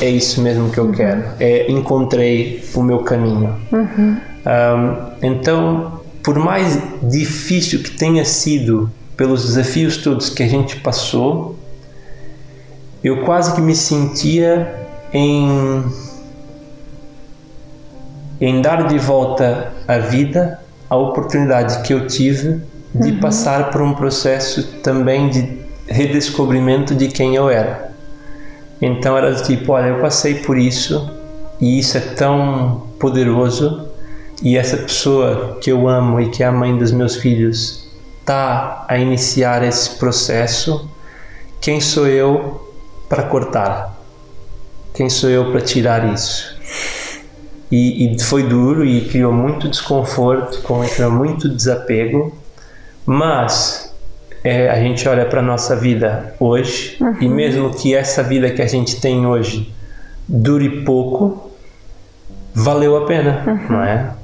é 0.00 0.10
isso 0.10 0.40
mesmo 0.40 0.70
que 0.70 0.78
eu 0.78 0.86
uhum. 0.86 0.92
quero. 0.92 1.24
É 1.38 1.70
encontrei 1.70 2.64
o 2.74 2.82
meu 2.82 3.00
caminho. 3.00 3.54
Uhum. 3.72 4.16
Um, 4.46 4.96
então 5.22 6.00
por 6.22 6.38
mais 6.38 6.78
difícil 7.02 7.82
que 7.82 7.90
tenha 7.90 8.24
sido 8.24 8.90
pelos 9.16 9.44
desafios 9.46 9.98
todos 9.98 10.28
que 10.28 10.42
a 10.42 10.48
gente 10.48 10.76
passou, 10.76 11.56
eu 13.04 13.22
quase 13.22 13.54
que 13.54 13.60
me 13.60 13.76
sentia 13.76 14.74
em 15.12 15.84
em 18.40 18.60
dar 18.60 18.88
de 18.88 18.98
volta 18.98 19.72
à 19.86 19.98
vida 19.98 20.58
a 20.88 20.96
oportunidade 20.96 21.82
que 21.82 21.92
eu 21.92 22.06
tive 22.06 22.60
de 22.94 23.10
uhum. 23.12 23.20
passar 23.20 23.70
por 23.70 23.82
um 23.82 23.94
processo 23.94 24.62
também 24.82 25.28
de 25.28 25.58
redescobrimento 25.86 26.94
de 26.94 27.08
quem 27.08 27.36
eu 27.36 27.48
era. 27.48 27.92
Então 28.80 29.16
era 29.16 29.34
tipo, 29.34 29.72
olha, 29.72 29.88
eu 29.88 30.00
passei 30.00 30.34
por 30.34 30.58
isso 30.58 31.10
e 31.60 31.78
isso 31.78 31.96
é 31.96 32.00
tão 32.00 32.88
poderoso 32.98 33.88
e 34.42 34.56
essa 34.56 34.76
pessoa 34.76 35.58
que 35.60 35.70
eu 35.70 35.88
amo 35.88 36.20
e 36.20 36.28
que 36.28 36.42
é 36.42 36.46
a 36.46 36.52
mãe 36.52 36.76
dos 36.76 36.90
meus 36.90 37.16
filhos 37.16 37.88
tá 38.24 38.84
a 38.88 38.98
iniciar 38.98 39.62
esse 39.62 39.90
processo. 39.90 40.88
Quem 41.60 41.80
sou 41.80 42.06
eu 42.06 42.73
para 43.08 43.22
cortar? 43.24 43.94
Quem 44.94 45.08
sou 45.10 45.28
eu 45.28 45.50
para 45.50 45.60
tirar 45.60 46.12
isso? 46.12 46.54
E, 47.70 48.14
e, 48.14 48.22
foi 48.22 48.44
duro 48.44 48.84
e 48.84 49.08
criou 49.08 49.32
muito 49.32 49.68
desconforto, 49.68 50.62
criou 50.94 51.10
muito 51.10 51.48
desapego, 51.48 52.32
mas 53.04 53.92
é, 54.44 54.68
a 54.68 54.76
gente 54.76 55.08
olha 55.08 55.24
para 55.24 55.42
nossa 55.42 55.74
vida 55.74 56.34
hoje 56.38 56.96
uhum. 57.00 57.16
e 57.20 57.28
mesmo 57.28 57.70
que 57.70 57.94
essa 57.94 58.22
vida 58.22 58.50
que 58.50 58.62
a 58.62 58.66
gente 58.66 59.00
tem 59.00 59.26
hoje 59.26 59.74
dure 60.28 60.84
pouco, 60.84 61.50
valeu 62.54 62.96
a 62.96 63.06
pena, 63.06 63.42
uhum. 63.46 63.76
não 63.76 63.82
é? 63.82 64.14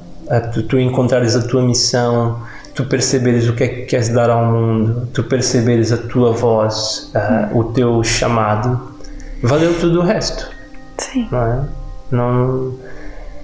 Tu, 0.52 0.62
tu 0.62 0.78
encontrares 0.78 1.34
a 1.34 1.42
tua 1.42 1.62
missão, 1.62 2.40
tu 2.74 2.84
perceberes 2.84 3.48
o 3.48 3.54
que 3.54 3.64
é 3.64 3.68
que 3.68 3.82
queres 3.82 4.08
dar 4.08 4.30
ao 4.30 4.44
mundo, 4.44 5.08
tu 5.12 5.24
perceberes 5.24 5.92
a 5.92 5.96
tua 5.96 6.32
voz, 6.32 7.12
uh, 7.14 7.58
o 7.58 7.64
teu 7.64 8.02
chamado, 8.04 8.80
valeu 9.42 9.78
tudo 9.78 10.00
o 10.00 10.02
resto. 10.02 10.48
Sim. 10.98 11.28
Não 11.30 11.46
é? 11.46 11.60
Não, 12.10 12.74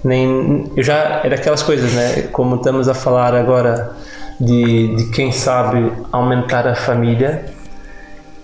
nem, 0.04 0.70
eu 0.76 0.82
já 0.82 1.20
é 1.24 1.28
daquelas 1.28 1.62
coisas, 1.62 1.92
né? 1.92 2.28
Como 2.32 2.56
estamos 2.56 2.88
a 2.88 2.94
falar 2.94 3.34
agora 3.34 3.92
de, 4.40 4.94
de 4.96 5.10
quem 5.10 5.32
sabe 5.32 5.92
aumentar 6.12 6.66
a 6.66 6.74
família, 6.74 7.46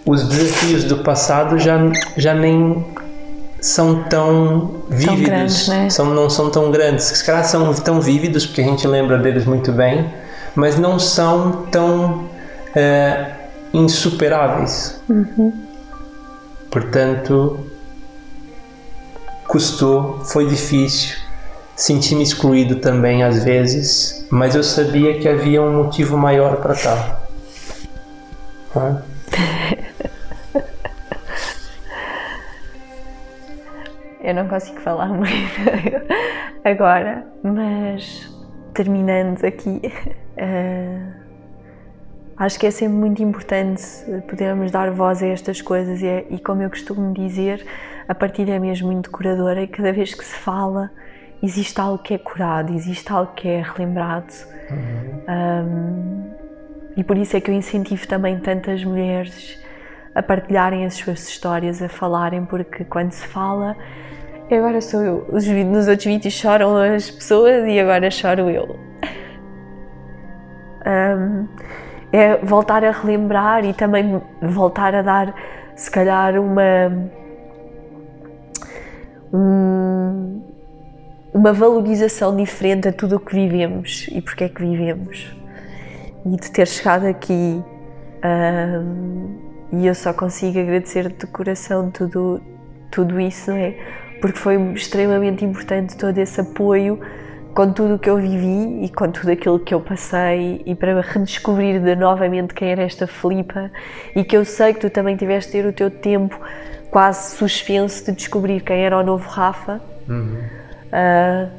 os 0.04 0.28
desafios 0.28 0.84
do 0.84 0.98
passado 0.98 1.58
já, 1.58 1.78
já 2.16 2.34
nem 2.34 2.84
são 3.60 4.02
tão 4.04 4.82
vívidos, 4.90 5.24
grandes, 5.24 5.68
né? 5.68 5.88
são, 5.88 6.06
não 6.06 6.28
são 6.28 6.50
tão 6.50 6.70
grandes. 6.70 7.04
Se 7.04 7.24
calhar 7.24 7.44
são 7.44 7.72
tão 7.74 8.00
vívidos 8.00 8.44
porque 8.44 8.60
a 8.60 8.64
gente 8.64 8.86
lembra 8.86 9.18
deles 9.18 9.44
muito 9.44 9.70
bem, 9.70 10.12
mas 10.54 10.78
não 10.78 10.98
são 10.98 11.66
tão 11.66 12.24
uh, 12.24 13.32
insuperáveis. 13.72 15.00
Uhum. 15.08 15.52
Portanto, 16.70 17.66
custou, 19.46 20.24
foi 20.24 20.46
difícil, 20.46 21.16
Senti-me 21.74 22.22
excluído 22.22 22.76
também 22.76 23.24
às 23.24 23.42
vezes, 23.42 24.26
mas 24.30 24.54
eu 24.54 24.62
sabia 24.62 25.18
que 25.18 25.26
havia 25.26 25.60
um 25.62 25.82
motivo 25.82 26.16
maior 26.16 26.58
para 26.58 26.74
tal. 26.74 27.22
eu 34.22 34.34
não 34.34 34.46
consigo 34.48 34.80
falar 34.80 35.08
muito 35.08 35.32
agora, 36.64 37.26
mas 37.42 38.31
terminando 38.72 39.44
aqui, 39.44 39.80
uh, 40.36 41.12
acho 42.36 42.58
que 42.58 42.66
é 42.66 42.70
sempre 42.70 42.94
muito 42.94 43.22
importante 43.22 43.82
podermos 44.28 44.70
dar 44.70 44.90
voz 44.90 45.22
a 45.22 45.26
estas 45.26 45.60
coisas 45.60 46.02
e, 46.02 46.06
é, 46.06 46.26
e 46.30 46.38
como 46.38 46.62
eu 46.62 46.70
costumo 46.70 47.12
dizer, 47.12 47.64
a 48.08 48.14
partilha 48.14 48.54
é 48.54 48.58
mesmo 48.58 48.90
muito 48.90 49.10
curadora 49.10 49.62
e 49.62 49.66
cada 49.66 49.92
vez 49.92 50.14
que 50.14 50.24
se 50.24 50.34
fala 50.34 50.90
existe 51.42 51.80
algo 51.80 51.98
que 51.98 52.14
é 52.14 52.18
curado, 52.18 52.72
existe 52.72 53.10
algo 53.12 53.32
que 53.34 53.48
é 53.48 53.62
relembrado. 53.62 54.32
Uhum. 54.70 55.22
Um, 55.28 56.30
e 56.96 57.02
por 57.02 57.16
isso 57.16 57.36
é 57.36 57.40
que 57.40 57.50
eu 57.50 57.54
incentivo 57.54 58.06
também 58.06 58.38
tantas 58.38 58.84
mulheres 58.84 59.60
a 60.14 60.22
partilharem 60.22 60.84
as 60.84 60.94
suas 60.94 61.26
histórias, 61.26 61.82
a 61.82 61.88
falarem, 61.88 62.44
porque 62.44 62.84
quando 62.84 63.12
se 63.12 63.26
fala, 63.26 63.76
agora 64.56 64.80
sou 64.80 65.02
eu. 65.02 65.26
Nos 65.30 65.88
outros 65.88 66.04
vídeos 66.04 66.34
choram 66.34 66.76
as 66.76 67.10
pessoas 67.10 67.66
e 67.66 67.78
agora 67.78 68.10
choro 68.10 68.50
eu. 68.50 68.78
Um, 70.86 71.48
é 72.12 72.36
voltar 72.38 72.84
a 72.84 72.90
relembrar 72.90 73.64
e 73.64 73.72
também 73.72 74.20
voltar 74.42 74.94
a 74.94 75.02
dar, 75.02 75.34
se 75.74 75.90
calhar, 75.90 76.38
uma. 76.40 76.62
Um, 79.32 80.42
uma 81.32 81.52
valorização 81.52 82.36
diferente 82.36 82.88
a 82.88 82.92
tudo 82.92 83.16
o 83.16 83.20
que 83.20 83.34
vivemos 83.34 84.06
e 84.12 84.20
porque 84.20 84.44
é 84.44 84.48
que 84.48 84.60
vivemos. 84.60 85.34
E 86.26 86.36
de 86.36 86.50
ter 86.50 86.68
chegado 86.68 87.06
aqui, 87.06 87.62
um, 88.22 89.52
e 89.72 89.86
eu 89.86 89.94
só 89.94 90.12
consigo 90.12 90.58
agradecer 90.58 91.08
de 91.08 91.26
coração 91.26 91.90
tudo, 91.90 92.40
tudo 92.90 93.18
isso, 93.18 93.50
é? 93.52 94.01
Porque 94.22 94.38
foi 94.38 94.56
extremamente 94.72 95.44
importante 95.44 95.94
todo 95.96 96.16
esse 96.16 96.40
apoio 96.40 96.98
com 97.54 97.70
tudo 97.70 97.96
o 97.96 97.98
que 97.98 98.08
eu 98.08 98.16
vivi 98.16 98.82
e 98.82 98.88
com 98.88 99.10
tudo 99.10 99.30
aquilo 99.30 99.58
que 99.60 99.74
eu 99.74 99.80
passei 99.80 100.62
e 100.64 100.74
para 100.74 100.98
redescobrir 101.02 101.82
de 101.82 101.94
novamente 101.94 102.54
quem 102.54 102.70
era 102.70 102.82
esta 102.82 103.06
Filipa 103.06 103.70
e 104.16 104.24
que 104.24 104.34
eu 104.34 104.46
sei 104.46 104.72
que 104.72 104.80
tu 104.80 104.88
também 104.88 105.16
tiveste 105.16 105.52
ter 105.52 105.66
o 105.66 105.72
teu 105.74 105.90
tempo 105.90 106.40
quase 106.90 107.36
suspenso 107.36 108.06
de 108.06 108.12
descobrir 108.12 108.62
quem 108.62 108.82
era 108.82 108.96
o 108.96 109.02
novo 109.02 109.28
Rafa. 109.28 109.82
Uhum 110.08 110.62
uh, 110.92 111.50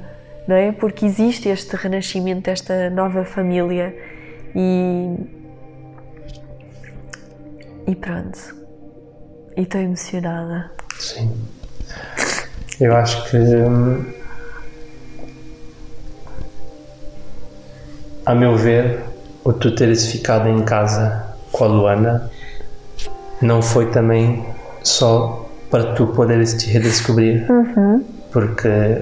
não 0.47 0.55
é? 0.55 0.72
Porque 0.72 1.05
existe 1.05 1.49
este 1.49 1.76
renascimento 1.76 2.41
desta 2.41 2.89
nova 2.89 3.26
família 3.26 3.95
e 4.55 5.16
e 7.86 7.95
pronto. 7.95 8.55
E 9.57 9.61
estou 9.61 9.82
emocionada. 9.82 10.72
Sim. 10.97 11.32
Eu 12.80 12.95
acho 12.95 13.30
que 13.30 13.38
hum, 13.38 14.03
a 18.26 18.34
meu 18.34 18.55
ver, 18.55 18.99
o 19.43 19.53
tu 19.53 19.76
teres 19.76 20.07
ficado 20.07 20.47
em 20.47 20.63
casa 20.63 21.26
com 21.51 21.63
a 21.65 21.67
Luana 21.67 22.32
não 23.41 23.61
foi 23.61 23.91
também 23.91 24.45
só 24.82 25.49
para 25.69 25.93
tu 25.93 26.07
poderes 26.07 26.53
te 26.53 26.69
redescobrir, 26.69 27.45
uhum. 27.49 28.03
porque 28.32 29.01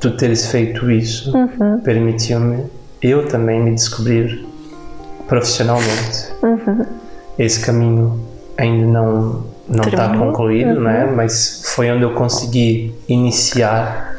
tu 0.00 0.16
teres 0.16 0.46
feito 0.46 0.90
isso 0.90 1.36
uhum. 1.36 1.80
permitiu-me 1.80 2.64
eu 3.02 3.26
também 3.28 3.62
me 3.62 3.74
descobrir 3.74 4.46
profissionalmente. 5.26 6.32
Uhum. 6.42 6.84
Esse 7.38 7.60
caminho 7.64 8.20
ainda 8.56 8.86
não 8.86 9.44
não 9.68 9.84
está 9.84 10.16
concluído, 10.16 10.76
uhum. 10.76 10.82
né? 10.82 11.12
Mas 11.14 11.62
foi 11.74 11.90
onde 11.90 12.02
eu 12.02 12.14
consegui 12.14 12.94
iniciar 13.08 14.16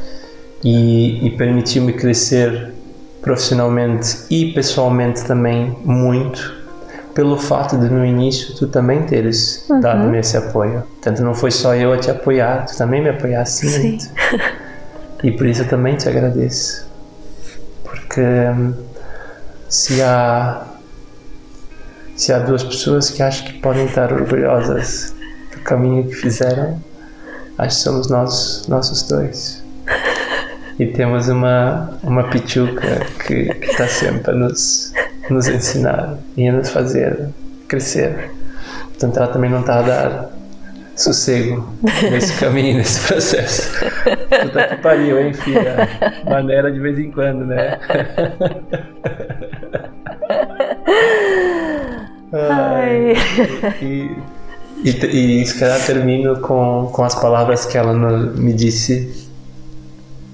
e, 0.64 1.26
e 1.26 1.30
permitiu-me 1.32 1.94
crescer 1.94 2.74
profissionalmente 3.22 4.18
e 4.30 4.54
pessoalmente 4.54 5.26
também 5.26 5.78
muito 5.84 6.58
pelo 7.14 7.38
fato 7.38 7.78
de 7.78 7.90
no 7.90 8.06
início 8.06 8.56
tu 8.56 8.68
também 8.68 9.04
teres 9.04 9.66
uhum. 9.70 9.80
dado-me 9.80 10.20
esse 10.20 10.38
apoio. 10.38 10.84
Portanto, 10.94 11.22
não 11.22 11.34
foi 11.34 11.52
só 11.52 11.76
eu 11.76 11.92
a 11.92 11.98
te 11.98 12.10
apoiar, 12.10 12.66
tu 12.66 12.78
também 12.78 13.02
me 13.02 13.10
apoiaste 13.10 13.68
Sim. 13.68 13.82
muito. 13.82 14.06
E 15.22 15.32
por 15.32 15.46
isso 15.48 15.64
eu 15.64 15.68
também 15.68 15.98
te 15.98 16.08
agradeço. 16.08 16.88
Porque 17.84 18.22
hum, 18.22 18.74
se 19.68 20.02
há 20.02 20.66
se 22.16 22.32
há 22.32 22.40
duas 22.40 22.64
pessoas 22.64 23.10
que 23.10 23.22
acho 23.22 23.44
que 23.44 23.60
podem 23.60 23.86
estar 23.86 24.14
orgulhosas 24.14 25.14
caminho 25.64 26.08
que 26.08 26.16
fizeram, 26.16 26.82
acho 27.58 27.78
que 27.78 27.84
somos 27.84 28.10
nós, 28.10 28.66
nossos 28.68 29.04
dois. 29.04 29.64
E 30.80 30.88
temos 30.88 31.28
uma, 31.28 31.98
uma 32.04 32.24
pichuca 32.30 33.06
que 33.26 33.52
está 33.62 33.88
sempre 33.88 34.32
a 34.32 34.34
nos, 34.34 34.94
nos 35.30 35.48
ensinar 35.48 36.18
e 36.38 36.48
a 36.48 36.54
nos 36.54 36.70
fazer 36.70 37.30
crescer. 37.68 38.32
Portanto, 38.86 39.18
ela 39.18 39.28
também 39.28 39.50
não 39.50 39.60
está 39.60 39.80
a 39.80 39.82
dar 39.82 40.30
sossego 40.96 41.74
nesse 42.12 42.38
caminho, 42.40 42.78
nesse 42.78 43.08
processo. 43.08 43.72
Puta 44.42 44.68
que 44.68 44.76
pariu, 44.82 45.20
hein, 45.20 45.34
filha? 45.34 45.88
Maneira 46.26 46.72
de 46.72 46.80
vez 46.80 47.00
em 47.00 47.12
quando, 47.12 47.46
né? 47.46 47.78
Ai. 52.32 53.14
E, 53.82 54.12
e, 54.84 55.42
e, 55.42 55.46
se 55.46 55.60
calhar 55.60 55.80
termino 55.86 56.40
com, 56.40 56.90
com 56.92 57.04
as 57.04 57.16
palavras 57.16 57.66
que 57.66 57.78
ela 57.78 57.94
me 57.94 58.54
disse 58.54 59.30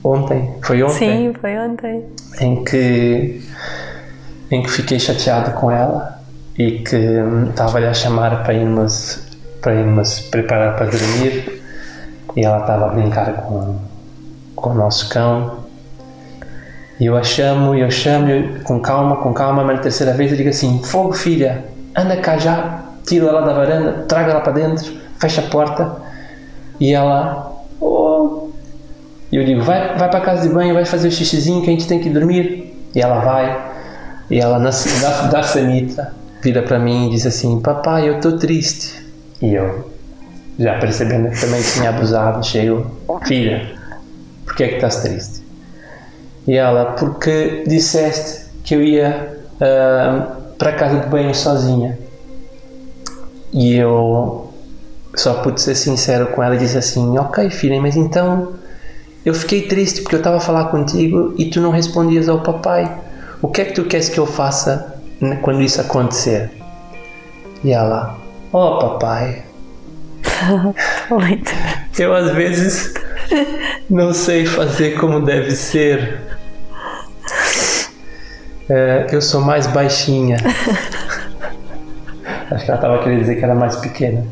ontem. 0.03 0.53
Foi 0.61 0.83
ontem? 0.83 0.95
Sim, 0.95 1.33
foi 1.39 1.57
ontem. 1.57 2.03
Em 2.39 2.63
que 2.63 3.41
em 4.51 4.61
que 4.61 4.69
fiquei 4.69 4.99
chateado 4.99 5.51
com 5.51 5.71
ela 5.71 6.19
e 6.57 6.79
que 6.79 6.95
estava-lhe 7.49 7.87
a 7.87 7.93
chamar 7.93 8.43
para 8.43 8.53
irmos, 8.53 9.19
para 9.61 9.73
irmos 9.73 10.19
preparar 10.19 10.75
para 10.75 10.85
dormir 10.85 11.61
e 12.35 12.45
ela 12.45 12.59
estava 12.59 12.85
a 12.85 12.89
brincar 12.89 13.33
com, 13.33 13.79
com 14.55 14.69
o 14.69 14.73
nosso 14.75 15.09
cão 15.09 15.65
e 16.99 17.07
eu 17.07 17.17
a 17.17 17.23
chamo, 17.23 17.75
e 17.75 17.81
eu 17.81 17.91
chamo 17.91 18.59
com 18.63 18.79
calma, 18.79 19.17
com 19.17 19.33
calma, 19.33 19.63
mas 19.63 19.77
na 19.77 19.81
terceira 19.81 20.13
vez 20.13 20.31
eu 20.31 20.37
digo 20.37 20.49
assim: 20.49 20.81
Fogo, 20.81 21.11
filha, 21.11 21.65
anda 21.95 22.15
cá 22.17 22.37
já, 22.37 22.85
tira 23.05 23.27
ela 23.27 23.41
da 23.41 23.53
varanda, 23.53 24.05
traga 24.07 24.31
ela 24.31 24.41
para 24.41 24.53
dentro, 24.53 24.93
fecha 25.19 25.41
a 25.41 25.45
porta. 25.45 25.95
E 26.79 26.93
ela, 26.93 27.53
oh. 27.79 28.49
E 29.31 29.37
eu 29.37 29.45
digo: 29.45 29.61
Vai, 29.61 29.97
vai 29.97 30.09
para 30.09 30.19
a 30.19 30.21
casa 30.21 30.47
de 30.47 30.53
banho, 30.53 30.73
vai 30.73 30.85
fazer 30.85 31.07
o 31.07 31.11
xixizinho 31.11 31.61
que 31.61 31.69
a 31.69 31.71
gente 31.71 31.87
tem 31.87 31.99
que 31.99 32.09
dormir. 32.09 32.73
E 32.93 33.01
ela 33.01 33.19
vai, 33.19 33.73
e 34.29 34.39
ela, 34.39 34.57
na, 34.57 34.69
da, 34.69 35.27
da 35.27 35.43
sanita, 35.43 36.13
vira 36.41 36.61
para 36.61 36.79
mim 36.79 37.07
e 37.07 37.11
diz 37.11 37.25
assim: 37.25 37.59
Papai, 37.59 38.09
eu 38.09 38.15
estou 38.17 38.37
triste. 38.37 39.05
E 39.41 39.53
eu, 39.53 39.91
já 40.57 40.79
percebendo 40.79 41.29
que 41.29 41.39
também 41.39 41.61
tinha 41.61 41.89
abusado, 41.89 42.45
chego: 42.45 42.89
Filha, 43.25 43.69
por 44.45 44.55
que 44.55 44.63
é 44.63 44.67
que 44.69 44.75
estás 44.75 44.97
triste? 44.97 45.43
E 46.47 46.55
ela, 46.55 46.93
porque 46.93 47.63
disseste 47.67 48.45
que 48.63 48.75
eu 48.75 48.83
ia 48.83 49.37
uh, 49.55 50.53
para 50.57 50.73
casa 50.73 50.99
de 50.99 51.07
banho 51.07 51.33
sozinha. 51.33 51.97
E 53.55 53.77
eu 53.77 54.53
só 55.15 55.35
pude 55.35 55.61
ser 55.61 55.75
sincero 55.75 56.27
com 56.27 56.43
ela 56.43 56.55
e 56.55 56.57
disse 56.57 56.77
assim: 56.77 57.17
Ok, 57.17 57.49
filha, 57.49 57.81
mas 57.81 57.95
então 57.95 58.53
eu 59.25 59.33
fiquei 59.33 59.61
triste 59.61 60.01
porque 60.01 60.15
eu 60.15 60.19
estava 60.19 60.35
a 60.37 60.41
falar 60.41 60.65
contigo 60.65 61.33
e 61.37 61.45
tu 61.49 61.61
não 61.61 61.71
respondias 61.71 62.27
ao 62.27 62.41
papai. 62.41 62.91
O 63.41 63.47
que 63.47 63.61
é 63.61 63.65
que 63.65 63.73
tu 63.73 63.85
queres 63.85 64.09
que 64.09 64.19
eu 64.19 64.25
faça 64.27 64.99
quando 65.41 65.61
isso 65.61 65.79
acontecer? 65.79 66.51
E 67.63 67.71
ela: 67.71 68.17
Oh, 68.51 68.77
papai. 68.77 69.45
eu 71.97 72.13
às 72.13 72.31
vezes 72.31 72.93
não 73.89 74.13
sei 74.13 74.45
fazer 74.45 74.99
como 74.99 75.21
deve 75.21 75.51
ser. 75.51 76.19
É, 78.67 79.05
eu 79.11 79.21
sou 79.21 79.41
mais 79.41 79.67
baixinha. 79.67 80.37
Acho 82.51 82.65
que 82.65 82.71
ela 82.71 82.79
estava 82.79 83.03
querendo 83.03 83.19
dizer 83.21 83.35
que 83.35 83.43
era 83.43 83.55
mais 83.55 83.75
pequena. 83.77 84.25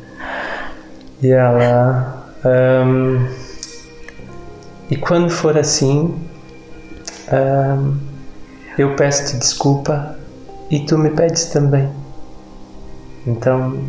E 1.21 1.31
ela. 1.31 2.25
Um, 2.45 3.27
e 4.89 4.95
quando 4.97 5.29
for 5.29 5.57
assim, 5.57 6.13
um, 7.31 7.97
eu 8.77 8.95
peço-te 8.95 9.37
desculpa 9.37 10.15
e 10.69 10.81
tu 10.81 10.97
me 10.97 11.09
pedes 11.11 11.45
também. 11.45 11.89
Então. 13.25 13.79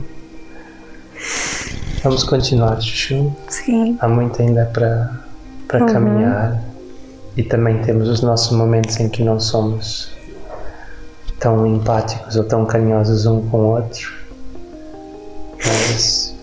Vamos 2.03 2.23
continuar, 2.23 2.81
Chuchu. 2.81 3.35
Sim. 3.49 3.97
Há 4.01 4.07
muito 4.07 4.41
ainda 4.41 4.67
para, 4.73 5.21
uhum. 5.81 5.87
caminhar 5.87 6.63
e 7.37 7.43
também 7.43 7.81
temos 7.83 8.09
os 8.09 8.21
nossos 8.21 8.57
momentos 8.57 8.99
em 9.01 9.09
que 9.09 9.25
não 9.25 9.41
somos 9.41 10.14
tão 11.45 11.67
empáticos 11.67 12.37
ou 12.37 12.45
tão 12.45 12.65
carinhosos 12.65 13.27
um 13.27 13.47
com 13.51 13.59
o 13.59 13.75
outro. 13.75 14.11
Mas 15.59 16.35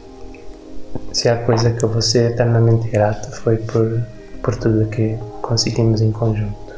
se 1.11 1.27
há 1.27 1.43
coisa 1.43 1.71
que 1.71 1.83
eu 1.83 1.89
vou 1.89 2.03
ser 2.03 2.33
eternamente 2.33 2.87
grato 2.89 3.31
foi 3.37 3.57
por, 3.57 3.99
por 4.43 4.55
tudo 4.55 4.87
que 4.89 5.17
conseguimos 5.41 6.01
em 6.01 6.11
conjunto. 6.11 6.75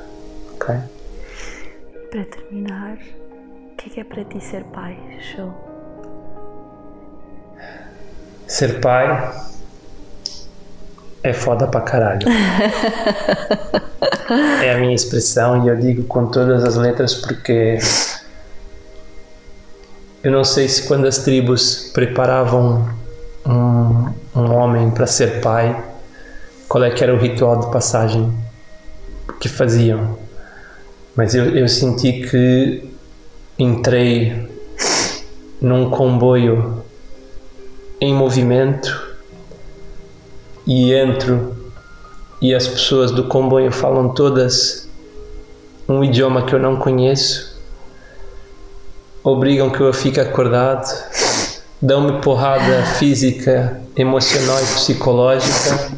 Ok? 0.54 0.74
Para 2.12 2.26
terminar, 2.26 2.94
o 2.94 3.76
que 3.76 3.90
é, 3.90 3.94
que 3.94 4.00
é 4.00 4.04
para 4.06 4.24
ti 4.24 4.40
ser 4.40 4.64
pai, 4.66 4.98
Show? 5.20 5.54
Ser 8.48 8.80
pai 8.80 9.34
é 11.24 11.32
foda 11.34 11.66
pra 11.68 11.82
caralho. 11.82 12.28
é 14.62 14.74
a 14.74 14.78
minha 14.78 14.94
expressão 14.94 15.66
e 15.66 15.70
eu 15.70 15.76
digo 15.78 16.04
com 16.04 16.28
todas 16.28 16.64
as 16.64 16.76
letras 16.76 17.16
porque 17.16 17.80
eu 20.22 20.32
não 20.32 20.44
sei 20.44 20.68
se 20.68 20.86
quando 20.88 21.08
as 21.08 21.20
tribos 21.20 21.92
preparavam 21.94 22.88
um, 23.46 24.14
um 24.36 24.54
homem 24.54 24.92
para 24.92 25.08
ser 25.08 25.42
pai, 25.42 25.82
qual 26.68 26.84
é 26.84 26.92
que 26.92 27.02
era 27.04 27.14
o 27.14 27.18
ritual 27.18 27.60
de 27.60 27.72
passagem 27.72 28.34
que 29.40 29.48
faziam. 29.48 30.18
Mas 31.16 31.36
eu, 31.36 31.56
eu 31.56 31.68
senti 31.68 32.28
que 32.28 32.90
entrei 33.58 34.50
num 35.62 35.90
comboio 35.90 36.84
em 38.02 38.14
movimento 38.14 39.13
e 40.66 40.94
entro 40.94 41.56
e 42.42 42.54
as 42.54 42.68
pessoas 42.68 43.12
do 43.12 43.26
comboio 43.26 43.72
falam 43.72 44.10
todas 44.10 44.90
um 45.88 46.04
idioma 46.04 46.44
que 46.44 46.54
eu 46.54 46.60
não 46.60 46.78
conheço 46.78 47.54
obrigam 49.24 49.70
que 49.70 49.80
eu 49.80 49.94
fique 49.94 50.20
acordado, 50.20 50.86
dão-me 51.82 52.22
porrada 52.22 52.84
física, 52.98 53.82
emocional 53.96 54.62
e 54.62 54.66
psicológica. 54.66 55.92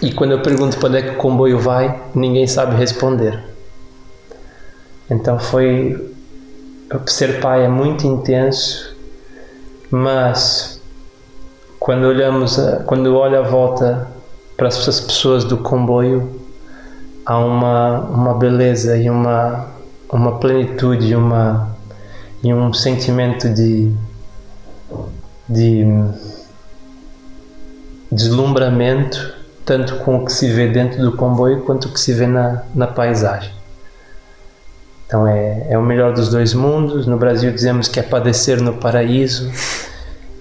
E 0.00 0.12
quando 0.12 0.32
eu 0.32 0.40
pergunto 0.40 0.78
para 0.78 0.88
onde 0.88 0.98
é 0.98 1.02
que 1.02 1.10
o 1.10 1.16
comboio 1.16 1.58
vai, 1.58 2.00
ninguém 2.14 2.46
sabe 2.46 2.76
responder. 2.76 3.42
Então 5.10 5.38
foi. 5.38 6.08
Ser 7.06 7.40
pai 7.40 7.64
é 7.64 7.68
muito 7.68 8.04
intenso, 8.04 8.96
mas 9.90 10.79
quando 11.80 12.04
olhamos, 12.04 12.58
a, 12.58 12.82
quando 12.84 13.06
eu 13.06 13.16
olho 13.16 13.38
à 13.38 13.42
volta 13.42 14.06
para 14.54 14.68
essas 14.68 15.00
pessoas 15.00 15.44
do 15.44 15.56
comboio, 15.56 16.38
há 17.24 17.38
uma, 17.38 18.00
uma 18.00 18.34
beleza 18.34 18.98
e 18.98 19.08
uma, 19.08 19.66
uma 20.12 20.38
plenitude, 20.38 21.16
uma, 21.16 21.74
e 22.44 22.52
um 22.52 22.70
sentimento 22.74 23.48
de, 23.48 23.90
de 25.48 25.86
deslumbramento, 28.12 29.34
tanto 29.64 29.96
com 30.00 30.18
o 30.18 30.24
que 30.26 30.32
se 30.32 30.48
vê 30.52 30.68
dentro 30.68 31.00
do 31.00 31.16
comboio 31.16 31.62
quanto 31.62 31.86
o 31.88 31.92
que 31.92 31.98
se 31.98 32.12
vê 32.12 32.26
na, 32.26 32.62
na 32.74 32.86
paisagem. 32.86 33.52
Então 35.06 35.26
é, 35.26 35.66
é 35.70 35.78
o 35.78 35.82
melhor 35.82 36.12
dos 36.12 36.28
dois 36.28 36.52
mundos. 36.52 37.06
No 37.06 37.16
Brasil 37.16 37.50
dizemos 37.50 37.88
que 37.88 37.98
é 37.98 38.02
padecer 38.02 38.60
no 38.60 38.74
paraíso 38.74 39.50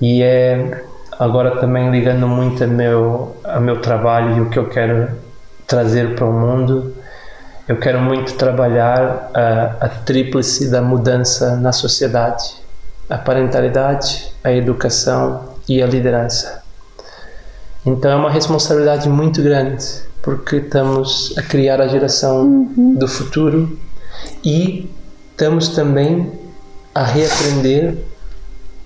e 0.02 0.22
é 0.22 0.84
agora 1.20 1.60
também 1.60 1.92
ligando 1.92 2.28
muito 2.28 2.64
a 2.64 2.68
meu, 2.68 3.36
a 3.44 3.60
meu 3.60 3.82
trabalho 3.82 4.38
e 4.38 4.42
o 4.42 4.50
que 4.50 4.58
eu 4.58 4.70
quero 4.70 5.10
trazer 5.68 6.16
para 6.16 6.26
o 6.26 6.34
mundo 6.34 6.96
eu 7.70 7.78
quero 7.78 8.02
muito 8.02 8.34
trabalhar 8.34 9.30
a, 9.32 9.86
a 9.86 9.90
tríplice 9.90 10.72
da 10.72 10.82
mudança 10.82 11.56
na 11.58 11.72
sociedade: 11.72 12.56
a 13.08 13.16
parentalidade, 13.16 14.34
a 14.44 14.52
educação 14.52 15.54
e 15.68 15.80
a 15.80 15.86
liderança. 15.86 16.64
Então 17.86 18.10
é 18.10 18.16
uma 18.16 18.32
responsabilidade 18.32 19.08
muito 19.08 19.44
grande, 19.44 19.86
porque 20.24 20.56
estamos 20.56 21.38
a 21.38 21.44
criar 21.44 21.80
a 21.80 21.88
geração 21.88 22.42
uhum. 22.42 22.96
do 22.96 23.08
futuro 23.08 23.78
e 24.44 24.90
estamos 25.30 25.70
também 25.70 26.32
a 26.96 27.04
reaprender 27.04 27.98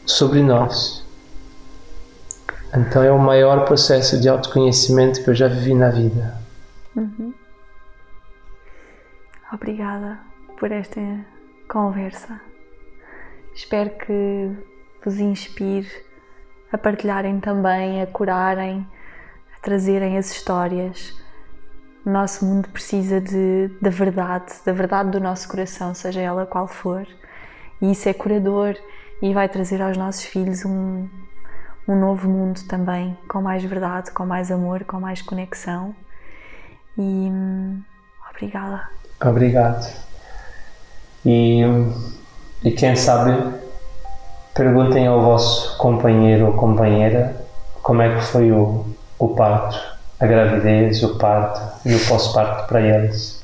sobre 0.06 0.44
nós. 0.44 1.03
Então 2.76 3.04
é 3.04 3.12
o 3.12 3.20
maior 3.20 3.66
processo 3.66 4.20
de 4.20 4.28
autoconhecimento 4.28 5.24
que 5.24 5.30
eu 5.30 5.36
já 5.36 5.48
vivi 5.48 5.76
na 5.76 5.90
vida. 5.90 6.38
Uhum. 6.96 7.34
Obrigada 9.52 10.20
por 10.58 10.72
esta 10.72 11.00
conversa. 11.70 12.42
Espero 13.54 13.92
que 13.92 14.50
vos 15.06 15.20
inspire 15.20 15.88
a 16.72 16.78
partilharem 16.78 17.40
também, 17.40 18.02
a 18.02 18.08
curarem, 18.08 18.88
a 19.56 19.62
trazerem 19.62 20.18
as 20.18 20.32
histórias. 20.32 21.14
O 22.04 22.10
nosso 22.10 22.44
mundo 22.44 22.70
precisa 22.70 23.22
de, 23.22 23.70
da 23.80 23.92
verdade, 23.92 24.52
da 24.66 24.74
verdade 24.74 25.12
do 25.12 25.20
nosso 25.20 25.48
coração, 25.48 25.94
seja 25.94 26.22
ela 26.22 26.48
qual 26.48 26.68
for. 26.68 27.06
E 27.80 27.92
isso 27.92 28.10
é 28.10 28.14
curador 28.14 28.76
e 29.22 29.32
vai 29.32 29.48
trazer 29.48 29.80
aos 29.80 29.96
nossos 29.96 30.24
filhos 30.24 30.66
um, 30.66 31.08
um 31.88 32.00
novo 32.00 32.30
mundo 32.30 32.62
também, 32.68 33.18
com 33.28 33.42
mais 33.42 33.64
verdade, 33.64 34.12
com 34.12 34.26
mais 34.26 34.52
amor, 34.52 34.84
com 34.84 35.00
mais 35.00 35.22
conexão. 35.22 35.94
E 36.98 37.02
hum, 37.02 37.82
obrigada. 38.30 38.84
Obrigado. 39.24 39.88
E, 41.26 41.62
e 42.64 42.72
quem 42.72 42.96
sabe, 42.96 43.54
perguntem 44.54 45.08
ao 45.08 45.22
vosso 45.22 45.78
companheiro 45.78 46.48
ou 46.48 46.54
companheira 46.54 47.36
como 47.82 48.02
é 48.02 48.16
que 48.16 48.24
foi 48.24 48.52
o, 48.52 48.86
o 49.20 49.30
parto, 49.30 49.78
a 50.20 50.26
gravidez, 50.26 51.04
o 51.04 51.18
parto 51.18 51.62
e 51.86 51.94
o 51.96 52.08
pós-parto 52.08 52.68
para 52.68 52.82
eles. 52.82 53.44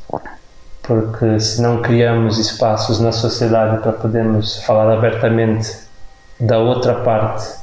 porque 0.83 1.39
se 1.39 1.61
não 1.61 1.81
criamos 1.81 2.39
espaços 2.39 2.99
na 2.99 3.11
sociedade 3.11 3.81
para 3.81 3.91
podermos 3.91 4.63
falar 4.63 4.91
abertamente 4.91 5.77
da 6.39 6.57
outra 6.57 6.95
parte 7.01 7.58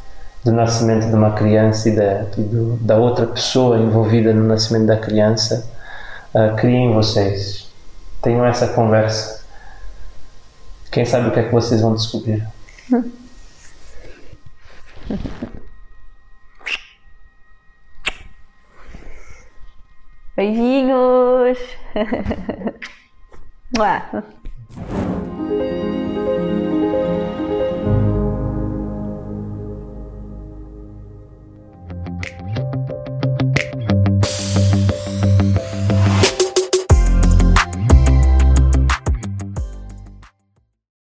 do 0.47 0.53
nascimento 0.53 1.09
de 1.09 1.14
uma 1.14 1.32
criança 1.32 1.88
e 1.88 1.97
da, 1.97 2.22
e 2.38 2.42
do, 2.42 2.76
da 2.76 2.97
outra 2.97 3.26
pessoa 3.26 3.78
envolvida 3.78 4.32
no 4.32 4.44
nascimento 4.44 4.86
da 4.86 4.97
criança, 4.97 5.68
uh, 6.32 6.55
criem 6.55 6.94
vocês. 6.94 7.68
Tenham 8.22 8.47
essa 8.47 8.68
conversa. 8.68 9.44
Quem 10.92 11.05
sabe 11.05 11.28
o 11.28 11.32
que 11.32 11.40
é 11.40 11.42
que 11.42 11.53
vocês 11.53 11.80
vão 11.80 11.94
descobrir. 11.94 12.47
Beijinhos! 20.36 21.59
Ué. 23.78 24.03